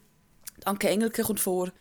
Anke 0.64 0.88
Engelke 0.88 1.22
kommt 1.22 1.40
vor, 1.40 1.72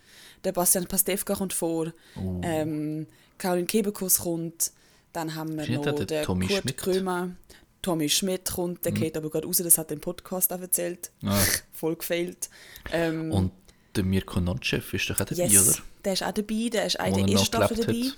der 0.44 0.52
Bastian 0.52 0.88
Pastewka 0.88 1.36
kommt 1.36 1.54
vor, 1.54 1.94
oh. 2.16 2.42
ähm, 2.44 3.08
Caroline 3.38 3.68
Kebekus 3.68 4.20
kommt, 4.20 4.72
Dann 5.12 5.36
haben 5.36 5.58
wir 5.58 5.70
noch 5.70 5.84
der- 5.84 5.94
der 5.94 6.06
den 6.06 6.24
Tommy 6.24 6.48
Kurt 6.48 6.62
Schmidt? 6.62 6.78
Krömer. 6.78 7.32
Tommy 7.84 8.08
Schmidt 8.10 8.50
kommt, 8.50 8.86
der 8.86 8.94
geht 8.94 9.18
aber 9.18 9.30
gerade 9.30 9.46
raus, 9.46 9.58
das 9.58 9.78
hat 9.78 9.92
der 9.92 9.98
Podcast 9.98 10.52
auch 10.54 10.62
erzählt. 10.62 11.12
Ah. 11.24 11.38
Voll 11.74 11.98
gefailt. 11.98 12.50
Ähm, 12.92 13.32
Und 13.32 13.52
der 13.96 14.04
Mirko 14.04 14.40
Notchev 14.40 14.96
ist 14.96 15.10
doch 15.10 15.20
auch 15.20 15.26
dabei, 15.26 15.46
yes, 15.46 15.68
oder? 15.68 15.78
der 16.06 16.14
ist 16.14 16.24
auch 16.24 16.32
dabei, 16.32 16.70
der 16.72 16.86
ist 16.86 17.00
auch 17.00 17.06
in 17.08 17.14
er 17.14 17.26
der 17.26 17.34
ersten 17.34 17.46
Staffel 17.46 17.78
dabei. 17.78 18.12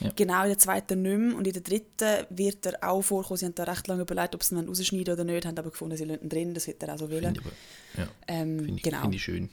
Ja. 0.00 0.12
Genau, 0.14 0.42
in 0.42 0.48
der 0.48 0.58
zweiten 0.58 1.02
nicht 1.02 1.18
mehr. 1.18 1.36
Und 1.36 1.46
in 1.46 1.52
der 1.52 1.62
dritten 1.62 2.26
wird 2.30 2.66
er 2.66 2.88
auch 2.88 3.02
vorkommen. 3.02 3.38
Sie 3.38 3.46
haben 3.46 3.54
da 3.54 3.64
recht 3.64 3.86
lange 3.86 4.02
überlegt, 4.02 4.34
ob 4.34 4.42
sie 4.42 4.54
ihn 4.54 4.68
rausschneiden 4.68 5.14
oder 5.14 5.24
nicht, 5.24 5.46
haben 5.46 5.58
aber 5.58 5.70
gefunden, 5.70 5.96
sie 5.96 6.04
lassen 6.04 6.22
ihn 6.22 6.28
drin, 6.28 6.54
das 6.54 6.66
wird 6.66 6.82
er 6.82 6.94
auch 6.94 6.98
so 6.98 7.10
wollen. 7.10 7.34
Finde 7.34 7.40
ich, 7.40 7.98
ja, 7.98 8.08
Ähm, 8.28 8.58
finde 8.58 8.74
ich, 8.74 8.82
genau. 8.82 9.00
finde 9.02 9.16
ich 9.16 9.22
schön. 9.22 9.48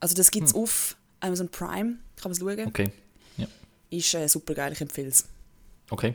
Also 0.00 0.14
das 0.14 0.30
gibt 0.30 0.48
es 0.48 0.54
auf 0.54 0.96
Amazon 1.20 1.48
Prime, 1.48 1.98
kann 2.16 2.24
man 2.24 2.32
es 2.32 2.38
schauen. 2.38 2.66
Okay. 2.66 2.90
Ja. 3.36 3.46
Ist 3.90 4.14
äh, 4.14 4.28
super 4.28 4.54
geil, 4.54 4.72
ich 4.72 4.80
empfehle 4.80 5.08
es. 5.08 5.26
Okay. 5.90 6.14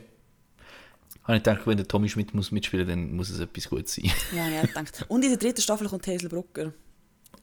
Habe 1.23 1.37
ich 1.37 1.43
gedacht, 1.43 1.67
wenn 1.67 1.77
der 1.77 1.87
Tommy 1.87 2.09
Schmidt 2.09 2.33
muss 2.33 2.51
mitspielen 2.51 2.87
dann 2.87 3.15
muss 3.15 3.29
es 3.29 3.39
etwas 3.39 3.69
Gutes 3.69 3.95
sein. 3.95 4.09
Ja, 4.33 4.47
ja, 4.47 4.61
gedacht. 4.61 5.05
Und 5.09 5.23
in 5.23 5.29
der 5.29 5.37
dritten 5.37 5.61
Staffel 5.61 5.87
kommt 5.87 6.07
Hazel 6.07 6.29
Brucker. 6.29 6.73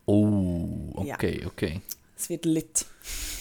Oh, 0.07 0.93
okay, 0.95 1.45
okay. 1.47 1.81
Es 2.17 2.29
wird 2.29 2.45
lit. 2.45 2.87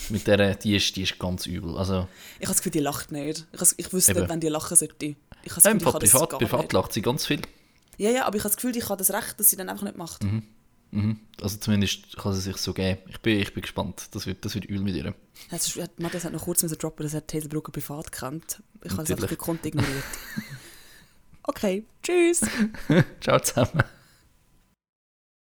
Mit 0.09 0.27
der, 0.27 0.55
die 0.55 0.75
ist, 0.75 0.95
die 0.95 1.03
ist 1.03 1.17
ganz 1.19 1.45
übel. 1.45 1.77
Also, 1.77 2.07
Ich 2.39 2.45
habe 2.45 2.53
das 2.53 2.57
Gefühl, 2.57 2.71
die 2.71 2.79
lacht 2.79 3.11
nicht. 3.11 3.45
Ich, 3.53 3.61
ich 3.77 3.93
wüsste 3.93 4.11
Eben. 4.11 4.21
nicht, 4.21 4.29
wenn 4.29 4.39
die 4.39 4.47
lachen 4.49 4.75
sollte. 4.75 5.05
Ich 5.05 5.51
habe 5.51 5.55
das 5.55 5.63
ja, 5.63 5.73
Gefühl, 5.73 5.99
das 5.99 6.11
privat, 6.11 6.29
privat 6.29 6.73
lacht 6.73 6.93
sie 6.93 7.01
ganz 7.01 7.25
viel. 7.25 7.41
Ja, 7.97 8.09
ja, 8.09 8.25
aber 8.25 8.35
ich 8.35 8.43
habe 8.43 8.49
das 8.49 8.57
Gefühl, 8.57 8.75
ich 8.75 8.89
habe 8.89 8.97
das 8.97 9.11
Recht, 9.11 9.39
dass 9.39 9.49
sie 9.49 9.55
dann 9.55 9.69
einfach 9.69 9.83
nicht 9.83 9.97
macht. 9.97 10.23
Mhm. 10.23 10.43
Also 11.41 11.57
zumindest 11.57 12.17
kann 12.17 12.33
sie 12.33 12.41
sich 12.41 12.57
so 12.57 12.73
geben. 12.73 12.99
Ich 13.09 13.19
bin, 13.19 13.39
ich 13.39 13.53
bin 13.53 13.61
gespannt. 13.61 14.09
Das 14.11 14.27
wird, 14.27 14.45
das 14.45 14.53
wird 14.53 14.65
übel 14.65 14.83
mit 14.83 14.95
ihr. 14.95 15.15
Das 15.49 15.75
Matthias 15.97 16.25
hat 16.25 16.33
noch 16.33 16.43
kurz 16.43 16.61
müssen 16.61 16.77
droppen, 16.77 17.03
dass 17.03 17.15
er 17.15 17.21
Hazel 17.21 17.49
Brucker 17.49 17.71
privat 17.71 18.11
kennt. 18.11 18.61
Ich 18.83 18.91
habe 18.91 19.03
das 19.03 19.11
einfach 19.11 19.27
gekonnt 19.27 19.65
ignoriert. 19.65 20.03
okay, 21.43 21.83
tschüss. 22.03 22.41
Ciao 23.21 23.39
zusammen. 23.39 23.83